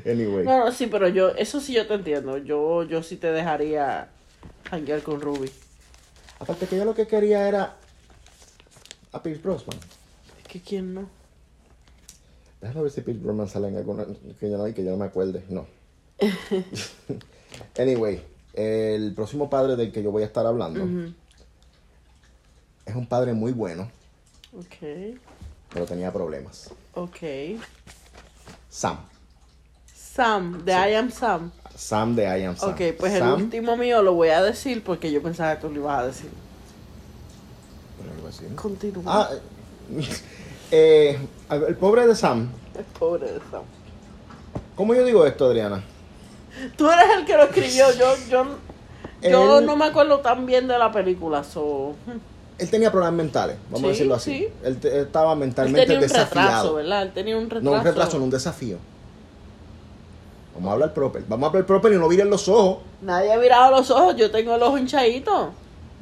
Anyway. 0.07 0.45
No, 0.45 0.65
no, 0.65 0.73
sí, 0.73 0.87
pero 0.87 1.09
yo, 1.09 1.31
eso 1.31 1.61
sí 1.61 1.75
yo 1.75 1.87
te 1.87 1.95
entiendo. 1.95 2.39
Yo, 2.39 2.85
yo 2.85 3.03
sí 3.03 3.17
te 3.17 3.33
dejaría 3.33 4.09
janguear 4.71 5.03
con 5.03 5.21
Ruby. 5.21 5.51
Aparte 6.39 6.67
que 6.67 6.77
yo 6.77 6.85
lo 6.85 6.95
que 6.95 7.07
quería 7.07 7.49
era 7.49 7.77
a 9.13 9.23
Pierce 9.23 9.43
Brosnan. 9.43 9.79
Es 10.41 10.49
que 10.49 10.61
quién 10.61 10.95
no. 10.95 11.11
Déjame 12.61 12.83
ver 12.83 12.91
si 12.91 13.01
Pierce 13.01 13.23
Brosnan 13.23 13.49
sale 13.49 13.69
en 13.69 13.77
alguna 13.77 14.07
que 14.39 14.51
yo 14.51 14.57
no, 14.57 14.73
que 14.73 14.85
yo 14.85 14.91
no 14.93 14.97
me 14.97 15.07
acuerde. 15.07 15.45
No. 15.49 15.67
anyway, 17.79 18.23
el 18.55 19.15
próximo 19.15 19.51
padre 19.51 19.77
del 19.77 19.93
que 19.93 20.03
yo 20.03 20.11
voy 20.11 20.23
a 20.23 20.27
estar 20.27 20.47
hablando 20.47 21.13
es 22.87 22.95
un 22.95 23.07
padre 23.07 23.33
muy 23.33 23.53
bueno, 23.53 23.91
Ok, 24.59 25.19
pero 25.73 25.85
tenía 25.87 26.13
problemas. 26.13 26.71
ok. 26.95 27.61
Sam. 28.71 28.99
Sam, 29.95 30.65
de 30.65 30.73
I 30.73 30.95
Am 30.95 31.11
Sam. 31.11 31.51
Sam 31.75 32.15
de 32.17 32.23
I 32.25 32.45
Am 32.45 32.57
Sam. 32.57 32.71
Ok, 32.71 32.81
pues 32.99 33.13
el 33.15 33.25
último 33.25 33.77
mío 33.77 34.03
lo 34.03 34.15
voy 34.15 34.29
a 34.31 34.43
decir 34.43 34.83
porque 34.83 35.13
yo 35.13 35.23
pensaba 35.23 35.57
que 35.57 35.61
tú 35.63 35.69
lo 35.69 35.81
ibas 35.81 35.99
a 36.01 36.07
decir. 36.07 36.31
¿no? 38.49 38.57
Continúa. 38.57 39.03
Ah, 39.07 39.31
eh, 40.71 41.19
el 41.51 41.77
pobre 41.77 42.07
de 42.07 42.15
Sam. 42.15 42.49
El 42.77 42.85
pobre 42.85 43.33
de 43.33 43.41
Sam. 43.51 43.63
¿Cómo 44.75 44.95
yo 44.95 45.05
digo 45.05 45.27
esto, 45.27 45.47
Adriana? 45.47 45.83
Tú 46.77 46.91
eres 46.91 47.05
el 47.19 47.25
que 47.25 47.37
lo 47.37 47.45
escribió. 47.45 47.87
Yo, 47.93 48.15
yo, 48.31 48.45
yo 49.23 49.59
Él- 49.59 49.67
no 49.67 49.77
me 49.77 49.85
acuerdo 49.87 50.21
tan 50.21 50.47
bien 50.47 50.67
de 50.69 50.79
la 50.79 50.91
película. 50.93 51.45
So. 51.45 51.95
Él 52.59 52.71
tenía 52.71 52.91
problemas 52.91 53.15
mentales, 53.15 53.57
vamos 53.71 53.85
a 53.85 53.89
decirlo 53.89 54.15
así. 54.15 54.39
sí. 54.39 54.49
Él, 54.65 54.79
estaba 54.83 55.33
Él 55.35 55.39
mentalmente 55.39 55.83
tenía 55.83 55.97
un 55.99 56.03
desafiado. 56.03 56.47
retraso, 56.49 56.75
¿verdad? 56.75 57.03
Él 57.03 57.13
tenía 57.13 57.37
un 57.37 57.45
retraso. 57.45 57.65
No 57.65 57.73
un 57.73 57.85
retraso, 57.85 58.19
no 58.19 58.25
un 58.25 58.31
desafío. 58.31 58.79
Vamos 60.55 60.71
a 60.71 60.73
hablar 60.73 60.95
proper. 60.95 61.23
Vamos 61.29 61.45
a 61.45 61.49
hablar 61.49 61.67
proper 61.67 61.93
y 61.93 61.97
no 61.97 62.09
miren 62.09 62.31
los 62.31 62.49
ojos. 62.49 62.79
Nadie 63.03 63.31
ha 63.31 63.37
mirado 63.39 63.73
los 63.73 63.91
ojos. 63.91 64.17
Yo 64.17 64.31
tengo 64.31 64.55
el 64.55 64.63
ojo 64.63 64.79
hinchadito. 64.79 65.51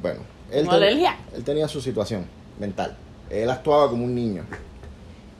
Bueno, 0.01 0.21
él, 0.49 0.69
él 1.33 1.43
tenía 1.43 1.67
su 1.67 1.81
situación 1.81 2.25
mental. 2.57 2.95
Él 3.29 3.49
actuaba 3.49 3.89
como 3.89 4.05
un 4.05 4.15
niño. 4.15 4.45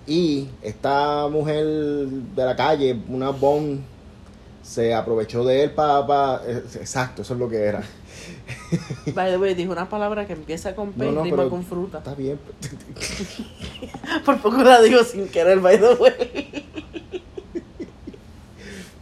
Y 0.06 0.49
esta 0.62 1.28
mujer 1.30 1.65
de 1.65 2.45
la 2.45 2.56
calle, 2.58 2.99
una 3.08 3.30
bon, 3.30 3.82
se 4.65 4.93
aprovechó 4.95 5.43
de 5.43 5.63
él 5.63 5.71
para... 5.71 6.41
exacto, 6.47 7.21
eso 7.21 7.36
es 7.36 7.39
lo 7.39 7.47
que 7.47 7.58
era. 7.63 7.84
By 9.13 9.32
the 9.32 9.38
way, 9.38 9.54
dijo 9.54 9.71
una 9.71 9.88
palabra 9.88 10.25
que 10.25 10.34
empieza 10.34 10.75
con 10.75 10.91
P 10.91 11.06
y 11.08 11.12
No, 11.12 11.23
rima 11.23 11.47
con 11.49 11.63
fruta. 11.63 11.99
Está 11.99 12.15
bien. 12.15 12.39
Por 14.25 14.41
poco 14.41 14.63
la 14.63 14.82
digo 14.82 15.04
sin 15.04 15.28
querer, 15.28 15.60
by 15.60 15.80
the 15.80 15.93
way. 15.93 16.65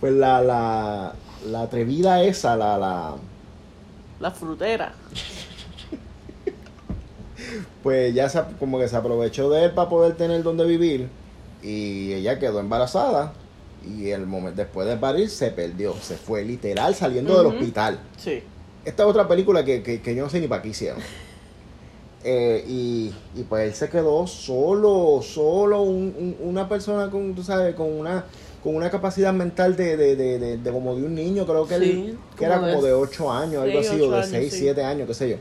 Pues 0.01 0.13
la, 0.13 0.41
la, 0.41 1.13
la 1.45 1.61
atrevida 1.61 2.21
esa, 2.23 2.57
la, 2.57 2.77
la, 2.77 3.15
La 4.19 4.31
frutera. 4.31 4.93
pues 7.81 8.13
ya 8.13 8.27
se, 8.27 8.41
como 8.59 8.79
que 8.79 8.89
se 8.89 8.97
aprovechó 8.97 9.49
de 9.49 9.65
él 9.65 9.71
para 9.71 9.87
poder 9.89 10.15
tener 10.17 10.43
donde 10.43 10.65
vivir 10.65 11.07
y 11.61 12.11
ella 12.13 12.37
quedó 12.37 12.59
embarazada 12.59 13.33
y 13.85 14.09
el 14.11 14.25
momento 14.25 14.61
después 14.61 14.87
de 14.87 14.95
parir 14.97 15.29
se 15.29 15.51
perdió, 15.51 15.93
se 16.01 16.15
fue 16.15 16.43
literal 16.43 16.95
saliendo 16.95 17.37
del 17.37 17.47
hospital. 17.47 17.99
Sí. 18.17 18.41
Esta 18.85 19.03
es 19.03 19.09
otra 19.09 19.27
película 19.27 19.63
que, 19.63 19.81
que, 19.83 20.01
que 20.01 20.15
yo 20.15 20.23
no 20.23 20.29
sé 20.29 20.39
ni 20.39 20.47
para 20.47 20.61
qué 20.61 20.69
hicieron. 20.69 20.99
Eh, 22.25 22.63
y, 22.69 23.13
y 23.35 23.43
pues 23.43 23.67
él 23.67 23.73
se 23.73 23.89
quedó 23.89 24.25
solo, 24.27 25.21
solo, 25.21 25.81
un- 25.81 26.15
un- 26.17 26.37
una 26.47 26.69
persona 26.69 27.11
con, 27.11 27.35
tú 27.35 27.43
sabes, 27.43 27.75
con 27.75 27.91
una 27.91 28.23
con 28.63 28.77
una 28.77 28.89
capacidad 28.89 29.33
mental 29.33 29.75
de, 29.75 29.97
de, 29.97 30.15
de, 30.15 30.39
de- 30.39 30.57
de 30.57 30.71
como 30.71 30.95
de 30.95 31.03
un 31.03 31.13
niño, 31.15 31.45
creo 31.45 31.67
que, 31.67 31.75
él- 31.75 32.17
que 32.37 32.45
era 32.45 32.55
como 32.55 32.67
de 32.67 32.73
como 32.75 32.85
de 32.85 32.93
8 32.93 33.29
años, 33.29 33.61
algo 33.63 33.77
así, 33.79 33.99
o 33.99 34.09
de 34.09 34.15
años, 34.19 34.27
6, 34.29 34.53
sí. 34.53 34.59
7 34.59 34.83
años, 34.85 35.05
qué 35.09 35.13
sé 35.13 35.29
yo. 35.31 35.35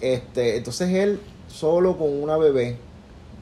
Este, 0.00 0.56
entonces 0.56 0.88
él 0.92 1.20
solo 1.46 1.96
con 1.96 2.12
una 2.12 2.36
bebé 2.36 2.76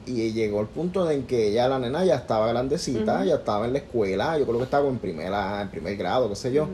y 0.05 0.31
llegó 0.33 0.59
al 0.59 0.67
punto 0.67 1.09
en 1.09 1.23
que 1.23 1.51
ya 1.51 1.67
la 1.67 1.79
nena 1.79 2.05
ya 2.05 2.15
estaba 2.15 2.47
grandecita, 2.47 3.25
ya 3.25 3.35
estaba 3.35 3.65
en 3.65 3.73
la 3.73 3.79
escuela, 3.79 4.37
yo 4.37 4.45
creo 4.45 4.57
que 4.57 4.63
estaba 4.65 4.87
en 4.87 4.99
primera, 4.99 5.61
en 5.61 5.69
primer 5.69 5.97
grado, 5.97 6.29
qué 6.29 6.35
sé 6.35 6.53
yo. 6.53 6.67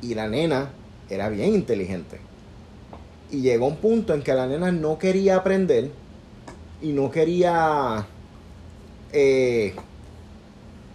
Y 0.00 0.14
la 0.14 0.28
nena 0.28 0.70
era 1.08 1.28
bien 1.28 1.54
inteligente. 1.54 2.18
Y 3.30 3.40
llegó 3.40 3.66
un 3.66 3.76
punto 3.76 4.12
en 4.14 4.22
que 4.22 4.34
la 4.34 4.46
nena 4.46 4.72
no 4.72 4.98
quería 4.98 5.36
aprender 5.36 5.90
y 6.82 6.92
no 6.92 7.10
quería 7.10 8.06
eh, 9.12 9.74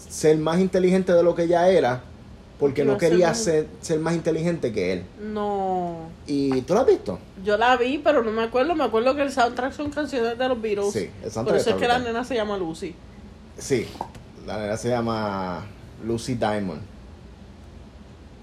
ser 0.10 0.38
más 0.38 0.60
inteligente 0.60 1.14
de 1.14 1.24
lo 1.24 1.34
que 1.34 1.44
ella 1.44 1.70
era 1.70 2.04
porque 2.60 2.84
no 2.84 2.98
quería 2.98 3.34
ser, 3.34 3.67
ser 3.82 4.00
más 4.00 4.15
inteligente 4.15 4.74
que 4.74 4.93
él. 4.93 5.04
No. 5.22 6.10
¿Y 6.26 6.62
tú 6.62 6.74
lo 6.74 6.82
has 6.82 6.88
visto? 6.88 7.20
Yo 7.43 7.56
la 7.58 7.78
vi, 7.78 8.00
pero 8.00 8.24
no 8.24 8.32
me 8.32 8.43
acuerdo. 8.43 8.74
Me 8.74 8.84
acuerdo 8.84 9.15
que 9.15 9.22
el 9.22 9.32
soundtrack 9.32 9.74
son 9.74 9.91
canciones 9.91 10.38
de 10.38 10.48
los 10.48 10.60
Beatles. 10.60 10.91
Sí, 10.91 11.10
el 11.24 11.32
soundtrack 11.32 11.46
Por 11.46 11.56
eso 11.56 11.70
es 11.72 11.76
que 11.76 11.88
la 11.88 12.00
nena 12.00 12.24
se 12.24 12.36
llama 12.36 12.58
Lucy. 12.58 12.96
Sí, 13.58 13.88
la 14.46 14.60
nena 14.60 14.78
se 14.78 14.89
llama 14.89 15.65
Lucy 16.04 16.34
Diamond. 16.34 16.82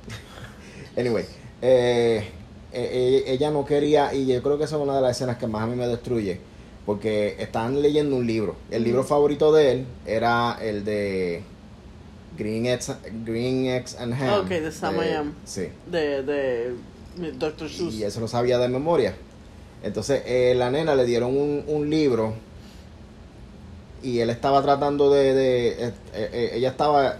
anyway, 0.97 1.25
eh, 1.61 2.31
eh, 2.73 2.91
eh, 2.93 3.25
ella 3.27 3.51
no 3.51 3.65
quería, 3.65 4.15
y 4.15 4.27
yo 4.27 4.43
creo 4.43 4.59
que 4.59 4.65
esa 4.65 4.77
es 4.77 4.83
una 4.83 4.95
de 4.97 5.03
las 5.03 5.17
escenas 5.17 5.39
que 5.39 5.49
más 5.49 5.63
a 5.63 5.67
mí 5.67 5.75
me 5.75 5.89
destruye, 5.89 6.39
porque 6.87 7.35
estaban 7.41 7.83
leyendo 7.83 8.15
un 8.15 8.29
libro. 8.29 8.55
El 8.71 8.85
libro 8.85 9.03
favorito 9.03 9.53
de 9.53 9.73
él 9.73 9.87
era 10.07 10.57
el 10.61 10.85
de 10.85 11.43
Green 12.37 12.67
Eggs, 12.67 12.93
Green 13.25 13.67
Eggs 13.67 13.97
and 13.97 14.13
Ham. 14.15 14.41
Ok, 14.41 14.49
de 14.49 14.73
Sam 14.73 14.97
I 14.97 15.09
Am. 15.15 15.35
Sí. 15.45 15.69
De, 15.91 16.23
de 16.23 16.75
Dr. 17.39 17.69
Seuss. 17.69 17.95
Y 17.95 18.05
eso 18.05 18.21
lo 18.21 18.29
sabía 18.29 18.59
de 18.59 18.69
memoria. 18.69 19.15
Entonces, 19.83 20.23
eh, 20.27 20.55
la 20.57 20.71
nena 20.71 20.95
le 20.95 21.05
dieron 21.05 21.37
un, 21.37 21.63
un 21.67 21.91
libro 21.91 22.35
y 24.03 24.19
él 24.21 24.31
estaba 24.31 24.63
tratando 24.63 25.11
de... 25.11 25.35
de- 25.35 25.69
eh, 25.89 25.93
eh, 26.15 26.51
ella 26.55 26.71
estaba 26.71 27.19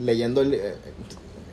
leyendo 0.00 0.40
el... 0.42 0.54
eh, 0.54 0.74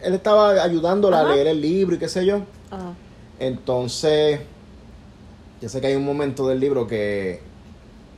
él 0.04 0.14
estaba 0.14 0.64
ayudándola 0.64 1.22
Ajá. 1.22 1.32
a 1.32 1.36
leer 1.36 1.48
el 1.48 1.62
libro 1.62 1.96
y 1.96 2.00
qué 2.00 2.08
sé 2.08 2.26
yo. 2.26 2.42
Ajá. 2.72 2.94
Entonces, 3.40 4.40
yo 5.62 5.70
sé 5.70 5.82
que 5.82 5.88
hay 5.88 5.96
un 5.96 6.06
momento 6.06 6.48
del 6.48 6.60
libro 6.60 6.88
que, 6.88 7.40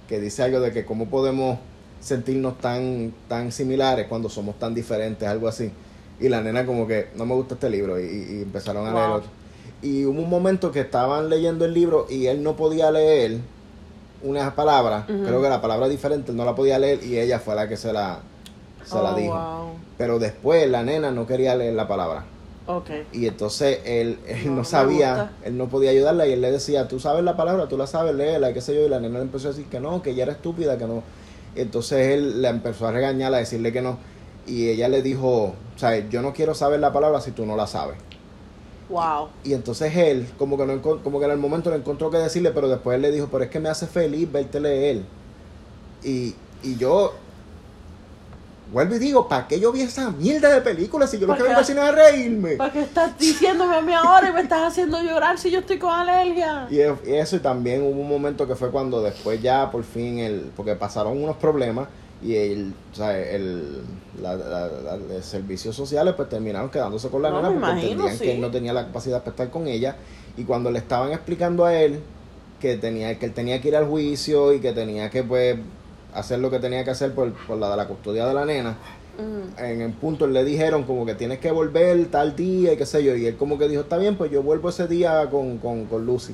que 0.07 0.19
dice 0.19 0.43
algo 0.43 0.59
de 0.59 0.71
que 0.71 0.85
cómo 0.85 1.07
podemos 1.07 1.59
sentirnos 2.01 2.57
tan, 2.59 3.13
tan 3.29 3.51
similares 3.53 4.07
cuando 4.07 4.27
somos 4.27 4.59
tan 4.59 4.73
diferentes, 4.73 5.27
algo 5.27 5.47
así. 5.47 5.71
Y 6.19 6.27
la 6.29 6.41
nena 6.41 6.65
como 6.65 6.85
que, 6.87 7.07
no 7.15 7.25
me 7.25 7.33
gusta 7.35 7.53
este 7.53 7.69
libro, 7.69 7.99
y, 7.99 8.03
y 8.05 8.41
empezaron 8.41 8.85
a 8.87 8.91
Wow. 8.91 8.99
leer 8.99 9.11
otro. 9.11 9.29
Y 9.81 10.05
hubo 10.05 10.21
un 10.21 10.29
momento 10.29 10.71
que 10.71 10.81
estaban 10.81 11.29
leyendo 11.29 11.65
el 11.65 11.73
libro 11.73 12.05
y 12.09 12.27
él 12.27 12.43
no 12.43 12.55
podía 12.55 12.91
leer 12.91 13.37
una 14.23 14.53
palabra, 14.53 15.05
creo 15.07 15.41
que 15.41 15.49
la 15.49 15.61
palabra 15.61 15.87
diferente, 15.87 16.29
él 16.31 16.37
no 16.37 16.45
la 16.45 16.53
podía 16.53 16.77
leer 16.77 17.03
y 17.03 17.17
ella 17.19 17.39
fue 17.39 17.55
la 17.55 17.67
que 17.67 17.75
se 17.77 17.91
la, 17.91 18.19
se 18.85 18.95
la 19.01 19.11
Oh, 19.13 19.15
dijo. 19.15 19.33
wow. 19.33 19.69
Pero 19.97 20.19
después 20.19 20.69
la 20.69 20.83
nena 20.83 21.09
no 21.11 21.25
quería 21.25 21.55
leer 21.55 21.73
la 21.73 21.87
palabra. 21.87 22.23
Ok. 22.67 22.89
Y 23.13 23.25
entonces 23.27 23.79
él, 23.85 24.19
él 24.27 24.55
No 24.55 24.63
sabía, 24.63 25.31
él 25.43 25.57
no 25.57 25.67
podía 25.69 25.89
ayudarla 25.89 26.27
y 26.27 26.33
él 26.33 26.41
le 26.41 26.51
decía, 26.51 26.87
tú 26.87 26.99
sabes 26.99 27.23
la 27.23 27.35
palabra, 27.35 27.67
tú 27.67 27.77
la 27.77 27.87
sabes, 27.87 28.13
léela, 28.13 28.51
y 28.51 28.53
qué 28.53 28.61
sé 28.61 28.75
yo, 28.75 28.85
y 28.85 28.89
la 28.89 28.99
nena 28.99 29.17
le 29.17 29.25
empezó 29.25 29.47
a 29.47 29.51
decir 29.51 29.65
que 29.65 29.79
no, 29.79 30.03
que 30.03 30.11
ella 30.11 30.23
era 30.23 30.33
estúpida, 30.33 30.77
que 30.77 30.85
no. 30.85 31.01
Entonces 31.55 32.13
él 32.13 32.41
la 32.41 32.49
empezó 32.49 32.87
a 32.87 32.91
regañar, 32.91 33.33
a 33.33 33.37
decirle 33.37 33.71
que 33.71 33.81
no, 33.81 33.97
y 34.47 34.69
ella 34.69 34.87
le 34.87 35.01
dijo, 35.01 35.53
o 35.75 35.79
sea, 35.79 35.97
yo 36.09 36.21
no 36.21 36.33
quiero 36.33 36.53
saber 36.55 36.79
la 36.79 36.93
palabra 36.93 37.21
si 37.21 37.31
tú 37.31 37.45
no 37.45 37.55
la 37.55 37.67
sabes. 37.67 37.97
Wow. 38.89 39.29
Y 39.43 39.53
entonces 39.53 39.95
él, 39.95 40.27
como 40.37 40.57
que, 40.57 40.65
no, 40.65 40.81
como 40.81 41.19
que 41.19 41.25
en 41.25 41.31
el 41.31 41.37
momento 41.37 41.69
no 41.69 41.75
encontró 41.75 42.09
que 42.09 42.17
decirle, 42.17 42.51
pero 42.51 42.67
después 42.67 42.95
él 42.95 43.01
le 43.01 43.11
dijo, 43.11 43.29
pero 43.31 43.43
es 43.43 43.49
que 43.49 43.59
me 43.59 43.69
hace 43.69 43.87
feliz 43.87 44.29
verte 44.31 44.59
leer. 44.59 45.03
Y, 46.03 46.35
y 46.63 46.75
yo, 46.77 47.13
vuelvo 48.71 48.95
y 48.95 48.99
digo, 48.99 49.27
¿para 49.27 49.47
qué 49.47 49.59
yo 49.59 49.71
vi 49.71 49.81
esa 49.81 50.11
mierda 50.11 50.49
de 50.53 50.61
película 50.61 51.05
si 51.07 51.19
yo 51.19 51.27
lo 51.27 51.33
que 51.33 51.39
¿Para 51.39 51.49
vengo 51.49 51.59
al 51.59 51.65
cine 51.65 51.81
es 51.81 51.87
a 51.87 51.91
reírme? 51.91 52.51
¿Para 52.55 52.71
qué 52.73 52.81
estás 52.81 53.17
diciéndome 53.19 53.75
a 53.75 53.81
mí 53.81 53.93
ahora 53.93 54.29
y 54.29 54.33
me 54.33 54.41
estás 54.41 54.61
haciendo 54.71 55.01
llorar 55.01 55.37
si 55.37 55.51
yo 55.51 55.59
estoy 55.59 55.77
con 55.77 55.91
alergia? 55.93 56.67
Y 56.69 56.77
y 56.77 57.13
eso 57.15 57.35
y 57.35 57.39
también 57.39 57.81
hubo 57.83 57.99
un 58.01 58.07
momento 58.09 58.47
que 58.47 58.55
fue 58.55 58.71
cuando 58.71 59.01
después 59.03 59.41
ya 59.41 59.69
por 59.69 59.83
fin 59.83 60.19
el 60.19 60.51
porque 60.55 60.75
pasaron 60.75 61.21
unos 61.21 61.35
problemas 61.37 61.87
y 62.23 62.35
el, 62.35 62.73
o 62.91 62.95
sea, 62.95 63.17
el 63.19 63.81
la, 64.21 64.35
la- 64.35 64.67
la- 64.67 64.97
los 64.97 65.25
servicios 65.25 65.75
sociales 65.75 66.13
pues 66.15 66.29
terminaron 66.29 66.69
quedándose 66.69 67.09
con 67.09 67.21
la 67.23 67.29
No, 67.29 67.37
nena 67.37 67.47
porque 67.49 67.57
imagino, 67.65 67.91
entendían 67.91 68.17
sí. 68.17 68.23
que 68.25 68.31
él 68.35 68.41
no 68.41 68.51
tenía 68.51 68.73
la 68.73 68.85
capacidad 68.85 69.19
para 69.19 69.31
estar 69.31 69.49
con 69.49 69.67
ella 69.67 69.95
y 70.37 70.43
cuando 70.43 70.69
le 70.71 70.79
estaban 70.79 71.11
explicando 71.11 71.65
a 71.65 71.73
él 71.73 71.99
que 72.59 72.77
tenía 72.77 73.17
que 73.17 73.25
él 73.25 73.33
tenía 73.33 73.59
que 73.59 73.69
ir 73.69 73.75
al 73.75 73.87
juicio 73.87 74.53
y 74.53 74.59
que 74.59 74.71
tenía 74.71 75.09
que 75.09 75.23
pues 75.23 75.57
hacer 76.13 76.39
lo 76.39 76.49
que 76.51 76.59
tenía 76.59 76.83
que 76.83 76.91
hacer 76.91 77.13
por, 77.13 77.31
por 77.33 77.57
la 77.57 77.69
de 77.71 77.77
la 77.77 77.87
custodia 77.87 78.25
de 78.25 78.33
la 78.33 78.45
nena 78.45 78.77
Mm. 79.17 79.61
en 79.61 79.81
el 79.81 79.91
punto 79.91 80.25
le 80.25 80.43
dijeron 80.45 80.83
como 80.83 81.05
que 81.05 81.15
tienes 81.15 81.39
que 81.39 81.51
volver 81.51 82.05
tal 82.05 82.33
día 82.33 82.73
y 82.73 82.77
qué 82.77 82.85
sé 82.85 83.03
yo. 83.03 83.13
Y 83.15 83.25
él 83.27 83.35
como 83.35 83.57
que 83.57 83.67
dijo, 83.67 83.81
está 83.81 83.97
bien, 83.97 84.15
pues 84.15 84.31
yo 84.31 84.41
vuelvo 84.41 84.69
ese 84.69 84.87
día 84.87 85.29
con, 85.29 85.57
con, 85.57 85.85
con 85.85 86.05
Lucy. 86.05 86.33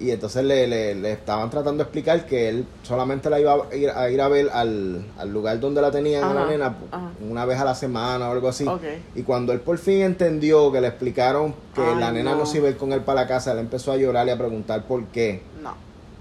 Y 0.00 0.10
entonces 0.10 0.44
le, 0.44 0.66
le, 0.66 0.94
le 0.96 1.12
estaban 1.12 1.48
tratando 1.48 1.76
de 1.78 1.82
explicar 1.84 2.26
que 2.26 2.48
él 2.48 2.66
solamente 2.82 3.30
la 3.30 3.38
iba 3.38 3.52
a 3.70 3.76
ir 3.76 3.88
a, 3.90 4.10
ir 4.10 4.20
a 4.20 4.28
ver 4.28 4.50
al, 4.52 5.04
al 5.16 5.32
lugar 5.32 5.60
donde 5.60 5.80
la 5.80 5.90
tenían 5.92 6.24
a 6.24 6.34
la 6.34 6.46
nena 6.46 6.74
ajá. 6.90 7.10
una 7.28 7.44
vez 7.44 7.60
a 7.60 7.64
la 7.64 7.74
semana 7.76 8.28
o 8.28 8.32
algo 8.32 8.48
así. 8.48 8.66
Y 9.14 9.22
cuando 9.22 9.52
él 9.52 9.60
por 9.60 9.78
fin 9.78 10.00
entendió 10.02 10.72
que 10.72 10.80
le 10.80 10.88
explicaron 10.88 11.54
que 11.74 11.82
Ay, 11.82 12.00
la 12.00 12.10
nena 12.10 12.32
no. 12.32 12.38
no. 12.38 12.46
se 12.46 12.58
iba 12.58 12.66
a 12.66 12.70
ir 12.70 12.78
con 12.78 12.92
él 12.92 13.02
para 13.02 13.22
la 13.22 13.26
casa, 13.28 13.52
él 13.52 13.58
empezó 13.58 13.92
a 13.92 13.96
llorar 13.96 14.26
y 14.26 14.30
a 14.30 14.36
preguntar 14.38 14.84
por 14.84 15.04
qué. 15.06 15.42
No. 15.62 15.74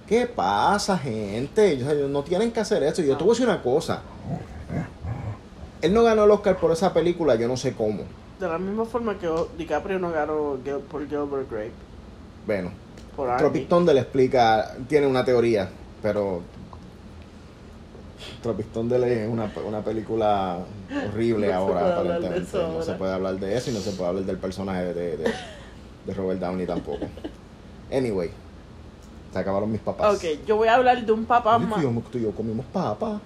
¿Qué 0.10 0.26
pasa, 0.26 0.97
gente? 0.97 1.78
O 1.84 1.86
sea, 1.86 1.93
no 2.07 2.24
tienen 2.24 2.51
que 2.51 2.60
hacer 2.60 2.82
eso. 2.82 3.03
Yo 3.03 3.16
te 3.16 3.24
voy 3.24 3.30
a 3.30 3.34
decir 3.34 3.47
una 3.47 3.62
cosa. 3.62 4.01
Él 5.84 5.93
no 5.93 6.01
ganó 6.01 6.24
el 6.24 6.32
Oscar 6.32 6.57
por 6.57 6.72
esa 6.72 6.91
película, 6.91 7.36
yo 7.36 7.47
no 7.47 7.55
sé 7.55 7.74
cómo. 7.74 8.01
De 8.39 8.47
la 8.47 8.57
misma 8.57 8.86
forma 8.86 9.20
que 9.20 9.30
DiCaprio 9.55 9.99
no 9.99 10.12
ganó 10.12 10.57
por 10.89 11.07
Gilbert 11.07 11.51
Grape. 11.51 11.72
Bueno, 12.47 12.72
Por. 13.16 13.38
Tropic 13.38 13.68
Thunder 13.70 13.93
le 13.93 14.01
explica, 14.01 14.76
tiene 14.88 15.05
una 15.05 15.24
teoría, 15.24 15.70
pero 16.01 16.41
Tropic 18.41 18.72
Thunder 18.72 19.03
es 19.03 19.30
una, 19.30 19.51
una 19.64 19.82
película 19.84 20.57
horrible 21.07 21.49
No 21.49 21.53
ahora, 21.53 21.99
aparentemente. 21.99 22.57
No 22.57 22.82
se 22.82 22.93
puede 22.93 23.14
hablar 23.14 23.36
de 23.36 23.55
eso 23.55 23.70
y 23.70 23.74
no 23.76 23.80
se 23.80 23.91
puede 23.91 24.10
hablar 24.10 24.26
del 24.26 24.38
personaje 24.38 24.86
de, 24.86 25.18
de, 25.18 25.34
de 26.07 26.14
Robert 26.16 26.39
Downey 26.39 26.66
tampoco. 26.66 27.05
Anyway, 27.91 28.30
se 29.32 29.39
acabaron 29.39 29.71
mis 29.71 29.82
papas. 29.82 30.15
Ok, 30.15 30.45
yo 30.47 30.55
voy 30.57 30.67
a 30.67 30.75
hablar 30.75 31.05
de 31.05 31.11
un 31.11 31.25
papá 31.25 31.55
Oye, 31.57 31.65
más. 31.65 31.82
tú 31.82 31.88
y 31.89 31.93
yo- 31.93 32.01
tú 32.11 32.17
y 32.17 32.21
yo 32.23 32.32
comimos 32.32 32.65
papas. 32.67 33.21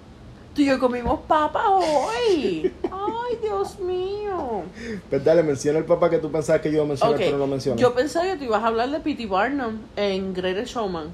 Tú 0.54 0.62
y 0.62 0.66
yo 0.66 0.78
comimos 0.78 1.18
papa 1.26 1.68
hoy. 1.68 2.72
Ay, 2.84 3.38
Dios 3.42 3.78
mío. 3.80 4.62
Pues 5.10 5.24
dale, 5.24 5.42
menciona 5.42 5.78
el 5.80 5.84
papá 5.84 6.08
que 6.08 6.18
tú 6.18 6.30
pensabas 6.30 6.62
que 6.62 6.68
yo 6.70 6.76
iba 6.76 6.84
a 6.84 6.88
mencionar, 6.88 7.14
Ok, 7.16 7.22
pero 7.24 7.38
no 7.38 7.46
mencioné. 7.48 7.80
yo 7.80 7.92
pensaba 7.94 8.26
que 8.26 8.36
tú 8.36 8.44
ibas 8.44 8.62
a 8.62 8.68
hablar 8.68 8.90
de 8.90 9.00
P.T. 9.00 9.26
Barnum 9.26 9.78
en 9.96 10.32
Greatest 10.32 10.72
Showman. 10.74 11.08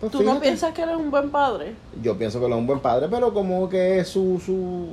Pues 0.00 0.12
¿Tú 0.12 0.22
no 0.22 0.40
piensas 0.40 0.72
que 0.72 0.82
él 0.82 0.88
es 0.90 0.96
un 0.96 1.10
buen 1.10 1.28
padre? 1.30 1.74
Yo 2.02 2.16
pienso 2.16 2.40
que 2.40 2.46
él 2.46 2.52
es 2.52 2.58
un 2.58 2.66
buen 2.66 2.80
padre, 2.80 3.08
pero 3.10 3.34
como 3.34 3.68
que 3.68 4.02
su... 4.06 4.40
su 4.44 4.86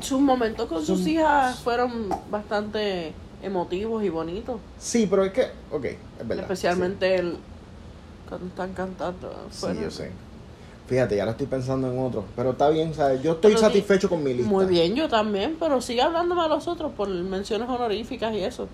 Sus 0.00 0.20
momentos 0.20 0.66
con 0.68 0.84
sus 0.84 1.06
hijas 1.06 1.60
fueron 1.60 2.08
bastante 2.30 3.12
emotivos 3.42 4.02
y 4.04 4.08
bonitos. 4.08 4.60
Sí, 4.78 5.06
pero 5.08 5.24
es 5.24 5.32
que... 5.32 5.42
Ok, 5.70 5.84
es 5.84 5.98
verdad. 6.28 6.42
Especialmente 6.44 7.14
el 7.16 7.36
cuando 8.28 8.46
están 8.46 8.72
cantando. 8.74 9.30
Sí, 9.50 9.58
fueron- 9.58 9.76
Sí, 9.78 9.82
yo 9.84 9.90
sé. 9.90 10.10
Fíjate, 10.86 11.14
ya 11.16 11.22
ahora 11.22 11.32
estoy 11.32 11.46
pensando 11.46 11.90
en 11.92 11.98
otro. 11.98 12.24
Pero 12.34 12.50
está 12.50 12.68
bien, 12.68 12.92
¿sabes? 12.94 13.22
Yo 13.22 13.32
estoy 13.32 13.52
Pero 13.52 13.60
satisfecho 13.60 14.08
con 14.08 14.24
mi 14.24 14.34
lista. 14.34 14.50
Muy 14.50 14.66
bien, 14.66 14.94
yo 14.96 15.08
también, 15.08 15.56
pero 15.60 15.80
sigue 15.80 16.02
hablándome 16.02 16.42
a 16.42 16.48
los 16.48 16.66
otros 16.66 16.92
por 16.92 17.08
menciones 17.08 17.68
honoríficas 17.68 18.34
y 18.34 18.40
eso. 18.40 18.68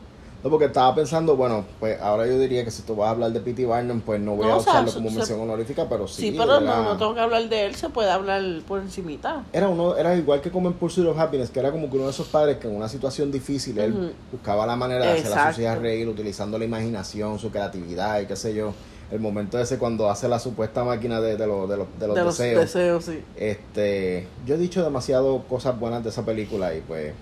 No, 0.45 0.51
porque 0.51 0.67
estaba 0.67 0.95
pensando, 0.95 1.35
bueno, 1.35 1.65
pues 1.81 2.01
ahora 2.01 2.25
yo 2.27 2.39
diría 2.39 2.65
que 2.65 2.71
si 2.71 2.83
tú 2.83 2.95
vas 2.95 3.09
a 3.09 3.11
hablar 3.11 3.33
de 3.33 3.41
P.T. 3.41 3.67
Barnum, 3.67 4.01
pues 4.01 4.21
no 4.21 4.37
voy 4.37 4.47
No, 4.47 4.53
a 4.53 4.57
o 4.57 4.61
sea, 4.61 4.73
usarlo 4.75 4.93
como 4.93 5.11
se- 5.11 5.17
mención 5.17 5.41
honorífica, 5.41 5.89
pero 5.89 6.07
sí. 6.07 6.23
Sí, 6.23 6.35
pero 6.39 6.59
era, 6.59 6.61
no, 6.61 6.83
no 6.85 6.97
tengo 6.97 7.15
que 7.15 7.21
hablar 7.21 7.49
de 7.49 7.67
él, 7.67 7.75
se 7.75 7.89
puede 7.89 8.11
hablar 8.11 8.43
por 8.69 8.81
encimita. 8.81 9.43
Era 9.53 9.69
uno, 9.69 9.97
era 9.97 10.15
igual 10.15 10.41
que 10.41 10.51
como 10.53 10.69
en 10.69 10.75
Pursuit 10.75 11.07
of 11.09 11.19
Happiness, 11.19 11.51
que 11.51 11.59
era 11.59 11.73
como 11.73 11.91
que 11.91 11.97
uno 11.97 12.05
de 12.05 12.11
esos 12.13 12.29
padres 12.29 12.59
que 12.59 12.69
en 12.69 12.77
una 12.77 12.89
situación 12.89 13.33
difícil 13.33 13.77
él 13.79 14.15
buscaba 14.31 14.67
la 14.67 14.77
manera 14.77 15.07
de 15.07 15.13
hacer 15.19 15.33
a 15.37 15.49
sus 15.53 15.61
hijas 15.63 15.79
reír 15.81 16.07
utilizando 16.09 16.59
la 16.59 16.65
imaginación, 16.65 17.39
su 17.41 17.51
creatividad 17.51 18.21
y 18.21 18.27
qué 18.27 18.37
sé 18.37 18.55
yo. 18.55 18.73
El 19.11 19.21
momento 19.21 19.59
ese 19.59 19.79
cuando 19.79 20.11
hace 20.11 20.29
la 20.29 20.39
supuesta 20.39 20.85
máquina 20.85 21.21
de, 21.21 21.37
de, 21.37 21.47
los- 21.47 21.69
de 21.69 21.77
los, 21.77 21.87
de 21.99 22.07
los 22.09 22.17
de 22.17 22.25
los 22.25 22.39
deseos. 22.39 22.61
deseos, 22.61 23.05
sí. 23.05 23.21
Este, 23.37 24.27
yo 24.45 24.55
he 24.57 24.59
dicho 24.59 24.83
demasiado 24.85 25.43
cosas 25.49 25.79
buenas 25.79 26.05
de 26.05 26.11
esa 26.11 26.25
película 26.25 26.75
y 26.75 26.81
pues 26.81 27.15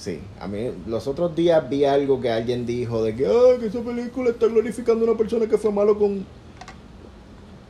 sí, 0.00 0.20
a 0.40 0.46
mí 0.48 0.72
los 0.86 1.06
otros 1.06 1.34
días 1.36 1.68
vi 1.68 1.84
algo 1.84 2.20
que 2.20 2.30
alguien 2.30 2.64
dijo 2.64 3.02
de 3.04 3.14
que, 3.14 3.26
"Ay, 3.26 3.58
que 3.60 3.66
esa 3.66 3.80
película 3.80 4.30
está 4.30 4.46
glorificando 4.46 5.04
a 5.04 5.08
una 5.10 5.18
persona 5.18 5.46
que 5.46 5.58
fue 5.58 5.70
malo 5.70 5.98
con 5.98 6.24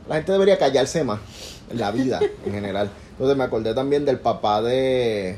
la 0.07 0.15
gente 0.15 0.31
debería 0.31 0.57
callarse 0.57 1.03
más 1.03 1.19
la 1.73 1.91
vida 1.91 2.19
en 2.45 2.53
general. 2.53 2.89
Entonces 3.11 3.37
me 3.37 3.43
acordé 3.43 3.73
también 3.73 4.03
del 4.05 4.19
papá 4.19 4.61
de 4.61 5.37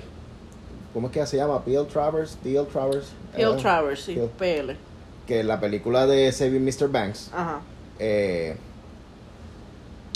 ¿cómo 0.93 1.07
es 1.07 1.13
que 1.13 1.25
se 1.27 1.37
llama? 1.37 1.61
Bill 1.65 1.85
Travers, 1.91 2.37
Bill 2.43 2.65
Travers. 2.71 3.07
Eh, 3.35 3.45
Travers, 3.61 4.01
sí. 4.03 4.17
PL. 4.37 4.75
que 5.27 5.43
la 5.43 5.59
película 5.59 6.05
de 6.05 6.31
Saving 6.31 6.63
Mr. 6.63 6.89
Banks 6.89 7.29
Ajá. 7.33 7.61
eh, 7.99 8.55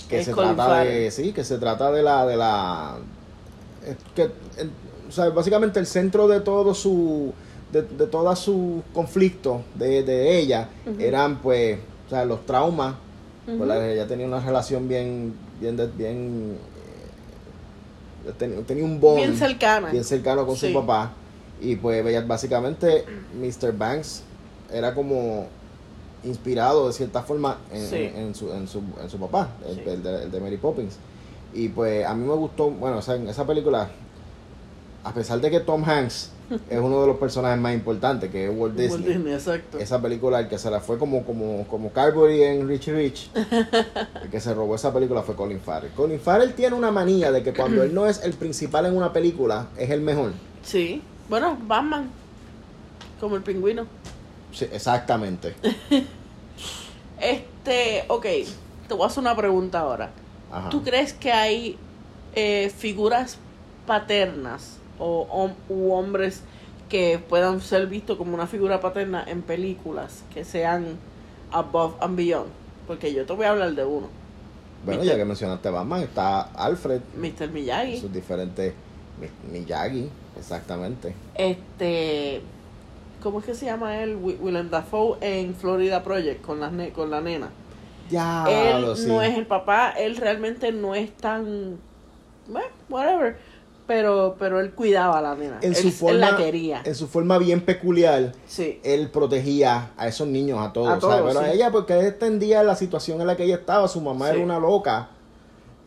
que 0.09 0.19
Es 0.19 0.25
se 0.25 0.33
trata 0.33 0.79
de 0.83 1.11
sí 1.11 1.33
que 1.33 1.43
se 1.43 1.57
trata 1.57 1.91
de 1.91 2.01
la 2.03 2.25
de 2.25 2.37
la 2.37 2.97
es 3.85 3.95
que 4.15 4.23
en- 4.61 4.86
o 5.07 5.11
sea, 5.11 5.29
básicamente 5.29 5.79
el 5.79 5.85
centro 5.87 6.27
de 6.27 6.41
todo 6.41 6.73
su 6.73 7.33
de, 7.71 7.81
de 7.81 8.07
todos 8.07 8.39
sus 8.39 8.81
conflictos 8.93 9.61
de, 9.75 10.03
de 10.03 10.39
ella 10.39 10.69
eran 10.99 11.39
pues 11.41 11.79
o 12.07 12.09
sea 12.09 12.23
los 12.25 12.45
traumas 12.45 12.95
la- 13.47 13.87
ella 13.89 14.07
tenía 14.07 14.25
una 14.25 14.39
relación 14.39 14.87
bien 14.87 15.33
bien 15.59 15.75
bien 15.97 16.57
eh, 18.27 18.31
tenía, 18.37 18.61
tenía 18.63 18.83
un 18.83 18.99
bond 18.99 19.17
Bien 19.17 19.35
cercana. 19.37 19.89
bien 19.91 20.03
cercano 20.03 20.45
con 20.45 20.55
Sí. 20.55 20.67
su 20.67 20.73
papá 20.73 21.11
y 21.61 21.75
pues 21.75 22.05
ella- 22.05 22.21
básicamente 22.25 23.05
Mr. 23.39 23.73
Banks 23.77 24.23
era 24.71 24.93
como 24.93 25.47
inspirado 26.23 26.87
de 26.87 26.93
cierta 26.93 27.21
forma 27.23 27.57
en, 27.71 27.85
Sí. 27.87 27.95
en- 27.95 28.15
en 28.17 28.35
su, 28.35 28.51
en, 28.51 28.67
su, 28.67 28.81
en 29.01 29.09
su 29.09 29.17
papá, 29.19 29.49
el, 29.67 29.75
Sí. 29.75 29.81
el 29.87 30.03
de, 30.03 30.23
el 30.23 30.31
de 30.31 30.39
Mary 30.39 30.57
Poppins. 30.57 30.95
Y 31.53 31.69
pues 31.69 32.05
a 32.05 32.13
mí 32.13 32.25
me 32.27 32.33
gustó, 32.33 32.69
bueno, 32.69 32.97
o 32.97 33.01
sea, 33.01 33.15
en 33.15 33.27
esa 33.29 33.45
película, 33.47 33.89
a 35.07 35.13
pesar 35.13 35.39
de 35.39 35.49
que 35.49 35.61
Tom 35.61 35.83
Hanks 35.85 36.31
es 36.69 36.79
uno 36.79 37.01
de 37.01 37.07
los 37.07 37.17
personajes 37.17 37.57
más 37.59 37.73
importantes, 37.73 38.29
que 38.29 38.45
es 38.45 38.49
Walt 38.49 38.59
Walt 38.59 38.75
Disney, 38.75 39.13
Disney, 39.13 39.33
exacto. 39.33 39.79
esa 39.79 40.01
película, 40.01 40.39
el 40.41 40.49
que 40.49 40.57
se 40.57 40.69
la 40.69 40.81
fue 40.81 40.97
como, 40.97 41.23
como, 41.25 41.65
como 41.67 41.91
Carberry 41.91 42.43
en 42.43 42.67
Richie 42.67 42.93
Rich, 42.93 43.31
el 44.21 44.29
que 44.29 44.39
se 44.41 44.53
robó 44.53 44.75
esa 44.75 44.93
película 44.93 45.21
fue 45.23 45.35
Colin 45.35 45.61
Farrell. 45.61 45.91
Colin 45.93 46.19
Farrell 46.19 46.53
tiene 46.53 46.75
una 46.75 46.91
manía 46.91 47.31
de 47.31 47.41
que 47.41 47.53
cuando 47.53 47.83
él 47.83 47.93
no 47.93 48.05
es 48.05 48.21
el 48.23 48.33
principal 48.33 48.85
en 48.85 48.97
una 48.97 49.13
película, 49.13 49.67
es 49.77 49.89
el 49.89 50.01
mejor. 50.01 50.33
Sí. 50.63 51.01
Bueno, 51.29 51.57
Batman. 51.65 52.09
Como 53.19 53.37
el 53.37 53.43
pingüino. 53.43 53.87
Sí, 54.51 54.67
exactamente. 54.71 55.55
Este, 57.19 58.05
ok, 58.09 58.25
te 58.87 58.93
voy 58.93 59.01
a 59.01 59.07
hacer 59.07 59.21
una 59.21 59.35
pregunta 59.35 59.79
ahora. 59.79 60.11
Ajá. 60.51 60.69
¿Tú 60.69 60.83
crees 60.83 61.13
que 61.13 61.31
hay 61.31 61.75
eh, 62.35 62.71
figuras 62.77 63.39
paternas 63.87 64.76
o 64.99 65.27
hom- 65.29 65.55
u 65.69 65.93
hombres 65.93 66.41
que 66.89 67.19
puedan 67.29 67.59
ser 67.61 67.87
vistos 67.87 68.17
como 68.17 68.33
una 68.33 68.47
figura 68.47 68.79
paterna 68.79 69.23
en 69.27 69.41
películas 69.41 70.23
que 70.33 70.43
sean 70.45 70.97
above 71.51 71.95
and 72.01 72.15
beyond? 72.15 72.49
Porque 72.87 73.13
yo 73.13 73.25
te 73.25 73.33
voy 73.33 73.45
a 73.45 73.49
hablar 73.51 73.73
de 73.73 73.83
uno, 73.85 74.07
Bueno, 74.85 75.03
ya 75.03 75.15
que 75.17 75.25
mencionaste 75.25 75.69
Batman, 75.69 76.01
está 76.01 76.41
Alfred, 76.41 77.01
Mr. 77.17 77.49
Miyagi. 77.51 77.97
sus 77.99 78.13
diferentes 78.13 78.73
Mi- 79.19 79.59
Miyagi, 79.59 80.09
exactamente. 80.37 81.13
Este, 81.35 82.41
¿cómo 83.21 83.39
es 83.39 83.45
que 83.45 83.55
se 83.55 83.65
llama 83.65 83.99
él? 84.01 84.15
Wi- 84.21 84.37
Willem 84.39 84.69
Dafoe 84.69 85.17
en 85.21 85.55
Florida 85.55 86.03
Project 86.03 86.45
con 86.45 86.59
la, 86.59 86.69
ne- 86.69 86.91
con 86.91 87.09
la 87.09 87.19
nena. 87.21 87.49
Ya, 88.09 88.45
él 88.47 88.81
lo 88.83 88.95
sí. 88.95 89.07
no 89.07 89.21
es 89.21 89.37
el 89.37 89.45
papá, 89.47 89.89
él 89.97 90.15
realmente 90.15 90.71
no 90.71 90.95
es 90.95 91.11
tan, 91.17 91.77
bueno, 92.47 92.67
whatever. 92.89 93.37
Pero, 93.87 94.35
pero 94.37 94.59
él 94.59 94.73
cuidaba 94.73 95.17
a 95.19 95.21
la 95.21 95.35
nena. 95.35 95.59
En 95.61 95.69
él, 95.71 95.75
su 95.75 95.87
él 95.87 95.93
forma, 95.93 96.31
la 96.31 96.37
quería. 96.37 96.81
en 96.83 96.93
su 96.93 97.07
forma 97.07 97.37
bien 97.37 97.61
peculiar, 97.61 98.33
Sí. 98.45 98.79
él 98.83 99.09
protegía 99.09 99.91
a 99.97 100.07
esos 100.07 100.27
niños, 100.27 100.59
a 100.59 100.73
todos. 100.73 100.89
A 100.89 100.99
todos. 100.99 101.21
Pero 101.25 101.39
a 101.39 101.51
ella, 101.51 101.71
porque 101.71 101.93
él 101.97 102.05
entendía 102.05 102.61
la 102.63 102.75
situación 102.75 103.21
en 103.21 103.27
la 103.27 103.35
que 103.37 103.45
ella 103.45 103.55
estaba, 103.55 103.87
su 103.87 104.01
mamá 104.01 104.27
Sí. 104.29 104.35
era 104.35 104.43
una 104.43 104.59
loca. 104.59 105.09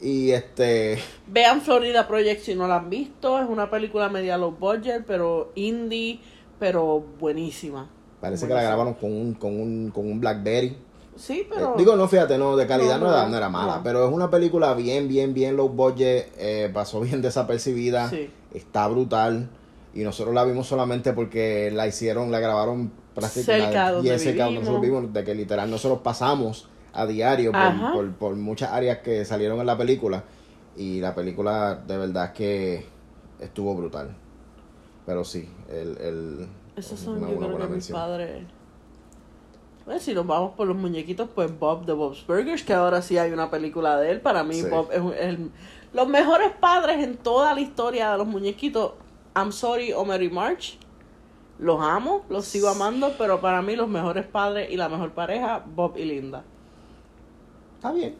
Y 0.00 0.30
este, 0.30 0.98
Vean 1.26 1.60
Florida 1.60 2.08
Project 2.08 2.42
si 2.42 2.54
no 2.54 2.66
la 2.66 2.76
han 2.76 2.88
visto. 2.88 3.38
Es 3.38 3.46
una 3.48 3.68
película 3.70 4.08
media 4.08 4.38
low 4.38 4.50
budget, 4.52 5.04
pero 5.06 5.52
indie, 5.54 6.20
pero 6.58 7.04
buenísima. 7.20 7.90
parece 8.20 8.46
que 8.46 8.54
la 8.54 8.62
grabaron 8.62 8.94
con 8.94 9.12
un, 9.12 9.34
con 9.34 9.60
un, 9.60 9.90
con 9.90 10.10
un 10.10 10.20
Blackberry. 10.20 10.76
Sí, 11.20 11.40
Eh, 11.40 11.46
pero. 11.54 11.74
digo, 11.76 11.96
no, 11.96 12.08
fíjate, 12.08 12.38
no, 12.38 12.56
de 12.56 12.66
calidad 12.66 12.98
No, 12.98 13.10
era, 13.10 13.28
no 13.28 13.36
era 13.36 13.48
mala, 13.50 13.76
no. 13.76 13.82
pero 13.82 14.06
es 14.06 14.12
una 14.12 14.30
película 14.30 14.72
bien, 14.74 15.06
bien, 15.06 15.34
bien 15.34 15.56
low 15.56 15.68
budget, 15.68 16.32
eh, 16.38 16.70
pasó 16.72 17.00
bien 17.02 17.20
desapercibida, 17.20 18.08
Sí. 18.08 18.30
está 18.54 18.88
brutal, 18.88 19.48
y 19.94 20.00
nosotros 20.02 20.34
la 20.34 20.44
vimos 20.44 20.66
solamente 20.66 21.12
porque 21.12 21.70
la 21.72 21.86
hicieron, 21.86 22.30
la 22.30 22.40
grabaron 22.40 22.90
prácticamente 23.14 23.72
cerca 24.18 24.44
donde 24.44 24.60
nosotros 24.60 24.80
vivimos, 24.80 25.12
de 25.12 25.24
que 25.24 25.34
literal 25.34 25.70
nosotros 25.70 26.00
pasamos 26.02 26.68
a 26.92 27.06
diario 27.06 27.52
por, 27.52 27.60
Ajá. 27.60 27.92
por, 27.92 28.10
por 28.14 28.36
muchas 28.36 28.72
áreas 28.72 28.98
que 28.98 29.24
salieron 29.24 29.60
en 29.60 29.66
la 29.66 29.76
película, 29.76 30.24
y 30.76 31.00
la 31.00 31.14
película 31.14 31.74
de 31.86 31.98
verdad 31.98 32.26
es 32.26 32.30
que 32.30 32.86
estuvo 33.40 33.74
brutal. 33.74 34.16
Pero 35.04 35.24
sí, 35.24 35.48
el... 35.68 35.98
el 35.98 36.48
Esos 36.76 36.92
es 36.92 37.00
son, 37.00 37.20
yo 37.20 37.36
creo 37.36 37.58
que 37.68 37.74
mis 37.74 37.88
padres. 37.88 38.44
Pues, 39.84 40.02
si 40.02 40.14
nos 40.14 40.26
vamos 40.26 40.52
por 40.56 40.68
los 40.68 40.76
muñequitos, 40.76 41.28
pues 41.34 41.56
Bob 41.58 41.84
de 41.84 41.92
Bob's 41.92 42.24
Burgers, 42.26 42.62
que 42.62 42.72
ahora 42.72 43.02
sí 43.02 43.18
hay 43.18 43.32
una 43.32 43.50
película 43.50 43.98
de 43.98 44.10
él. 44.12 44.20
Para 44.20 44.44
mí, 44.44 44.54
Sí. 44.54 44.68
Bob 44.70 44.88
es, 44.92 45.00
el- 45.20 45.50
los 45.92 46.08
mejores 46.08 46.50
padres 46.60 47.02
en 47.02 47.16
toda 47.16 47.54
la 47.54 47.60
historia 47.60 48.12
de 48.12 48.18
los 48.18 48.26
muñequitos. 48.26 48.92
I'm 49.34 49.50
sorry, 49.52 49.92
Homer 49.92 50.22
y 50.22 50.30
March. 50.30 50.78
Los 51.58 51.80
amo, 51.82 52.24
los 52.30 52.44
sigo 52.46 52.68
amando, 52.68 53.12
pero 53.18 53.40
para 53.40 53.60
mí 53.62 53.74
los 53.76 53.88
mejores 53.88 54.24
padres 54.26 54.70
y 54.70 54.76
la 54.76 54.88
mejor 54.88 55.10
pareja, 55.12 55.62
Bob 55.74 55.96
y 55.96 56.04
Linda. 56.04 56.42
Está 57.76 57.92
bien. 57.92 58.14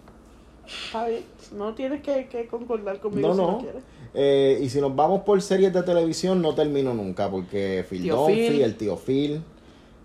Está 0.86 1.06
bien, 1.08 1.24
no 1.56 1.74
tienes 1.74 2.00
que, 2.02 2.28
que 2.28 2.46
concordar 2.46 3.00
conmigo 3.00 3.28
No, 3.28 3.34
si 3.34 3.40
no 3.40 3.50
no. 3.52 3.58
quieres. 3.58 3.82
Eh, 4.14 4.60
y 4.62 4.68
si 4.68 4.80
nos 4.80 4.94
vamos 4.94 5.22
por 5.22 5.40
series 5.42 5.72
de 5.72 5.82
televisión, 5.82 6.40
no 6.42 6.54
termino 6.54 6.94
nunca, 6.94 7.28
porque 7.30 7.84
Phil 7.88 8.02
Phil. 8.26 8.62
el 8.62 8.76
tío 8.76 8.96
Phil, 8.96 9.42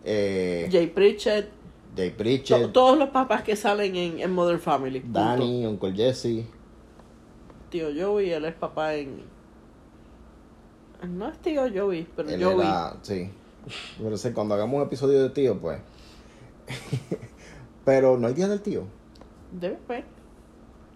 eh, 0.06 0.70
Jay 0.72 0.88
Pritchett, 0.88 1.50
Jay 1.96 2.12
to- 2.64 2.70
todos 2.72 2.98
los 2.98 3.10
papás 3.10 3.42
que 3.44 3.56
salen 3.56 3.96
en, 3.96 4.20
en 4.20 4.32
Mother 4.32 4.60
Family. 4.60 5.02
Danny, 5.06 5.66
Uncle 5.66 5.94
Jesse. 5.94 6.46
tío 7.70 7.88
Joey, 7.98 8.32
él 8.32 8.46
es 8.46 8.54
papá 8.54 8.96
en. 8.96 9.24
No 11.08 11.28
es 11.28 11.38
tío 11.40 11.64
Joey, 11.74 12.08
pero 12.16 12.30
Él 12.30 12.44
Joey. 12.44 12.60
era, 12.68 12.98
sí. 13.02 13.30
Pero 14.02 14.16
sé, 14.18 14.32
cuando 14.34 14.54
hagamos 14.56 14.78
un 14.78 14.84
episodio 14.88 15.22
de 15.24 15.30
tío, 15.30 15.58
pues. 15.60 15.80
Pero 17.86 18.18
no 18.18 18.28
hay 18.28 18.34
día 18.34 18.48
del 18.48 18.62
tío. 18.62 18.84
Debe 19.52 19.78
ser. 19.88 20.04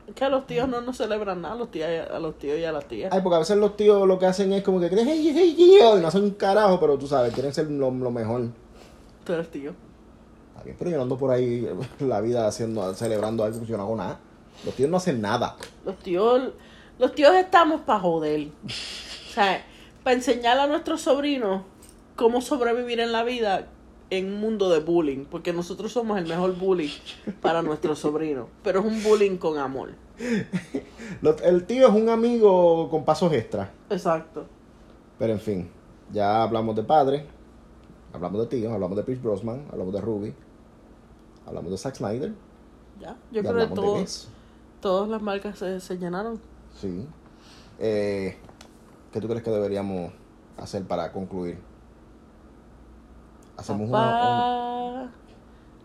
Es 0.07 0.15
que 0.15 0.25
a 0.25 0.29
los 0.29 0.47
tíos 0.47 0.67
no 0.67 0.81
nos 0.81 0.97
celebran 0.97 1.41
nada, 1.43 1.53
a 1.53 1.57
los 1.57 1.69
tíos, 1.69 1.87
a 2.11 2.19
los 2.19 2.37
tíos 2.39 2.57
y 2.57 2.63
a 2.63 2.71
las 2.71 2.87
tías. 2.87 3.13
Ay, 3.13 3.21
porque 3.21 3.35
a 3.35 3.39
veces 3.39 3.57
los 3.57 3.77
tíos 3.77 4.07
lo 4.07 4.17
que 4.17 4.25
hacen 4.25 4.51
es 4.53 4.63
como 4.63 4.79
que 4.79 4.89
creen, 4.89 5.07
hey, 5.07 5.31
hey, 5.35 5.53
tío, 5.55 5.97
y 5.97 6.01
no 6.01 6.07
hacen 6.07 6.23
un 6.23 6.31
carajo, 6.31 6.79
pero 6.79 6.97
tú 6.97 7.05
sabes, 7.05 7.31
quieren 7.33 7.53
ser 7.53 7.69
lo, 7.69 7.91
lo 7.91 8.09
mejor. 8.09 8.47
Tú 9.29 9.33
eres 9.33 9.51
tío. 9.51 9.75
Está 10.49 10.63
bien, 10.63 10.75
pero 10.79 10.89
yo 10.89 10.97
no 10.97 11.03
ando 11.03 11.15
por 11.15 11.29
ahí 11.29 11.69
la 11.99 12.19
vida 12.19 12.47
haciendo, 12.47 12.95
celebrando 12.95 13.43
algo 13.43 13.59
que 13.59 13.67
yo 13.67 13.77
no 13.77 13.83
hago 13.83 13.95
nada. 13.95 14.19
Los 14.65 14.73
tíos 14.73 14.89
no 14.89 14.97
hacen 14.97 15.21
nada. 15.21 15.55
Los 15.85 15.99
tíos, 15.99 16.49
los 16.97 17.13
tíos 17.13 17.35
estamos 17.35 17.81
para 17.81 17.99
joder. 17.99 18.47
O 18.47 19.31
sea, 19.31 19.63
para 20.03 20.15
enseñar 20.15 20.57
a 20.57 20.65
nuestros 20.65 21.01
sobrinos 21.01 21.61
cómo 22.15 22.41
sobrevivir 22.41 23.01
en 23.01 23.11
la 23.11 23.21
vida 23.23 23.67
en 24.09 24.33
un 24.33 24.41
mundo 24.41 24.67
de 24.71 24.79
bullying. 24.79 25.25
Porque 25.25 25.53
nosotros 25.53 25.91
somos 25.91 26.17
el 26.17 26.25
mejor 26.25 26.55
bullying 26.55 26.89
para 27.39 27.61
nuestros 27.61 27.99
sobrinos. 27.99 28.47
Pero 28.63 28.79
es 28.79 28.85
un 28.87 29.03
bullying 29.03 29.37
con 29.37 29.59
amor. 29.59 29.91
El 31.43 31.65
tío 31.67 31.87
es 31.87 31.93
un 31.93 32.09
amigo 32.09 32.89
con 32.89 33.05
pasos 33.05 33.31
extra. 33.33 33.71
Exacto. 33.91 34.47
Pero 35.19 35.33
en 35.33 35.39
fin, 35.39 35.69
ya 36.11 36.41
hablamos 36.41 36.75
de 36.75 36.81
padre, 36.81 37.27
hablamos 38.13 38.41
de 38.41 38.47
tío, 38.47 38.73
hablamos 38.73 38.97
de 38.97 39.03
Chris 39.05 39.21
Brosman, 39.21 39.65
hablamos 39.71 39.93
de 39.93 40.01
Ruby, 40.01 40.33
hablamos 41.45 41.71
de 41.71 41.77
Zack 41.77 41.95
Snyder. 41.95 42.33
Ya. 42.99 43.15
Yo 43.31 43.41
creo 43.41 43.43
que 43.43 43.47
hablamos 43.49 43.69
de 43.69 43.75
todo- 43.75 43.95
Ness. 43.99 44.27
todas 44.81 45.09
las 45.09 45.21
marcas 45.21 45.57
se, 45.59 45.79
se 45.79 45.97
llenaron. 45.97 46.39
Sí. 46.79 47.05
Eh, 47.79 48.37
¿Qué 49.11 49.21
tú 49.21 49.27
crees 49.27 49.43
que 49.43 49.49
deberíamos 49.51 50.11
hacer 50.57 50.83
para 50.85 51.11
concluir? 51.11 51.57
Hacemos 53.57 53.89
una, 53.89 53.97
Papá, 53.97 55.09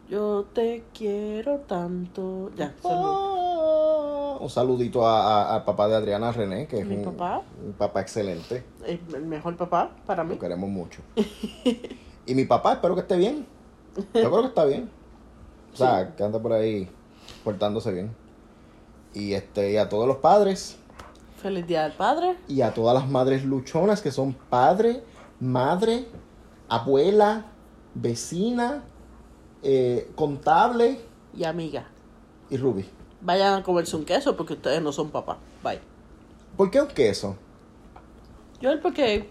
yo 0.09 0.45
te 0.53 0.85
quiero 0.93 1.59
tanto. 1.61 2.51
Ya, 2.57 2.73
un, 2.77 2.83
saludo. 2.91 4.39
un 4.41 4.51
saludito 4.51 5.07
a- 5.07 5.23
a- 5.51 5.55
al 5.57 5.65
papá 5.65 5.89
de 5.89 5.97
Adriana 5.97 6.31
René, 6.31 6.67
que 6.69 6.81
es 6.81 6.87
Mi 6.87 6.97
un 6.97 7.05
papá. 7.05 7.43
un 7.65 7.73
papá 7.73 8.01
excelente. 8.01 8.63
El, 8.87 9.01
el 9.15 9.27
mejor 9.27 9.57
papá 9.57 9.91
para 10.07 10.23
mí. 10.23 10.35
Lo 10.35 10.41
queremos 10.41 10.69
mucho. 10.71 11.01
y 12.27 12.35
mi 12.35 12.45
papá, 12.45 12.75
espero 12.75 12.95
que 12.95 13.03
esté 13.03 13.17
bien. 13.17 13.47
Yo 13.97 14.31
creo 14.31 14.41
que 14.41 14.49
está 14.49 14.65
bien. 14.65 14.91
O 15.73 15.77
sea, 15.77 16.15
que 16.15 16.23
anda 16.23 16.41
por 16.41 16.53
ahí 16.53 16.89
portándose 17.43 17.93
bien. 17.93 18.15
Y 19.13 19.35
este, 19.35 19.73
y 19.73 19.77
a 19.77 19.89
todos 19.89 20.09
los 20.09 20.17
padres 20.19 20.79
Feliz 21.45 21.67
día 21.67 21.83
del 21.83 21.93
padre 21.93 22.39
y 22.49 22.63
a 22.63 22.73
todas 22.73 22.95
las 22.95 23.07
madres 23.07 23.45
luchonas 23.45 24.01
que 24.01 24.11
son 24.11 24.33
padre, 24.33 25.05
madre, 25.41 26.07
abuela, 26.71 27.45
vecina, 27.95 28.83
eh, 29.63 30.11
contable 30.15 31.03
y 31.37 31.45
amiga. 31.45 31.87
y 32.49 32.57
Ruby. 32.57 32.89
Vayan 33.21 33.61
a 33.61 33.63
comerse 33.63 33.95
un 33.95 34.07
queso 34.07 34.35
porque 34.39 34.55
ustedes 34.55 34.81
no 34.81 34.91
son 34.91 35.11
papá. 35.11 35.37
Bye. 35.63 35.81
¿Por 36.57 36.71
qué 36.71 36.81
un 36.81 36.89
queso? 36.89 37.37
Yo 38.63 38.71
el 38.71 38.81
porque 38.81 39.29